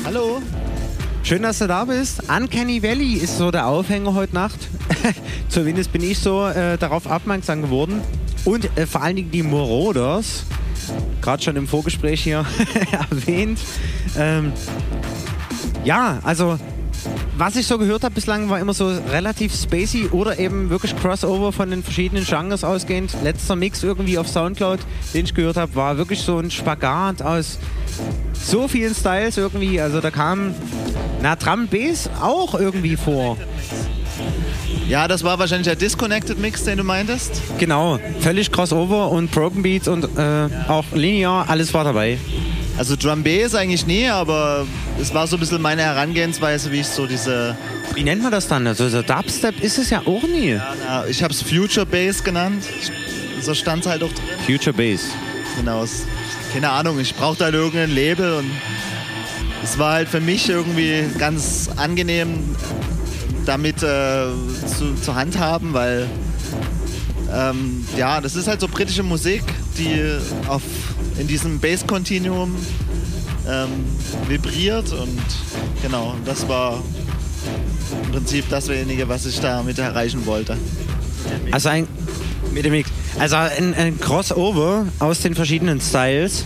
Hallo. 0.07 0.41
Schön, 1.23 1.43
dass 1.43 1.59
du 1.59 1.67
da 1.67 1.85
bist. 1.85 2.23
Uncanny 2.31 2.83
Valley 2.83 3.17
ist 3.17 3.37
so 3.37 3.51
der 3.51 3.67
Aufhänger 3.67 4.15
heute 4.15 4.35
Nacht. 4.35 4.61
Zumindest 5.51 5.93
bin 5.93 6.03
ich 6.03 6.19
so 6.19 6.47
äh, 6.47 6.79
darauf 6.79 7.05
aufmerksam 7.05 7.61
geworden. 7.61 8.01
Und 8.47 8.75
äh, 8.79 8.87
vor 8.87 9.03
allen 9.03 9.17
Dingen 9.17 9.31
die 9.31 9.43
Morodos, 9.43 10.47
gerade 11.21 11.43
schon 11.43 11.57
im 11.57 11.69
Vorgespräch 11.69 12.23
hier 12.23 12.47
erwähnt. 13.11 13.59
Ähm, 14.17 14.55
ja, 15.85 16.19
also 16.23 16.59
was 17.45 17.57
ich 17.57 17.67
so 17.67 17.77
gehört 17.77 18.05
habe 18.05 18.15
bislang 18.15 18.51
war 18.51 18.61
immer 18.61 18.73
so 18.73 18.87
relativ 19.11 19.53
spacey 19.53 20.07
oder 20.13 20.39
eben 20.39 20.71
wirklich 20.71 20.95
Crossover 20.97 21.51
von 21.51 21.71
den 21.71 21.83
verschiedenen 21.83 22.25
Genres 22.25 22.63
ausgehend. 22.63 23.17
Letzter 23.25 23.57
Mix 23.57 23.83
irgendwie 23.83 24.17
auf 24.17 24.29
Soundcloud, 24.29 24.79
den 25.13 25.25
ich 25.25 25.35
gehört 25.35 25.57
habe, 25.57 25.75
war 25.75 25.97
wirklich 25.97 26.21
so 26.21 26.39
ein 26.39 26.53
Spagat 26.53 27.21
aus 27.21 27.59
so 28.33 28.69
vielen 28.69 28.95
Styles 28.95 29.39
irgendwie. 29.39 29.81
Also 29.81 30.01
da 30.01 30.13
kam 30.13 30.55
na 31.21 31.35
Drum 31.35 31.67
Bass 31.67 32.09
auch 32.21 32.55
irgendwie 32.55 32.95
vor. 32.95 33.37
Ja, 34.89 35.09
das 35.09 35.25
war 35.25 35.41
wahrscheinlich 35.41 35.67
der 35.67 35.75
Disconnected 35.75 36.39
Mix, 36.39 36.63
den 36.63 36.79
du 36.79 36.85
meintest. 36.85 37.43
Genau, 37.59 37.99
völlig 38.21 38.53
Crossover 38.53 39.11
und 39.11 39.33
Broken 39.33 39.65
Beats 39.65 39.89
und 39.89 40.05
äh, 40.17 40.49
auch 40.69 40.85
linear, 40.95 41.47
alles 41.49 41.75
war 41.75 41.83
dabei. 41.83 42.19
Also 42.79 42.97
Drum 42.97 43.23
Bass 43.23 43.55
eigentlich 43.55 43.87
nie, 43.87 44.09
aber 44.09 44.67
es 45.01 45.13
war 45.13 45.27
so 45.27 45.37
ein 45.37 45.41
bisschen 45.41 45.61
meine 45.61 45.83
Herangehensweise, 45.83 46.73
wie 46.73 46.81
ich 46.81 46.87
so 46.87 47.07
diese... 47.07 47.57
Wie 47.95 48.03
nennt 48.03 48.23
man 48.23 48.33
das 48.33 48.49
dann? 48.49 48.67
Also 48.67 48.89
so 48.89 49.03
Dubstep 49.03 49.63
ist 49.63 49.79
es 49.79 49.91
ja 49.91 50.01
auch 50.07 50.23
nie. 50.23 50.53
Ja, 50.53 50.75
na, 50.87 51.07
ich 51.07 51.23
habe 51.23 51.35
es 51.35 51.43
Future 51.43 51.87
Bass 51.87 52.25
genannt. 52.25 52.65
So 53.41 53.55
stand 53.55 53.85
es 53.85 53.91
halt 53.91 54.03
auch 54.03 54.13
drin. 54.13 54.25
Future 54.47 54.75
Bass. 54.75 55.03
Genau, 55.57 55.85
keine 56.53 56.71
Ahnung, 56.71 56.99
ich 57.01 57.15
brauchte 57.15 57.45
halt 57.45 57.55
irgendein 57.55 57.95
Label 57.95 58.35
und 58.35 58.51
es 59.63 59.79
war 59.79 59.95
halt 59.95 60.09
für 60.09 60.21
mich 60.21 60.49
irgendwie 60.49 61.05
ganz 61.19 61.71
angenehm, 61.77 62.57
damit 63.47 63.83
äh, 63.83 64.27
zu, 64.67 64.95
zu 65.01 65.15
handhaben, 65.15 65.73
weil 65.73 66.09
ähm, 67.33 67.87
ja, 67.97 68.21
das 68.21 68.37
ist 68.37 68.49
halt 68.49 68.61
so 68.61 68.69
britische 68.69 69.03
Musik, 69.03 69.43
die 69.79 70.19
auf, 70.47 70.63
in 71.19 71.27
diesem 71.27 71.61
Bass-Continuum 71.61 72.55
ähm, 73.49 73.69
vibriert 74.29 74.93
und 74.93 75.21
genau, 75.83 76.15
das 76.25 76.49
war 76.49 76.83
im 78.05 78.13
Prinzip 78.13 78.49
dasjenige, 78.49 79.09
was 79.09 79.27
ich 79.27 79.41
damit 79.41 79.79
erreichen 79.79 80.27
wollte. 80.27 80.57
Also 81.51 81.69
ein 81.69 81.87
mit 82.53 82.65
dem. 82.65 82.85
Also 83.19 83.37
ein, 83.37 83.75
ein 83.75 84.01
Crossover 84.01 84.87
aus 84.99 85.21
den 85.21 85.35
verschiedenen 85.35 85.81
Styles. 85.81 86.45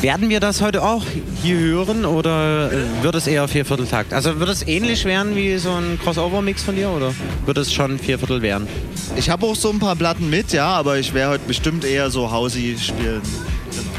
Werden 0.00 0.28
wir 0.28 0.40
das 0.40 0.60
heute 0.60 0.82
auch 0.82 1.04
hier 1.42 1.58
hören 1.58 2.04
oder 2.04 2.70
äh, 2.70 3.02
wird 3.02 3.14
es 3.14 3.26
eher 3.26 3.48
Viervierteltakt? 3.48 4.12
Also 4.12 4.38
wird 4.38 4.50
es 4.50 4.66
ähnlich 4.66 5.04
werden 5.04 5.34
wie 5.34 5.56
so 5.56 5.72
ein 5.72 5.98
Crossover-Mix 6.02 6.62
von 6.64 6.76
dir 6.76 6.90
oder 6.90 7.12
wird 7.46 7.56
es 7.58 7.72
schon 7.72 7.98
Vierviertel 7.98 8.42
werden? 8.42 8.68
Ich 9.16 9.30
habe 9.30 9.46
auch 9.46 9.56
so 9.56 9.70
ein 9.70 9.78
paar 9.78 9.96
Platten 9.96 10.28
mit, 10.28 10.52
ja, 10.52 10.68
aber 10.68 10.98
ich 10.98 11.14
werde 11.14 11.32
heute 11.32 11.44
bestimmt 11.46 11.84
eher 11.84 12.10
so 12.10 12.30
Hausi 12.30 12.76
spielen. 12.78 13.22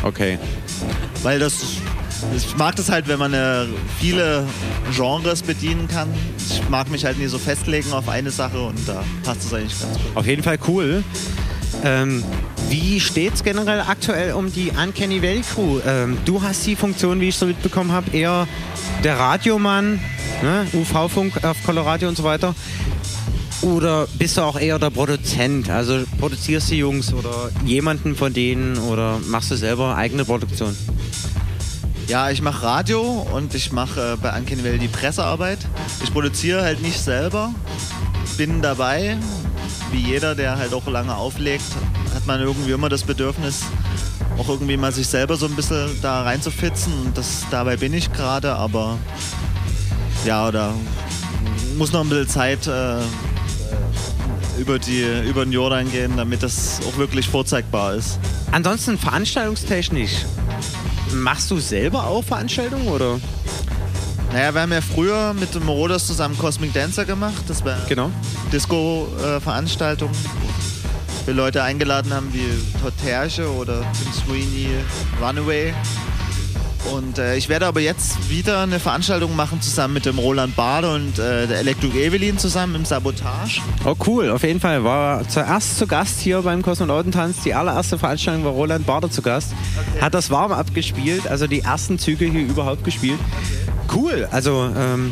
Okay. 0.03 0.37
Weil 1.23 1.39
das, 1.39 1.63
ich 2.35 2.55
mag 2.57 2.75
das 2.75 2.89
halt, 2.89 3.07
wenn 3.07 3.17
man 3.19 3.33
äh, 3.33 3.65
viele 3.99 4.45
Genres 4.95 5.41
bedienen 5.41 5.87
kann. 5.87 6.07
Ich 6.37 6.61
mag 6.69 6.91
mich 6.91 7.05
halt 7.05 7.17
nie 7.17 7.27
so 7.27 7.39
festlegen 7.39 7.91
auf 7.91 8.07
eine 8.07 8.29
Sache 8.29 8.59
und 8.59 8.77
da 8.87 9.03
passt 9.23 9.45
es 9.45 9.53
eigentlich 9.53 9.79
ganz 9.79 9.93
gut. 9.93 10.15
Auf 10.15 10.27
jeden 10.27 10.43
Fall 10.43 10.59
cool. 10.67 11.03
Ähm, 11.83 12.23
wie 12.69 12.99
steht 12.99 13.35
es 13.35 13.43
generell 13.43 13.81
aktuell 13.81 14.33
um 14.33 14.51
die 14.51 14.71
Uncanny 14.71 15.21
Valley 15.21 15.41
Crew? 15.41 15.79
Ähm, 15.85 16.17
du 16.25 16.41
hast 16.41 16.65
die 16.65 16.75
Funktion, 16.75 17.19
wie 17.21 17.29
ich 17.29 17.35
so 17.35 17.45
mitbekommen 17.45 17.91
habe, 17.91 18.11
eher 18.11 18.47
der 19.03 19.17
Radiomann, 19.17 19.99
ne? 20.41 20.67
UV-Funk 20.73 21.43
auf 21.43 21.57
Colorado 21.65 22.07
und 22.07 22.17
so 22.17 22.23
weiter. 22.23 22.55
Oder 23.61 24.07
bist 24.17 24.37
du 24.37 24.41
auch 24.41 24.59
eher 24.59 24.77
der 24.77 24.89
Produzent? 24.89 25.69
Also 25.69 26.03
produzierst 26.19 26.69
du 26.69 26.75
Jungs 26.75 27.13
oder 27.13 27.49
jemanden 27.65 28.15
von 28.15 28.33
denen 28.33 28.77
oder 28.77 29.19
machst 29.27 29.49
du 29.49 29.55
selber 29.55 29.95
eigene 29.95 30.25
Produktion? 30.25 30.75
Ja, 32.07 32.29
ich 32.29 32.41
mache 32.41 32.63
Radio 32.63 33.01
und 33.33 33.53
ich 33.53 33.71
mache 33.71 34.13
äh, 34.13 34.17
bei 34.21 34.37
Uncanny 34.37 34.63
Valley 34.63 34.79
die 34.79 34.87
Pressearbeit. 34.87 35.59
Ich 36.03 36.13
produziere 36.13 36.61
halt 36.61 36.81
nicht 36.81 36.99
selber, 36.99 37.53
bin 38.37 38.61
dabei. 38.61 39.17
Wie 39.91 39.99
jeder, 39.99 40.35
der 40.35 40.57
halt 40.57 40.73
auch 40.73 40.87
lange 40.87 41.15
auflegt, 41.15 41.63
man 42.27 42.41
irgendwie 42.41 42.71
immer 42.71 42.89
das 42.89 43.03
Bedürfnis, 43.03 43.63
auch 44.37 44.49
irgendwie 44.49 44.77
mal 44.77 44.91
sich 44.91 45.07
selber 45.07 45.35
so 45.37 45.47
ein 45.47 45.55
bisschen 45.55 45.89
da 46.01 46.23
reinzufitzen. 46.23 46.93
Und 47.05 47.17
das, 47.17 47.45
dabei 47.49 47.77
bin 47.77 47.93
ich 47.93 48.11
gerade, 48.13 48.53
aber 48.55 48.97
ja, 50.25 50.51
da 50.51 50.73
muss 51.77 51.91
noch 51.91 52.01
ein 52.01 52.09
bisschen 52.09 52.27
Zeit 52.27 52.67
äh, 52.67 52.99
über, 54.59 54.77
die, 54.77 55.03
über 55.27 55.45
den 55.45 55.53
Jordan 55.53 55.89
gehen, 55.89 56.17
damit 56.17 56.43
das 56.43 56.79
auch 56.87 56.97
wirklich 56.97 57.27
vorzeigbar 57.27 57.95
ist. 57.95 58.19
Ansonsten 58.51 58.97
veranstaltungstechnisch, 58.97 60.25
machst 61.13 61.49
du 61.49 61.59
selber 61.59 62.05
auch 62.05 62.23
Veranstaltungen 62.23 62.87
oder? 62.87 63.19
Naja, 64.33 64.53
wir 64.53 64.61
haben 64.61 64.73
ja 64.73 64.81
früher 64.81 65.33
mit 65.33 65.55
dem 65.55 65.65
Morodas 65.65 66.05
zusammen 66.05 66.37
Cosmic 66.37 66.73
Dancer 66.73 67.05
gemacht. 67.05 67.43
Das 67.47 67.63
war 67.63 67.77
genau. 67.87 68.11
Disco-Veranstaltung. 68.51 70.09
Wir 71.27 71.33
Leute 71.33 71.61
eingeladen 71.61 72.13
haben 72.13 72.33
wie 72.33 72.47
Todd 72.81 72.93
Terche 73.03 73.51
oder 73.51 73.81
Tim 73.81 74.13
Sweeney, 74.13 74.69
Runaway. 75.21 75.73
Und 76.93 77.17
äh, 77.17 77.35
ich 77.35 77.49
werde 77.49 77.65
aber 77.65 77.81
jetzt 77.81 78.29
wieder 78.29 78.61
eine 78.61 78.79
Veranstaltung 78.79 79.35
machen 79.35 79.61
zusammen 79.61 79.95
mit 79.95 80.05
dem 80.05 80.19
Roland 80.19 80.55
Bade 80.55 80.89
und 80.89 81.19
äh, 81.19 81.45
der 81.45 81.59
Electric 81.59 82.01
Evelyn 82.01 82.37
zusammen 82.37 82.75
im 82.75 82.85
Sabotage. 82.85 83.59
Oh 83.83 83.95
cool, 84.07 84.29
auf 84.29 84.43
jeden 84.43 84.61
Fall. 84.61 84.85
War 84.85 85.27
zuerst 85.27 85.77
zu 85.77 85.85
Gast 85.85 86.21
hier 86.21 86.43
beim 86.43 86.61
Kosmonautentanz. 86.61 87.43
Die 87.43 87.53
allererste 87.53 87.99
Veranstaltung 87.99 88.45
war 88.45 88.53
Roland 88.53 88.85
Bade 88.85 89.09
zu 89.09 89.21
Gast. 89.21 89.51
Okay. 89.75 90.01
Hat 90.05 90.13
das 90.13 90.29
warm 90.29 90.53
abgespielt, 90.53 91.27
also 91.27 91.45
die 91.45 91.59
ersten 91.59 91.99
Züge 91.99 92.23
hier 92.23 92.47
überhaupt 92.47 92.85
gespielt. 92.85 93.19
Cool, 93.93 94.29
also 94.31 94.71
ähm, 94.77 95.11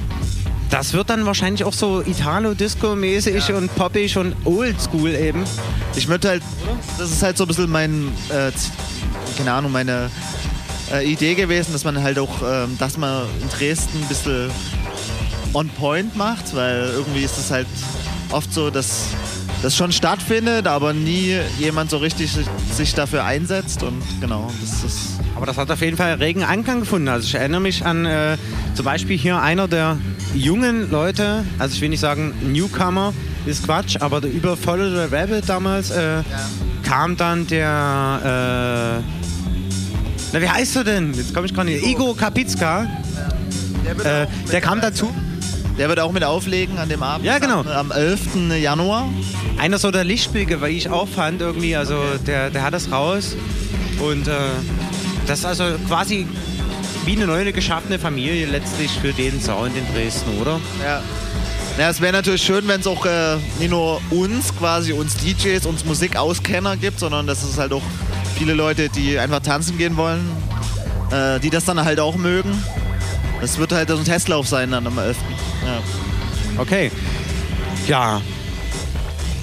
das 0.70 0.94
wird 0.94 1.10
dann 1.10 1.26
wahrscheinlich 1.26 1.64
auch 1.64 1.74
so 1.74 2.02
Italo-Disco-mäßig 2.02 3.48
ja. 3.48 3.58
und 3.58 3.74
poppig 3.76 4.18
und 4.18 4.36
oldschool 4.46 5.14
eben. 5.16 5.44
Ich 5.96 6.08
würde 6.08 6.30
halt, 6.30 6.44
das 6.98 7.12
ist 7.12 7.24
halt 7.24 7.38
so 7.38 7.44
ein 7.44 7.48
bisschen 7.48 7.70
mein, 7.70 8.12
äh, 8.30 8.52
keine 9.38 9.54
Ahnung, 9.54 9.72
meine 9.72 10.10
äh, 10.92 11.06
Idee 11.10 11.36
gewesen, 11.36 11.74
dass 11.74 11.84
man 11.84 12.02
halt 12.02 12.20
auch, 12.20 12.42
äh, 12.42 12.68
dass 12.80 12.98
man 12.98 13.26
in 13.42 13.50
Dresden 13.50 14.02
ein 14.02 14.08
bisschen 14.08 14.52
on 15.54 15.70
point 15.70 16.16
macht, 16.16 16.56
weil 16.56 16.90
irgendwie 16.94 17.24
ist 17.24 17.38
es 17.38 17.52
halt 17.52 17.68
oft 18.32 18.54
so, 18.54 18.70
dass 18.70 19.08
das 19.61 19.76
schon 19.76 19.91
stattfindet, 19.91 20.68
aber 20.68 20.94
nie 20.94 21.38
jemand 21.57 21.90
so 21.90 21.98
richtig 21.98 22.32
sich 22.72 22.94
dafür 22.94 23.23
einsetzt 23.23 23.84
und 23.84 24.02
genau, 24.22 24.52
das 24.61 24.84
ist. 24.84 25.19
Aber 25.36 25.45
das 25.45 25.57
hat 25.57 25.69
auf 25.69 25.82
jeden 25.82 25.98
Fall 25.98 26.14
regen 26.14 26.44
Anklang 26.44 26.82
gefunden. 26.82 27.07
Also 27.07 27.27
ich 27.27 27.36
erinnere 27.36 27.61
mich 27.61 27.86
an 27.86 28.06
äh, 28.06 28.38
zum 28.73 28.86
Beispiel 28.86 29.18
hier 29.18 29.41
einer 29.41 29.68
der 29.68 29.98
jungen 30.34 30.90
Leute, 30.90 31.44
also 31.60 31.76
ich 31.76 31.82
will 31.82 31.90
nicht 31.90 31.99
sagen 31.99 32.34
Newcomer, 32.41 33.14
ist 33.45 33.65
Quatsch, 33.65 33.98
aber 33.99 34.22
der 34.22 34.32
über 34.32 34.56
Follow 34.56 34.90
the 34.90 35.14
Rabbit 35.15 35.48
damals 35.48 35.91
äh, 35.91 36.18
ja. 36.18 36.23
kam 36.84 37.18
dann 37.18 37.48
der 37.48 39.02
äh, 39.02 39.26
na, 40.36 40.41
wie 40.41 40.49
heißt 40.49 40.76
du 40.76 40.84
denn? 40.84 41.14
Jetzt 41.14 41.34
komme 41.34 41.45
ich 41.45 41.53
gerade 41.53 41.69
nicht. 41.69 41.86
Igor 41.86 42.18
Kapizka. 42.18 42.88
Der, 44.03 44.23
äh, 44.23 44.27
der 44.52 44.60
kam 44.60 44.82
dazu. 44.82 45.14
Der 45.78 45.90
wird 45.90 46.00
auch 46.00 46.12
mit 46.12 46.24
auflegen 46.24 46.78
an 46.78 46.88
dem 46.88 47.04
Abend. 47.04 47.26
Ja, 47.26 47.38
genau. 47.40 47.60
Am, 47.60 47.68
am 47.68 47.92
11. 47.92 48.52
Januar. 48.62 49.10
Einer 49.58 49.78
so 49.78 49.92
der 49.92 50.04
Lichtblicke, 50.04 50.62
weil 50.62 50.72
ich 50.72 50.90
auch 50.90 51.08
fand 51.08 51.42
irgendwie, 51.42 51.76
also 51.76 51.96
okay. 51.96 52.20
der, 52.28 52.50
der 52.50 52.64
hat 52.64 52.74
das 52.74 52.92
raus. 52.92 53.36
Und 54.00 54.28
äh, 54.28 54.34
das 55.28 55.40
ist 55.40 55.46
also 55.46 55.64
quasi 55.88 56.28
wie 57.06 57.14
eine 57.14 57.28
neue 57.28 57.52
geschaffene 57.52 58.00
Familie 58.00 58.48
letztlich 58.48 58.92
für 58.92 59.14
den 59.14 59.42
Sound 59.42 59.76
in 59.76 59.86
Dresden, 59.94 60.42
oder? 60.42 60.60
Ja. 60.84 61.02
Ja, 61.78 61.90
es 61.90 62.00
wäre 62.00 62.14
natürlich 62.14 62.42
schön, 62.42 62.66
wenn 62.70 62.80
es 62.80 62.88
auch 62.88 63.06
äh, 63.06 63.36
nicht 63.60 63.70
nur 63.70 64.00
uns, 64.10 64.56
quasi 64.58 64.94
uns 64.94 65.18
DJs, 65.18 65.66
uns 65.66 65.84
Musikauskenner 65.84 66.78
gibt, 66.78 67.00
sondern 67.00 67.28
dass 67.28 67.44
es 67.44 67.58
halt 67.58 67.74
auch 67.74 67.82
viele 68.38 68.54
Leute, 68.54 68.88
die 68.88 69.20
einfach 69.20 69.42
tanzen 69.42 69.78
gehen 69.78 69.98
wollen, 69.98 70.26
äh, 71.12 71.38
die 71.42 71.50
das 71.50 71.66
dann 71.66 71.84
halt 71.84 72.00
auch 72.00 72.16
mögen. 72.16 72.64
Das 73.42 73.58
wird 73.58 73.74
halt 73.74 73.90
so 73.90 73.98
ein 73.98 74.06
Testlauf 74.06 74.48
sein 74.48 74.72
dann 74.72 74.88
am 74.88 74.98
11. 74.98 75.18
Ja. 75.66 75.82
Okay. 76.58 76.92
Ja. 77.88 78.22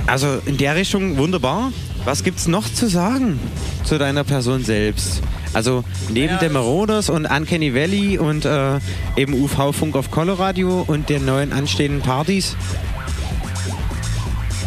Also 0.07 0.41
in 0.47 0.57
der 0.57 0.77
Richtung 0.77 1.17
wunderbar. 1.17 1.73
Was 2.05 2.25
gibt's 2.25 2.49
noch 2.49 2.73
zu 2.73 2.89
sagen 2.89 3.39
zu 3.85 3.99
deiner 3.99 4.25
Person 4.25 4.65
selbst? 4.65 5.23
Also 5.53 5.85
neben 6.09 6.39
der 6.39 6.51
Marauders 6.51 7.11
und 7.11 7.27
Uncanny 7.27 7.75
Valley 7.75 8.19
und 8.19 8.45
äh, 8.45 8.79
eben 9.17 9.35
UV 9.35 9.73
Funk 9.73 9.97
auf 9.97 10.11
Coloradio 10.11 10.85
und 10.87 11.09
den 11.09 11.27
neuen 11.27 11.53
anstehenden 11.53 12.01
Partys. 12.01 12.57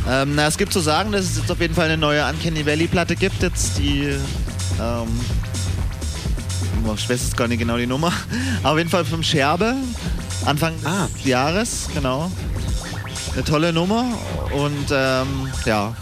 Ähm, 0.08 0.34
na, 0.36 0.46
es 0.48 0.58
gibt 0.58 0.72
zu 0.72 0.80
sagen, 0.80 1.12
dass 1.12 1.26
es 1.26 1.38
jetzt 1.38 1.52
auf 1.52 1.60
jeden 1.60 1.74
Fall 1.74 1.86
eine 1.86 1.98
neue 1.98 2.24
Uncanny 2.28 2.66
Valley 2.66 2.88
Platte 2.88 3.16
gibt, 3.16 3.42
jetzt 3.42 3.80
die, 3.80 4.16
ähm, 4.80 5.08
ich 6.96 7.10
weiß 7.10 7.24
jetzt 7.24 7.36
gar 7.36 7.48
nicht 7.48 7.58
genau 7.58 7.78
die 7.78 7.88
Nummer, 7.88 8.14
aber 8.62 8.72
auf 8.74 8.78
jeden 8.78 8.90
Fall 8.92 9.04
vom 9.04 9.24
Scherbe, 9.24 9.76
Anfang 10.46 10.74
des 10.82 11.26
Jahres, 11.26 11.90
genau. 11.94 12.32
Eine 13.34 13.44
tolle 13.44 13.74
Nummer 13.74 14.06
und 14.54 14.86
ähm, 14.92 15.28
ja, 15.66 15.94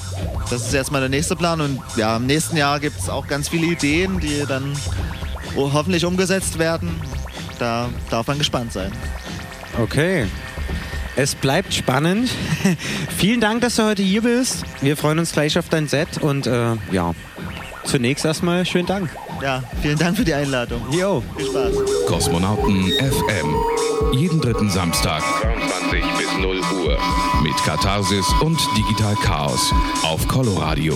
das 0.50 0.68
ist 0.68 0.74
erstmal 0.74 1.02
der 1.02 1.10
nächste 1.10 1.36
Plan 1.36 1.62
und 1.62 1.80
ja, 1.96 2.18
im 2.18 2.28
nächsten 2.28 2.58
Jahr 2.58 2.80
gibt 2.80 3.00
es 3.00 3.10
auch 3.10 3.26
ganz 3.28 3.50
viele 3.50 3.66
Ideen, 3.68 4.20
die 4.20 4.44
dann 4.48 4.74
ho- 5.56 5.72
hoffentlich 5.74 6.06
umgesetzt 6.06 6.60
werden. 6.60 7.02
Da 7.58 7.90
darf 8.12 8.28
man 8.28 8.38
gespannt 8.38 8.72
sein. 8.74 8.92
Okay. 9.82 10.26
Es 11.16 11.34
bleibt 11.36 11.74
spannend. 11.74 12.30
Vielen 13.18 13.40
Dank, 13.42 13.62
dass 13.62 13.76
du 13.78 13.84
heute 13.84 14.04
hier 14.04 14.22
bist. 14.24 14.64
Wir 14.82 14.98
freuen 14.98 15.20
uns 15.20 15.32
gleich 15.32 15.58
auf 15.58 15.70
dein 15.70 15.88
Set 15.88 16.20
und 16.22 16.46
äh, 16.48 16.76
ja, 16.92 17.14
zunächst 17.84 18.26
erstmal 18.26 18.66
schönen 18.66 18.88
Dank. 18.88 19.10
Ja, 19.42 19.64
vielen 19.82 19.98
Dank 19.98 20.16
für 20.18 20.24
die 20.24 20.34
Einladung. 20.34 20.82
Jo. 20.92 21.22
Viel 21.36 21.46
Spaß. 21.48 21.74
Kosmonauten 22.08 22.92
FM. 23.00 23.56
Jeden 24.12 24.42
dritten 24.42 24.70
Samstag, 24.70 25.24
22 25.42 26.04
bis 26.18 26.38
0 26.38 26.58
Uhr. 26.58 26.98
Mit 27.42 27.56
Katharsis 27.64 28.26
und 28.42 28.60
Digital 28.78 29.16
Chaos 29.16 29.74
auf 30.04 30.28
Coloradio. 30.28 30.96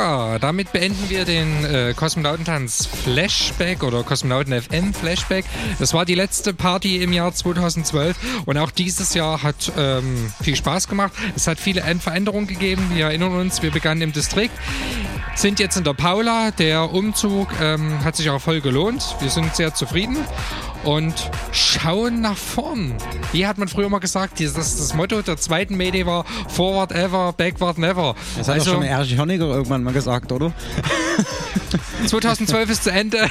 Damit 0.00 0.72
beenden 0.72 1.10
wir 1.10 1.26
den 1.26 1.64
äh, 1.64 1.92
Kosmonautentanz 1.94 2.86
Flashback 2.86 3.82
oder 3.82 4.02
Kosmonauten 4.02 4.60
FM 4.60 4.94
Flashback. 4.94 5.44
Das 5.78 5.92
war 5.92 6.06
die 6.06 6.14
letzte 6.14 6.54
Party 6.54 7.02
im 7.02 7.12
Jahr 7.12 7.34
2012 7.34 8.16
und 8.46 8.56
auch 8.56 8.70
dieses 8.70 9.12
Jahr 9.12 9.42
hat 9.42 9.70
ähm, 9.76 10.32
viel 10.42 10.56
Spaß 10.56 10.88
gemacht. 10.88 11.12
Es 11.36 11.46
hat 11.46 11.60
viele 11.60 11.82
Veränderungen 12.00 12.46
gegeben. 12.46 12.90
Wir 12.94 13.06
erinnern 13.06 13.32
uns, 13.32 13.62
wir 13.62 13.70
begannen 13.70 14.00
im 14.00 14.12
Distrikt, 14.12 14.54
sind 15.40 15.58
jetzt 15.58 15.76
in 15.78 15.84
der 15.84 15.94
Paula. 15.94 16.50
Der 16.50 16.92
Umzug 16.92 17.48
ähm, 17.62 18.04
hat 18.04 18.14
sich 18.14 18.28
auch 18.28 18.40
voll 18.40 18.60
gelohnt. 18.60 19.16
Wir 19.20 19.30
sind 19.30 19.56
sehr 19.56 19.72
zufrieden 19.72 20.18
und 20.84 21.30
schauen 21.52 22.20
nach 22.20 22.36
vorn. 22.36 22.94
Wie 23.32 23.46
hat 23.46 23.56
man 23.56 23.66
früher 23.66 23.88
mal 23.88 24.00
gesagt, 24.00 24.38
das, 24.40 24.52
das 24.54 24.94
Motto 24.94 25.22
der 25.22 25.38
zweiten 25.38 25.78
Mede 25.78 26.04
war 26.04 26.26
Forward 26.48 26.92
ever, 26.92 27.32
backward 27.32 27.78
never. 27.78 28.14
Das 28.36 28.48
hat 28.48 28.56
also, 28.56 28.72
doch 28.72 28.76
schon 28.78 28.86
Erich 28.86 29.18
Honecker 29.18 29.46
irgendwann 29.46 29.82
mal 29.82 29.94
gesagt, 29.94 30.30
oder? 30.30 30.52
2012 32.06 32.70
ist 32.70 32.84
zu 32.84 32.92
Ende, 32.92 33.26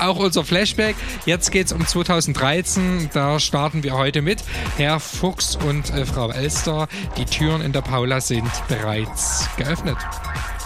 auch 0.00 0.16
unser 0.16 0.44
Flashback. 0.44 0.96
Jetzt 1.26 1.52
geht 1.52 1.66
es 1.66 1.72
um 1.72 1.86
2013, 1.86 3.10
da 3.12 3.38
starten 3.38 3.84
wir 3.84 3.92
heute 3.94 4.20
mit. 4.20 4.42
Herr 4.76 4.98
Fuchs 4.98 5.56
und 5.56 5.90
äh, 5.90 6.06
Frau 6.06 6.30
Elster, 6.30 6.88
die 7.16 7.24
Türen 7.24 7.62
in 7.62 7.72
der 7.72 7.82
Paula 7.82 8.20
sind 8.20 8.50
bereits 8.68 9.48
geöffnet. 9.56 9.98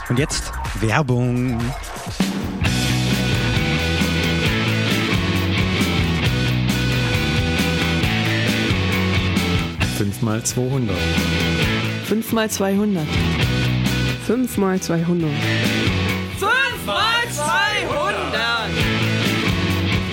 Und 0.09 0.19
jetzt 0.21 0.53
Werbung. 0.81 1.59
Fünfmal 9.97 10.45
200. 10.45 10.97
Fünfmal 12.05 12.49
200. 12.49 13.05
Fünfmal 14.27 14.79
200. 14.79 15.31
Fünfmal 16.39 17.29
200! 17.31 18.71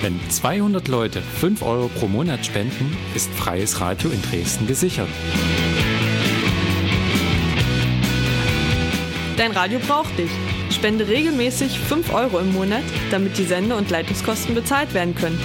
Wenn 0.02 0.18
200 0.28 0.88
Leute 0.88 1.22
5 1.22 1.62
Euro 1.62 1.88
pro 1.88 2.08
Monat 2.08 2.44
spenden, 2.44 2.96
ist 3.14 3.32
freies 3.32 3.80
Radio 3.80 4.10
in 4.10 4.20
Dresden 4.22 4.66
gesichert. 4.66 5.08
Dein 9.36 9.50
Radio 9.50 9.80
braucht 9.80 10.16
dich. 10.16 10.30
Spende 10.70 11.08
regelmäßig 11.08 11.78
5 11.78 12.14
Euro 12.14 12.38
im 12.38 12.52
Monat, 12.52 12.84
damit 13.10 13.36
die 13.36 13.44
Sende- 13.44 13.74
und 13.74 13.90
Leitungskosten 13.90 14.54
bezahlt 14.54 14.94
werden 14.94 15.14
können. 15.14 15.40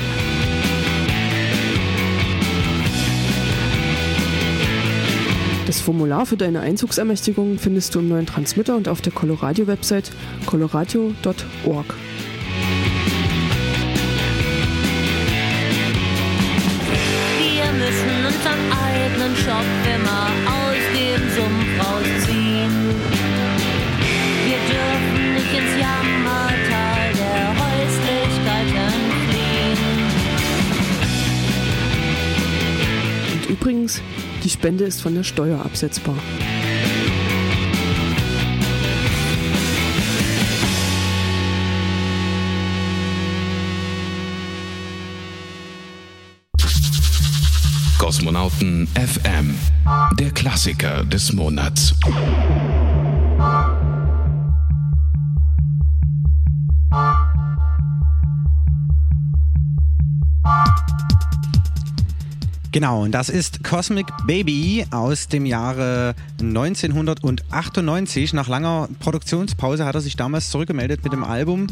Das 5.66 5.82
Formular 5.82 6.26
für 6.26 6.38
deine 6.38 6.62
Einzugsermächtigung 6.62 7.58
findest 7.58 7.94
du 7.96 8.00
im 8.00 8.10
neuen 8.10 8.26
Transmitter 8.26 8.76
und 8.76 8.88
auf 8.88 9.02
der 9.02 9.12
Coloradio-Website 9.12 10.12
coloradio.org. 10.46 11.96
Wir 17.38 17.72
müssen 17.72 18.26
unseren 18.26 18.72
eigenen 18.72 19.36
Shop 19.36 19.66
immer 19.96 20.39
übrigens, 33.60 34.02
die 34.44 34.50
Spende 34.50 34.86
ist 34.86 35.02
von 35.02 35.16
der 35.16 35.24
Steuer 35.24 35.60
absetzbar. 35.64 36.16
Kosmonauten 47.98 48.88
FM, 48.96 49.56
der 50.18 50.32
Klassiker 50.32 51.04
des 51.04 51.34
Monats. 51.34 51.94
Genau, 62.72 63.04
und 63.04 63.12
das 63.12 63.30
ist 63.30 63.64
Cosmic 63.64 64.06
Baby 64.28 64.86
aus 64.92 65.28
dem 65.28 65.48
Jahre 65.48 66.14
1998. 66.40 68.34
Nach 68.34 68.48
langer 68.48 68.90
Produktionspause 69.00 69.86
hat 69.86 69.96
er 69.96 70.02
sich 70.02 70.16
damals 70.16 70.52
zurückgemeldet 70.52 71.04
mit 71.04 71.12
dem 71.12 71.24
Album, 71.24 71.66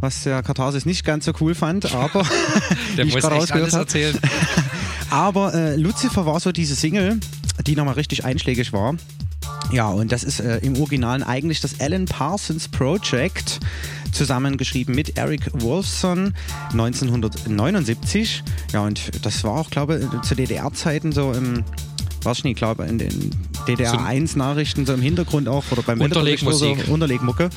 was 0.00 0.24
der 0.24 0.42
Katharsis 0.42 0.86
nicht 0.86 1.04
ganz 1.04 1.24
so 1.24 1.32
cool 1.40 1.54
fand, 1.54 1.94
aber 1.94 2.26
der 2.96 3.04
muss 3.04 3.14
echt 3.16 3.52
alles 3.52 3.74
hat. 3.74 3.80
erzählen. 3.80 4.18
aber 5.10 5.54
äh, 5.54 5.76
Lucifer 5.76 6.26
war 6.26 6.40
so 6.40 6.50
diese 6.50 6.74
Single, 6.74 7.20
die 7.64 7.76
nochmal 7.76 7.94
richtig 7.94 8.24
einschlägig 8.24 8.72
war. 8.72 8.96
Ja, 9.70 9.88
und 9.88 10.10
das 10.10 10.24
ist 10.24 10.40
äh, 10.40 10.58
im 10.58 10.80
Originalen 10.80 11.22
eigentlich 11.22 11.60
das 11.60 11.78
Alan 11.80 12.06
Parsons 12.06 12.66
Project 12.66 13.60
zusammengeschrieben 14.12 14.94
mit 14.94 15.16
Eric 15.16 15.50
Wolfson 15.52 16.34
1979. 16.72 18.42
Ja, 18.72 18.82
und 18.82 19.24
das 19.24 19.44
war 19.44 19.52
auch, 19.52 19.70
glaube 19.70 20.00
ich, 20.00 20.22
zu 20.22 20.34
DDR-Zeiten 20.34 21.12
so 21.12 21.32
im 21.32 21.64
was 22.22 22.44
nicht, 22.44 22.56
glaube 22.56 22.84
in 22.84 22.98
den 22.98 23.30
DDR1-Nachrichten 23.66 24.84
so 24.86 24.92
im 24.92 25.00
Hintergrund 25.00 25.48
auch 25.48 25.64
oder 25.70 25.82
beim 25.82 26.00
Unterlegmusik. 26.00 26.84
So, 26.86 26.92
Unterlegmucke. 26.92 27.44
Ja. 27.44 27.50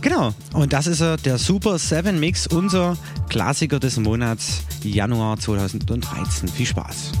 Genau. 0.00 0.34
Und 0.52 0.72
das 0.72 0.86
ist 0.86 1.00
der 1.00 1.38
Super 1.38 1.78
7 1.78 2.18
Mix, 2.18 2.46
unser 2.46 2.96
Klassiker 3.28 3.78
des 3.78 3.98
Monats 3.98 4.62
Januar 4.82 5.38
2013. 5.38 6.48
Viel 6.48 6.66
Spaß. 6.66 7.12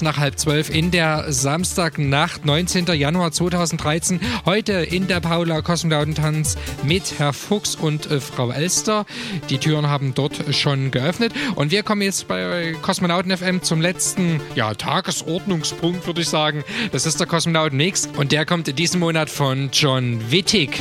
Kurz 0.00 0.02
nach 0.02 0.18
halb 0.18 0.38
zwölf 0.38 0.70
in 0.70 0.90
der 0.90 1.30
Samstagnacht, 1.30 2.46
19. 2.46 2.86
Januar 2.86 3.32
2013. 3.32 4.18
Heute 4.46 4.72
in 4.72 5.08
der 5.08 5.20
Paula 5.20 5.60
Kosmonautentanz 5.60 6.56
mit 6.82 7.18
Herr 7.18 7.34
Fuchs 7.34 7.74
und 7.74 8.10
äh, 8.10 8.20
Frau 8.20 8.50
Elster. 8.50 9.04
Die 9.50 9.58
Türen 9.58 9.88
haben 9.88 10.14
dort 10.14 10.54
schon 10.54 10.90
geöffnet. 10.90 11.34
Und 11.54 11.70
wir 11.70 11.82
kommen 11.82 12.00
jetzt 12.00 12.28
bei 12.28 12.74
Kosmonauten 12.80 13.36
FM 13.36 13.62
zum 13.62 13.82
letzten 13.82 14.40
ja, 14.54 14.72
Tagesordnungspunkt, 14.72 16.06
würde 16.06 16.22
ich 16.22 16.28
sagen. 16.28 16.64
Das 16.92 17.04
ist 17.04 17.20
der 17.20 17.26
Kosmonauten 17.26 17.76
Mix. 17.76 18.08
Und 18.16 18.32
der 18.32 18.46
kommt 18.46 18.68
in 18.68 18.76
diesem 18.76 19.00
Monat 19.00 19.28
von 19.28 19.68
John 19.70 20.18
Wittig. 20.30 20.80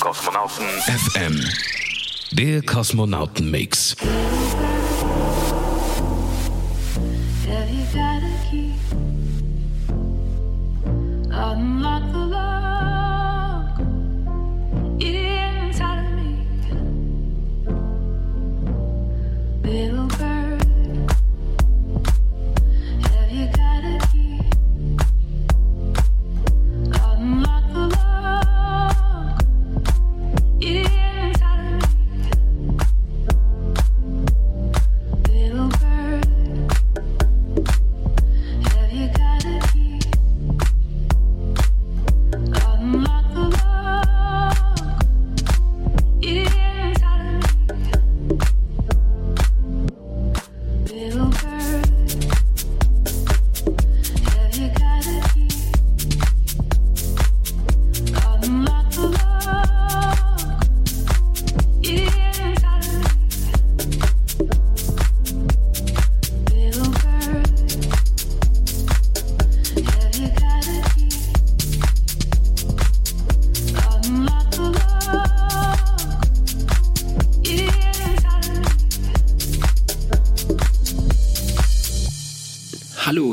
Kosmonauten 0.00 0.66
FM. 0.86 1.40
Der 2.32 2.62
Kosmonauten-Mix. 2.62 3.96
Have 4.00 4.23
you 7.94 8.00
got 8.00 9.13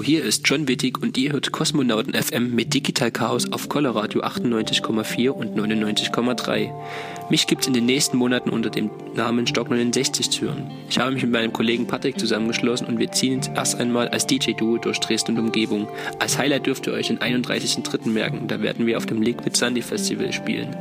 Hier 0.03 0.23
ist 0.23 0.47
John 0.47 0.67
Wittig 0.67 1.01
und 1.01 1.17
ihr 1.17 1.31
hört 1.31 1.51
Kosmonauten 1.51 2.13
FM 2.13 2.55
mit 2.55 2.73
Digital 2.73 3.11
Chaos 3.11 3.51
auf 3.51 3.69
Colorado 3.69 4.21
98,4 4.21 5.29
und 5.29 5.55
99,3. 5.55 6.71
Mich 7.29 7.45
gibt's 7.45 7.67
in 7.67 7.73
den 7.73 7.85
nächsten 7.85 8.17
Monaten 8.17 8.49
unter 8.49 8.69
dem 8.69 8.89
Namen 9.15 9.45
Stock 9.45 9.69
69 9.69 10.31
zu 10.31 10.41
hören. 10.41 10.71
Ich 10.89 10.97
habe 10.97 11.11
mich 11.11 11.23
mit 11.23 11.31
meinem 11.31 11.53
Kollegen 11.53 11.87
Patrick 11.87 12.19
zusammengeschlossen 12.19 12.87
und 12.87 12.99
wir 12.99 13.11
ziehen 13.11 13.35
jetzt 13.35 13.51
erst 13.55 13.79
einmal 13.79 14.07
als 14.07 14.25
DJ-Duo 14.25 14.77
durch 14.77 14.99
Dresden 14.99 15.37
und 15.37 15.45
Umgebung. 15.45 15.87
Als 16.19 16.37
Highlight 16.37 16.65
dürft 16.65 16.87
ihr 16.87 16.93
euch 16.93 17.07
den 17.07 17.19
31.03. 17.19 18.09
merken, 18.09 18.47
da 18.47 18.61
werden 18.61 18.87
wir 18.87 18.97
auf 18.97 19.05
dem 19.05 19.21
Liquid 19.21 19.55
Sandy 19.55 19.81
Festival 19.81 20.33
spielen. 20.33 20.75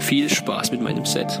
Viel 0.00 0.30
Spaß 0.30 0.72
mit 0.72 0.80
meinem 0.80 1.04
Set. 1.04 1.40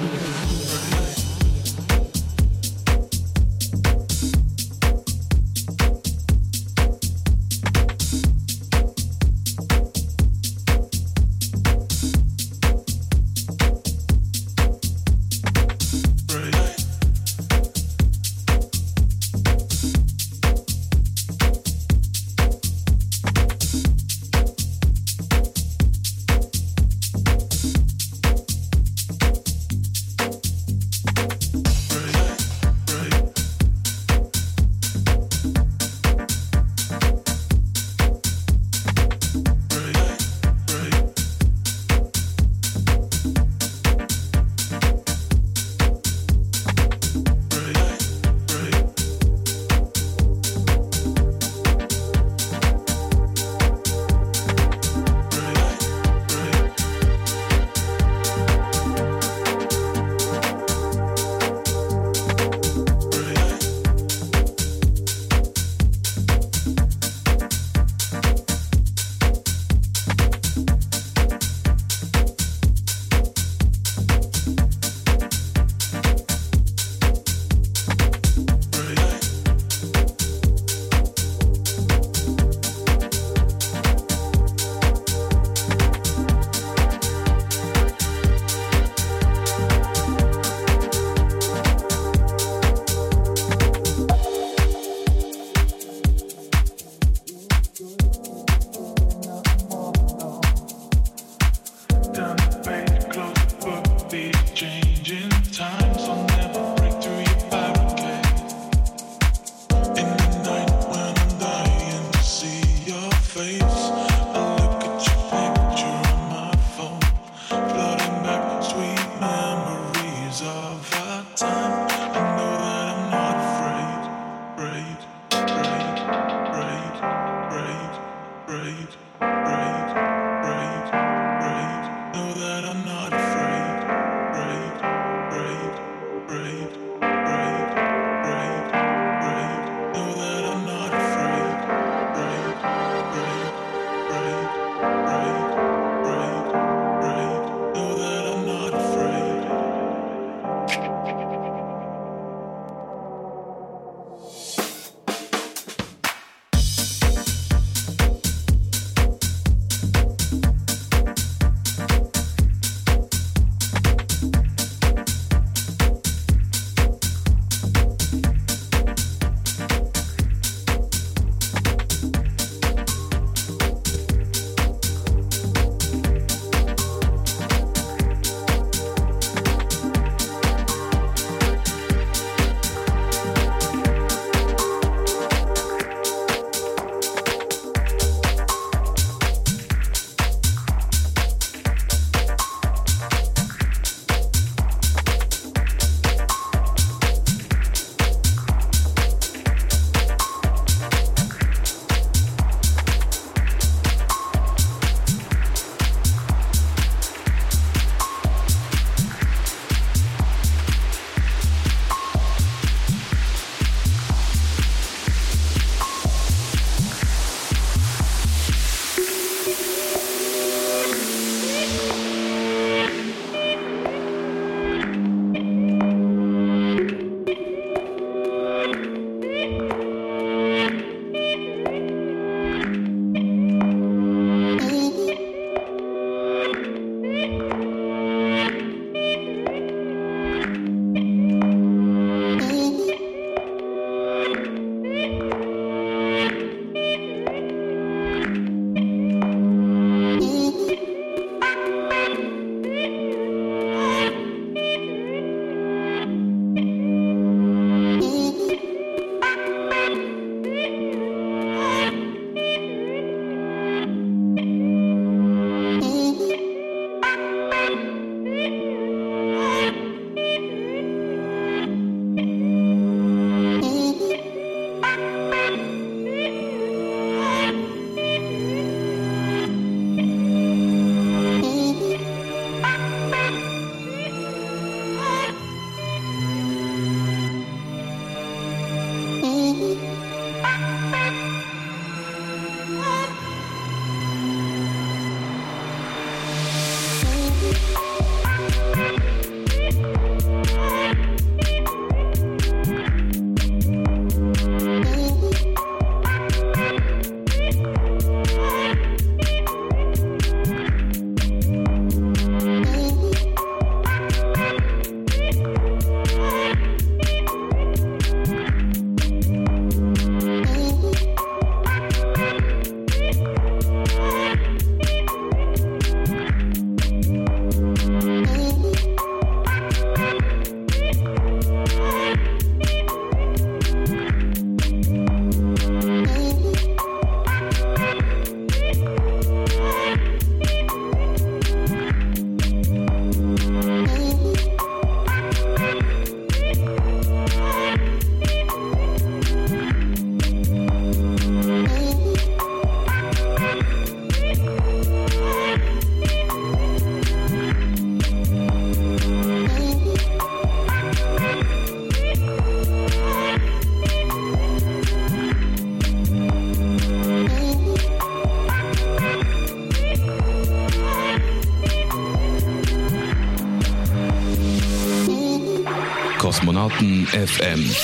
Kosmonauten 377.01 377.27
FM. 377.27 377.75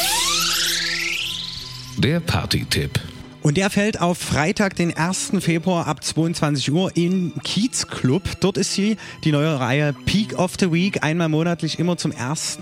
Der 1.97 2.19
Party-Tipp. 2.19 2.99
Und 3.41 3.55
der 3.57 3.69
fällt 3.69 4.01
auf 4.01 4.17
Freitag, 4.17 4.75
den 4.75 4.95
1. 4.95 5.31
Februar 5.39 5.87
ab 5.87 6.03
22 6.03 6.71
Uhr 6.71 6.91
im 6.95 7.31
Kiez 7.43 7.87
Club. 7.87 8.23
Dort 8.41 8.57
ist 8.57 8.73
sie, 8.73 8.97
die 9.23 9.31
neue 9.31 9.59
Reihe 9.59 9.93
Peak 10.05 10.37
of 10.37 10.53
the 10.59 10.71
Week, 10.71 11.03
einmal 11.03 11.29
monatlich, 11.29 11.79
immer 11.79 11.97
zum 11.97 12.11
1. 12.11 12.59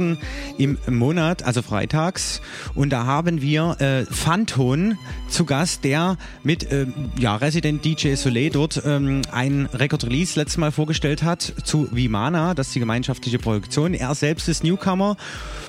im 0.58 0.78
Monat, 0.88 1.44
also 1.44 1.62
freitags. 1.62 2.42
Und 2.76 2.92
da 2.92 3.06
haben 3.06 3.42
wir 3.42 3.78
äh, 3.80 4.06
Phanton 4.06 4.98
zu 5.30 5.46
Gast, 5.46 5.84
der 5.84 6.18
mit 6.44 6.72
ähm, 6.72 6.94
ja, 7.18 7.36
Resident 7.36 7.84
DJ 7.84 8.16
Soleil 8.16 8.50
dort 8.50 8.82
ähm, 8.86 9.22
ein 9.32 9.68
Record-Release 9.74 10.40
letztes 10.40 10.58
Mal 10.58 10.72
vorgestellt 10.72 11.24
hat 11.24 11.54
zu 11.64 11.88
Vimana, 11.92 12.54
das 12.54 12.68
ist 12.68 12.76
die 12.76 12.80
gemeinschaftliche 12.80 13.40
Produktion. 13.40 13.94
Er 13.94 14.16
selbst 14.16 14.48
ist 14.48 14.64
Newcomer, 14.64 15.18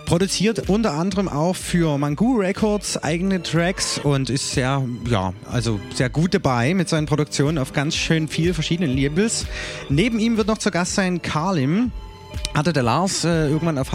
produziert 0.05 0.69
unter 0.69 0.95
anderem 0.95 1.29
auch 1.29 1.57
für 1.57 1.99
Mangu 1.99 2.37
Records 2.39 3.03
eigene 3.03 3.43
Tracks 3.43 3.99
und 3.99 4.31
ist 4.31 4.53
sehr, 4.53 4.85
ja, 5.09 5.33
also 5.51 5.81
sehr 5.95 6.11
gut 6.11 6.35
dabei 6.35 6.75
mit 6.75 6.89
seinen 6.89 7.07
Produktionen 7.07 7.59
auf 7.59 7.73
ganz 7.73 7.97
schön 7.97 8.29
viel 8.29 8.55
verschiedenen 8.55 8.97
Labels. 8.97 9.47
Neben 9.89 10.19
ihm 10.19 10.37
wird 10.37 10.49
noch 10.49 10.59
zu 10.59 10.71
Gast 10.71 10.95
sein 10.95 11.23
Carlim. 11.23 11.93
Hatte 12.55 12.73
der 12.73 12.83
Lars 12.83 13.25
äh, 13.25 13.49
irgendwann 13.49 13.79
auf 13.79 13.93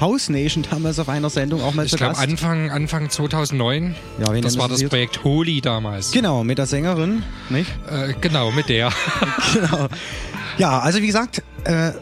House 0.00 0.28
Nation 0.28 0.64
damals 0.70 0.98
auf 0.98 1.08
einer 1.08 1.30
Sendung 1.30 1.62
auch 1.62 1.74
mal 1.74 1.84
Ich 1.84 1.92
zu 1.92 1.96
glaube 1.96 2.14
Gast? 2.14 2.22
Anfang, 2.22 2.70
Anfang 2.70 3.10
2009. 3.10 3.94
Ja, 4.18 4.32
wen 4.32 4.42
das 4.42 4.58
war 4.58 4.68
das? 4.68 4.82
Projekt 4.84 5.24
Holy 5.24 5.60
damals. 5.60 6.12
Genau, 6.12 6.44
mit 6.44 6.58
der 6.58 6.66
Sängerin, 6.66 7.22
nicht? 7.48 7.70
Äh, 7.90 8.14
genau, 8.20 8.50
mit 8.50 8.68
der. 8.68 8.92
genau. 9.52 9.88
Ja, 10.58 10.78
also 10.78 11.00
wie 11.02 11.06
gesagt, 11.06 11.42
äh, 11.64 11.92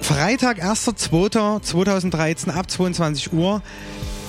Freitag, 0.00 0.62
1.2.2013 0.62 2.50
ab 2.50 2.70
22 2.70 3.32
Uhr. 3.32 3.62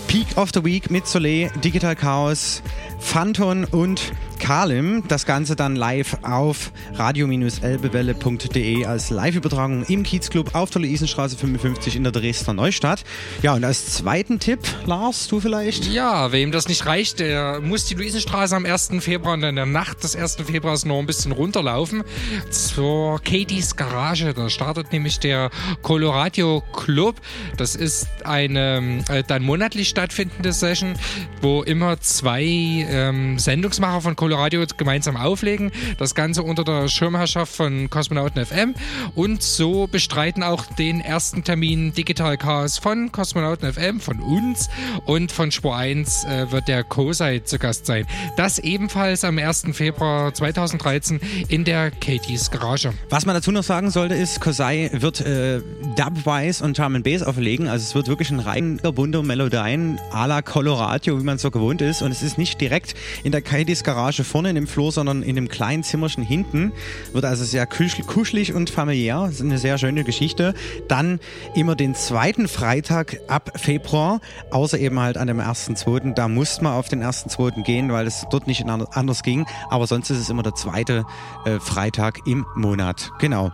Peak 0.07 0.37
of 0.37 0.49
the 0.53 0.63
Week 0.63 0.91
mit 0.91 1.07
Soleil, 1.07 1.49
Digital 1.63 1.95
Chaos, 1.95 2.61
Phanton 2.99 3.63
und 3.63 4.11
Kalim. 4.41 5.03
Das 5.07 5.27
Ganze 5.27 5.55
dann 5.55 5.75
live 5.75 6.17
auf 6.23 6.71
radio-elbewelle.de 6.95 8.85
als 8.85 9.11
Live-Übertragung 9.11 9.85
im 9.85 10.01
Kiezclub 10.01 10.55
auf 10.55 10.71
der 10.71 10.81
Luisenstraße 10.81 11.37
55 11.37 11.95
in 11.95 12.03
der 12.03 12.11
Dresdner 12.11 12.55
Neustadt. 12.55 13.03
Ja, 13.43 13.53
und 13.53 13.63
als 13.63 13.93
zweiten 13.93 14.39
Tipp, 14.39 14.59
Lars, 14.87 15.27
du 15.27 15.39
vielleicht? 15.39 15.85
Ja, 15.85 16.31
wem 16.31 16.51
das 16.51 16.67
nicht 16.67 16.87
reicht, 16.87 17.19
der 17.19 17.61
muss 17.61 17.85
die 17.85 17.93
Luisenstraße 17.93 18.55
am 18.55 18.65
1. 18.65 18.89
Februar 18.99 19.35
und 19.35 19.43
in 19.43 19.55
der 19.55 19.67
Nacht 19.67 20.03
des 20.03 20.15
1. 20.15 20.37
Februars 20.47 20.85
noch 20.85 20.97
ein 20.97 21.05
bisschen 21.05 21.31
runterlaufen 21.31 22.03
zur 22.49 23.21
Katie's 23.23 23.75
Garage. 23.75 24.33
Da 24.33 24.49
startet 24.49 24.91
nämlich 24.91 25.19
der 25.19 25.51
Colorado 25.83 26.63
Club. 26.73 27.21
Das 27.57 27.75
ist 27.75 28.07
eine 28.23 29.03
äh, 29.07 29.23
dann 29.25 29.43
monatlich 29.43 29.87
stattfindende 29.87 30.51
Session, 30.51 30.95
wo 31.41 31.61
immer 31.61 31.99
zwei 31.99 32.43
ähm, 32.43 33.37
Sendungsmacher 33.37 34.01
von 34.01 34.15
Colorado 34.15 34.30
gemeinsam 34.77 35.17
auflegen. 35.17 35.71
Das 35.97 36.15
Ganze 36.15 36.43
unter 36.43 36.63
der 36.63 36.87
Schirmherrschaft 36.87 37.55
von 37.55 37.89
Kosmonauten 37.89 38.45
FM. 38.45 38.75
Und 39.15 39.43
so 39.43 39.87
bestreiten 39.87 40.43
auch 40.43 40.65
den 40.65 41.01
ersten 41.01 41.43
Termin 41.43 41.93
Digital 41.93 42.37
Chaos 42.37 42.77
von 42.77 43.11
Kosmonauten 43.11 43.71
FM, 43.71 43.99
von 43.99 44.19
uns 44.19 44.69
und 45.05 45.31
von 45.31 45.51
Spur 45.51 45.75
1 45.75 46.25
äh, 46.25 46.51
wird 46.51 46.67
der 46.67 46.83
Kosei 46.83 47.39
zu 47.39 47.59
Gast 47.59 47.85
sein. 47.85 48.05
Das 48.37 48.59
ebenfalls 48.59 49.23
am 49.23 49.37
1. 49.37 49.65
Februar 49.73 50.33
2013 50.33 51.19
in 51.47 51.63
der 51.63 51.91
Katie's 51.91 52.51
Garage. 52.51 52.93
Was 53.09 53.25
man 53.25 53.35
dazu 53.35 53.51
noch 53.51 53.63
sagen 53.63 53.89
sollte, 53.89 54.15
ist, 54.15 54.41
Kosei 54.41 54.89
wird 54.93 55.21
äh, 55.21 55.61
Dubwise 55.95 56.63
und 56.63 56.79
and 56.79 57.03
Bass 57.03 57.23
auflegen. 57.23 57.67
Also 57.67 57.83
es 57.83 57.95
wird 57.95 58.07
wirklich 58.07 58.31
ein 58.31 58.39
reiner 58.39 58.91
bunter 58.91 59.23
Melodien 59.23 59.99
à 60.11 60.27
la 60.27 60.41
Colorado, 60.41 61.19
wie 61.19 61.23
man 61.23 61.37
so 61.37 61.51
gewohnt 61.51 61.81
ist. 61.81 62.01
Und 62.01 62.11
es 62.11 62.21
ist 62.21 62.37
nicht 62.37 62.59
direkt 62.61 62.95
in 63.23 63.31
der 63.31 63.41
Katie's 63.41 63.83
Garage 63.83 64.20
vorne 64.23 64.49
in 64.49 64.55
dem 64.55 64.67
Flur, 64.67 64.91
sondern 64.91 65.23
in 65.23 65.35
dem 65.35 65.47
kleinen 65.47 65.83
Zimmerchen 65.83 66.23
hinten. 66.23 66.71
Wird 67.13 67.25
also 67.25 67.43
sehr 67.43 67.65
kuschel- 67.65 68.05
kuschelig 68.05 68.53
und 68.53 68.69
familiär. 68.69 69.23
Das 69.25 69.35
ist 69.35 69.41
eine 69.41 69.57
sehr 69.57 69.77
schöne 69.77 70.03
Geschichte. 70.03 70.53
Dann 70.87 71.19
immer 71.55 71.75
den 71.75 71.95
zweiten 71.95 72.47
Freitag 72.47 73.19
ab 73.27 73.51
Februar, 73.55 74.21
außer 74.51 74.79
eben 74.79 74.99
halt 74.99 75.17
an 75.17 75.27
dem 75.27 75.39
1.2. 75.39 76.13
Da 76.13 76.27
muss 76.27 76.61
man 76.61 76.73
auf 76.73 76.89
den 76.89 77.03
1.2. 77.03 77.63
gehen, 77.63 77.91
weil 77.91 78.07
es 78.07 78.25
dort 78.31 78.47
nicht 78.47 78.65
anders 78.67 79.23
ging. 79.23 79.45
Aber 79.69 79.87
sonst 79.87 80.09
ist 80.09 80.19
es 80.19 80.29
immer 80.29 80.43
der 80.43 80.55
zweite 80.55 81.05
äh, 81.45 81.59
Freitag 81.59 82.25
im 82.25 82.45
Monat. 82.55 83.11
Genau. 83.19 83.51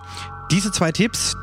Diese 0.52 0.72
zwei 0.72 0.92
Tipps 0.92 1.36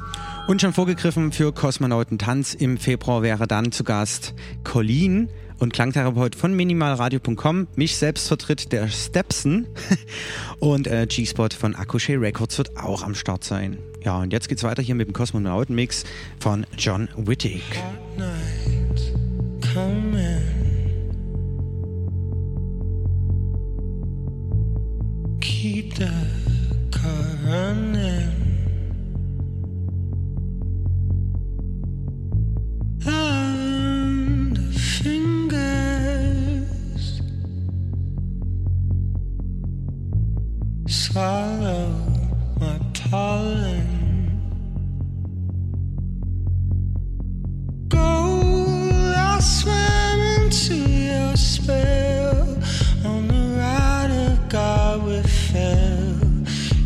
und 0.47 0.61
schon 0.61 0.73
vorgegriffen 0.73 1.33
für 1.33 1.53
Kosmonautentanz 1.53 2.55
im 2.55 2.77
Februar 2.77 3.23
wäre 3.23 3.47
dann 3.47 3.73
zu 3.73 3.85
Gast 3.85 4.35
Colleen 4.63 5.29
und 5.59 5.73
Klangtherapeut 5.73 6.35
von 6.35 6.55
minimalradio.com. 6.55 7.69
Mich 7.77 7.97
selbst 7.97 8.29
vertritt 8.29 8.73
der 8.73 8.89
Stepson 8.89 9.67
und 10.59 10.87
äh, 10.87 11.07
G-Spot 11.07 11.49
von 11.59 11.75
Akushe 11.75 12.21
Records 12.21 12.59
wird 12.59 12.77
auch 12.77 13.03
am 13.03 13.15
Start 13.15 13.45
sein. 13.45 13.79
Ja, 14.05 14.19
und 14.19 14.33
jetzt 14.33 14.49
geht's 14.49 14.63
weiter 14.63 14.83
hier 14.83 14.95
mit 14.95 15.09
dem 15.09 15.15
Kosmonautenmix 15.15 16.05
von 16.39 16.67
John 16.77 17.09
Wittig. 17.17 17.63
Keep 25.41 25.97
the 25.97 26.09
car 26.91 27.25
running. 27.47 28.14
Swallow 40.95 41.91
my 42.61 42.79
pollen. 42.95 43.87
Gold, 47.89 49.15
I 49.33 49.41
swam 49.41 50.21
into 50.37 50.77
your 50.77 51.37
spell. 51.37 52.47
On 53.05 53.27
the 53.27 53.45
ride 53.59 54.13
of 54.29 54.49
God 54.49 55.05
we 55.05 55.21
fell. 55.23 56.15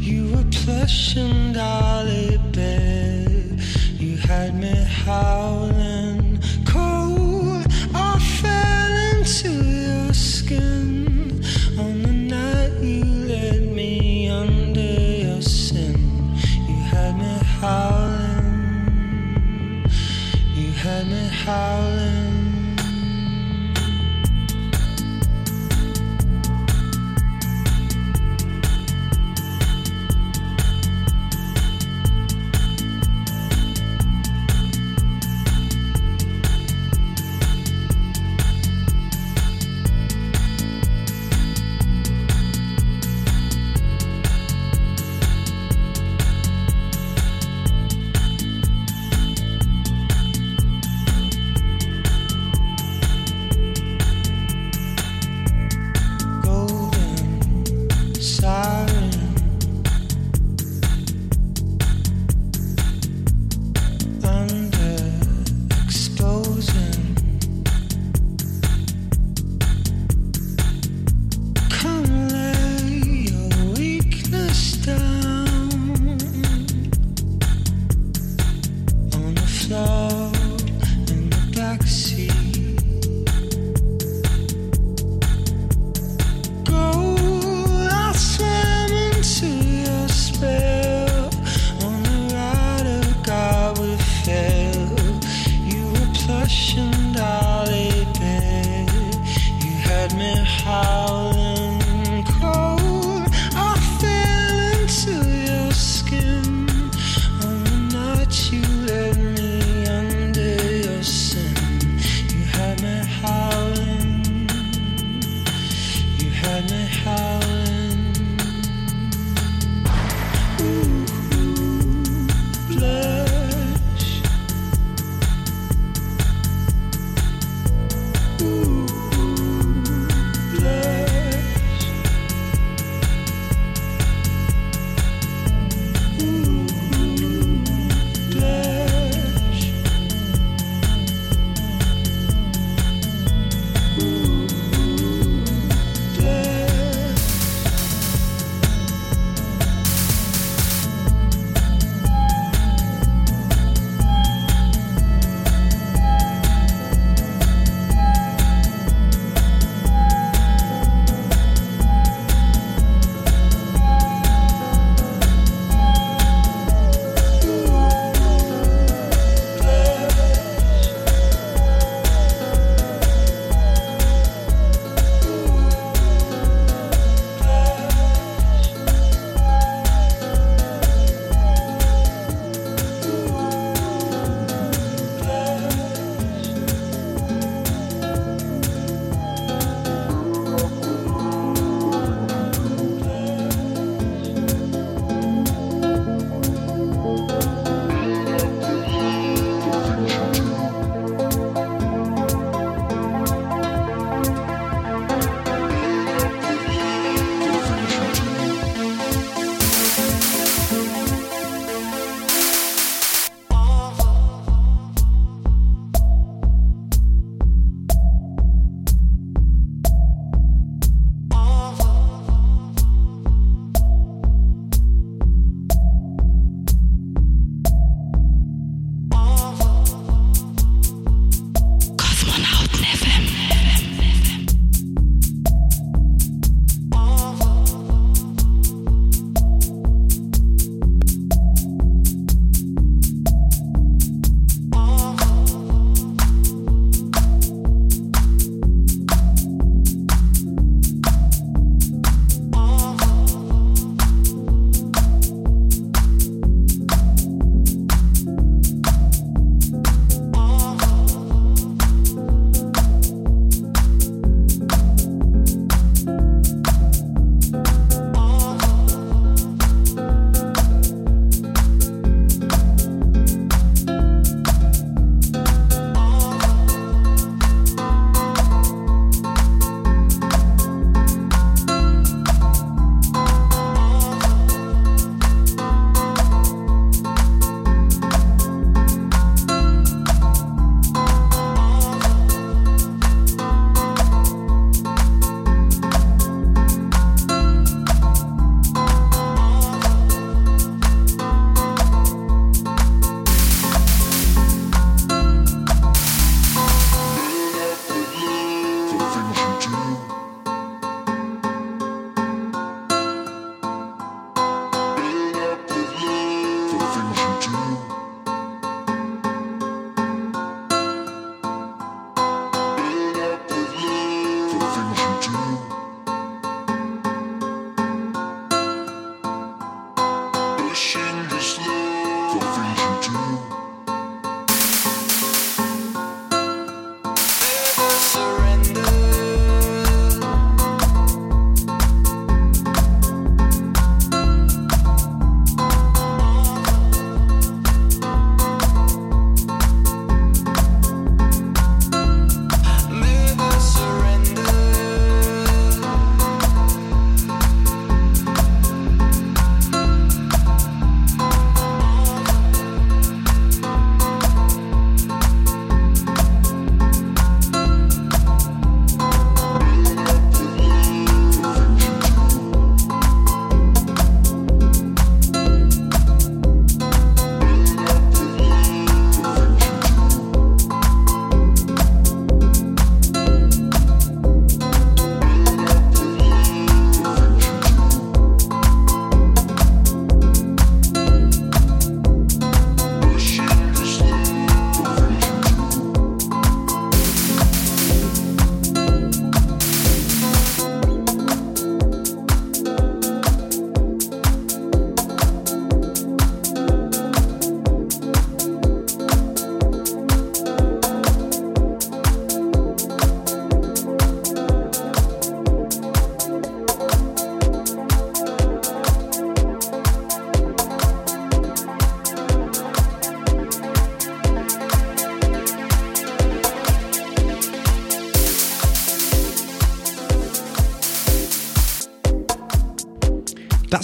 You 0.00 0.32
were 0.32 0.48
plush 0.50 1.16
and 1.16 1.54
dolly 1.54 2.38
bed. 2.52 3.60
You 4.00 4.16
had 4.16 4.54
me 4.54 4.74
howling 5.04 6.07
fall 21.48 21.87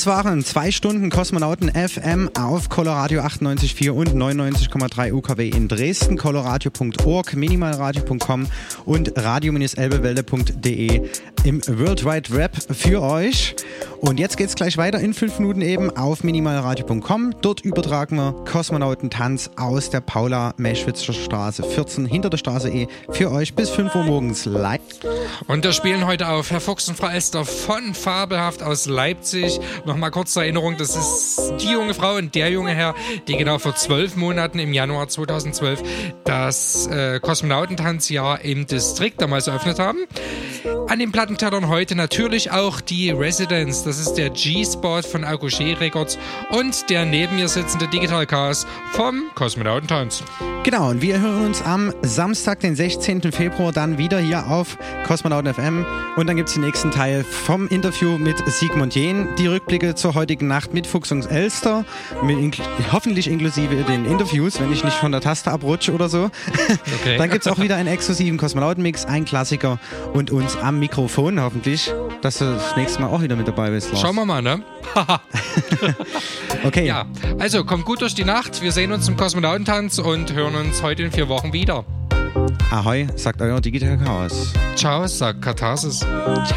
Das 0.04 0.12
waren 0.12 0.44
zwei 0.44 0.70
Stunden 0.70 1.08
Kosmonauten 1.08 1.70
FM 1.70 2.28
auf 2.38 2.68
Coloradio 2.68 3.22
98,4 3.22 3.88
und 3.88 4.10
99,3 4.10 5.14
UKW 5.14 5.48
in 5.48 5.66
Dresden, 5.66 6.18
coloradio.org, 6.18 7.34
minimalradio.com 7.34 8.46
und 8.84 9.12
radio-elbewelde.de 9.16 11.08
im 11.44 11.62
World 11.66 12.04
Wide 12.04 12.36
Web 12.36 12.54
für 12.70 13.00
euch. 13.00 13.56
Und 14.06 14.20
jetzt 14.20 14.36
geht's 14.36 14.54
gleich 14.54 14.76
weiter 14.76 15.00
in 15.00 15.14
fünf 15.14 15.38
Minuten 15.38 15.62
eben 15.62 15.96
auf 15.96 16.24
minimalradio.com. 16.24 17.36
Dort 17.40 17.62
übertragen 17.62 18.16
wir 18.16 18.32
Kosmonautentanz 18.44 19.52
aus 19.56 19.88
der 19.88 20.02
Paula-Meschwitzer 20.02 21.14
Straße 21.14 21.62
14 21.62 22.04
hinter 22.04 22.28
der 22.28 22.36
Straße 22.36 22.68
E 22.68 22.86
für 23.08 23.32
euch 23.32 23.54
bis 23.54 23.70
5 23.70 23.94
Uhr 23.94 24.04
morgens 24.04 24.44
live. 24.44 24.82
Und 25.46 25.64
da 25.64 25.72
spielen 25.72 26.06
heute 26.06 26.28
auf 26.28 26.50
Herr 26.50 26.60
Fuchs 26.60 26.86
und 26.86 26.98
Frau 26.98 27.08
Elster 27.08 27.46
von 27.46 27.94
Fabelhaft 27.94 28.62
aus 28.62 28.84
Leipzig. 28.84 29.58
Nochmal 29.86 30.10
kurz 30.10 30.34
zur 30.34 30.42
Erinnerung, 30.42 30.76
das 30.76 30.96
ist 30.96 31.54
die 31.62 31.72
junge 31.72 31.94
Frau 31.94 32.16
und 32.16 32.34
der 32.34 32.50
junge 32.50 32.74
Herr, 32.74 32.94
die 33.26 33.38
genau 33.38 33.58
vor 33.58 33.74
zwölf 33.74 34.16
Monaten 34.16 34.58
im 34.58 34.74
Januar 34.74 35.08
2012 35.08 35.82
das 36.24 36.86
äh, 36.88 37.20
Kosmonautentanzjahr 37.20 38.42
im 38.42 38.66
Distrikt 38.66 39.22
damals 39.22 39.46
eröffnet 39.46 39.78
haben. 39.78 40.00
An 40.94 41.00
den 41.00 41.10
Plattentettern 41.10 41.66
heute 41.66 41.96
natürlich 41.96 42.52
auch 42.52 42.80
die 42.80 43.10
Residence. 43.10 43.82
Das 43.82 43.98
ist 43.98 44.14
der 44.14 44.30
G-Spot 44.30 45.02
von 45.02 45.24
Auguché 45.24 45.76
Records 45.80 46.16
und 46.50 46.88
der 46.88 47.04
neben 47.04 47.34
mir 47.34 47.48
sitzende 47.48 47.88
Digital 47.88 48.24
Chaos 48.28 48.64
vom 48.92 49.24
Kosmonautentanz. 49.34 50.22
Genau, 50.64 50.88
und 50.88 51.02
wir 51.02 51.20
hören 51.20 51.44
uns 51.44 51.60
am 51.60 51.92
Samstag, 52.00 52.60
den 52.60 52.74
16. 52.74 53.20
Februar, 53.32 53.70
dann 53.70 53.98
wieder 53.98 54.18
hier 54.18 54.46
auf 54.46 54.78
Kosmonauten 55.06 55.52
FM. 55.52 55.84
Und 56.16 56.26
dann 56.26 56.36
gibt 56.36 56.48
es 56.48 56.54
den 56.54 56.64
nächsten 56.64 56.90
Teil 56.90 57.22
vom 57.22 57.68
Interview 57.68 58.16
mit 58.16 58.38
Sigmund 58.50 58.94
Jähn. 58.94 59.28
Die 59.36 59.46
Rückblicke 59.46 59.94
zur 59.94 60.14
heutigen 60.14 60.46
Nacht 60.46 60.72
mit 60.72 60.86
Fuchs 60.86 61.12
und 61.12 61.30
Elster. 61.30 61.84
Mit 62.22 62.38
inkl 62.38 62.62
hoffentlich 62.90 63.28
inklusive 63.28 63.76
den 63.84 64.06
Interviews, 64.06 64.58
wenn 64.58 64.72
ich 64.72 64.82
nicht 64.82 64.96
von 64.96 65.12
der 65.12 65.20
Taste 65.20 65.50
abrutsche 65.50 65.92
oder 65.92 66.08
so. 66.08 66.30
Okay. 67.00 67.16
dann 67.18 67.28
gibt 67.28 67.44
es 67.44 67.52
auch 67.52 67.58
wieder 67.58 67.76
einen 67.76 67.88
exklusiven 67.88 68.38
Kosmonautenmix, 68.38 69.04
ein 69.04 69.26
Klassiker 69.26 69.78
und 70.14 70.30
uns 70.30 70.56
am 70.56 70.78
Mikrofon 70.78 71.42
hoffentlich, 71.42 71.92
dass 72.24 72.38
du 72.38 72.46
das 72.46 72.74
nächste 72.74 73.02
Mal 73.02 73.08
auch 73.08 73.20
wieder 73.20 73.36
mit 73.36 73.46
dabei 73.46 73.68
bist, 73.70 73.90
Lars. 73.90 74.00
Schauen 74.00 74.16
wir 74.16 74.24
mal, 74.24 74.40
ne? 74.40 74.62
okay. 76.64 76.86
Ja, 76.86 77.04
also 77.38 77.64
kommt 77.64 77.84
gut 77.84 78.00
durch 78.00 78.14
die 78.14 78.24
Nacht. 78.24 78.62
Wir 78.62 78.72
sehen 78.72 78.92
uns 78.92 79.04
zum 79.04 79.16
Kosmonautentanz 79.16 79.98
und 79.98 80.32
hören 80.32 80.54
uns 80.54 80.82
heute 80.82 81.02
in 81.02 81.12
vier 81.12 81.28
Wochen 81.28 81.52
wieder. 81.52 81.84
Ahoi, 82.70 83.06
sagt 83.14 83.42
euer 83.42 83.60
Digital 83.60 83.98
Chaos. 83.98 84.54
Ciao, 84.74 85.06
sagt 85.06 85.42
Katharsis. 85.42 86.00
Ciao. 86.00 86.54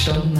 Stunden 0.00 0.39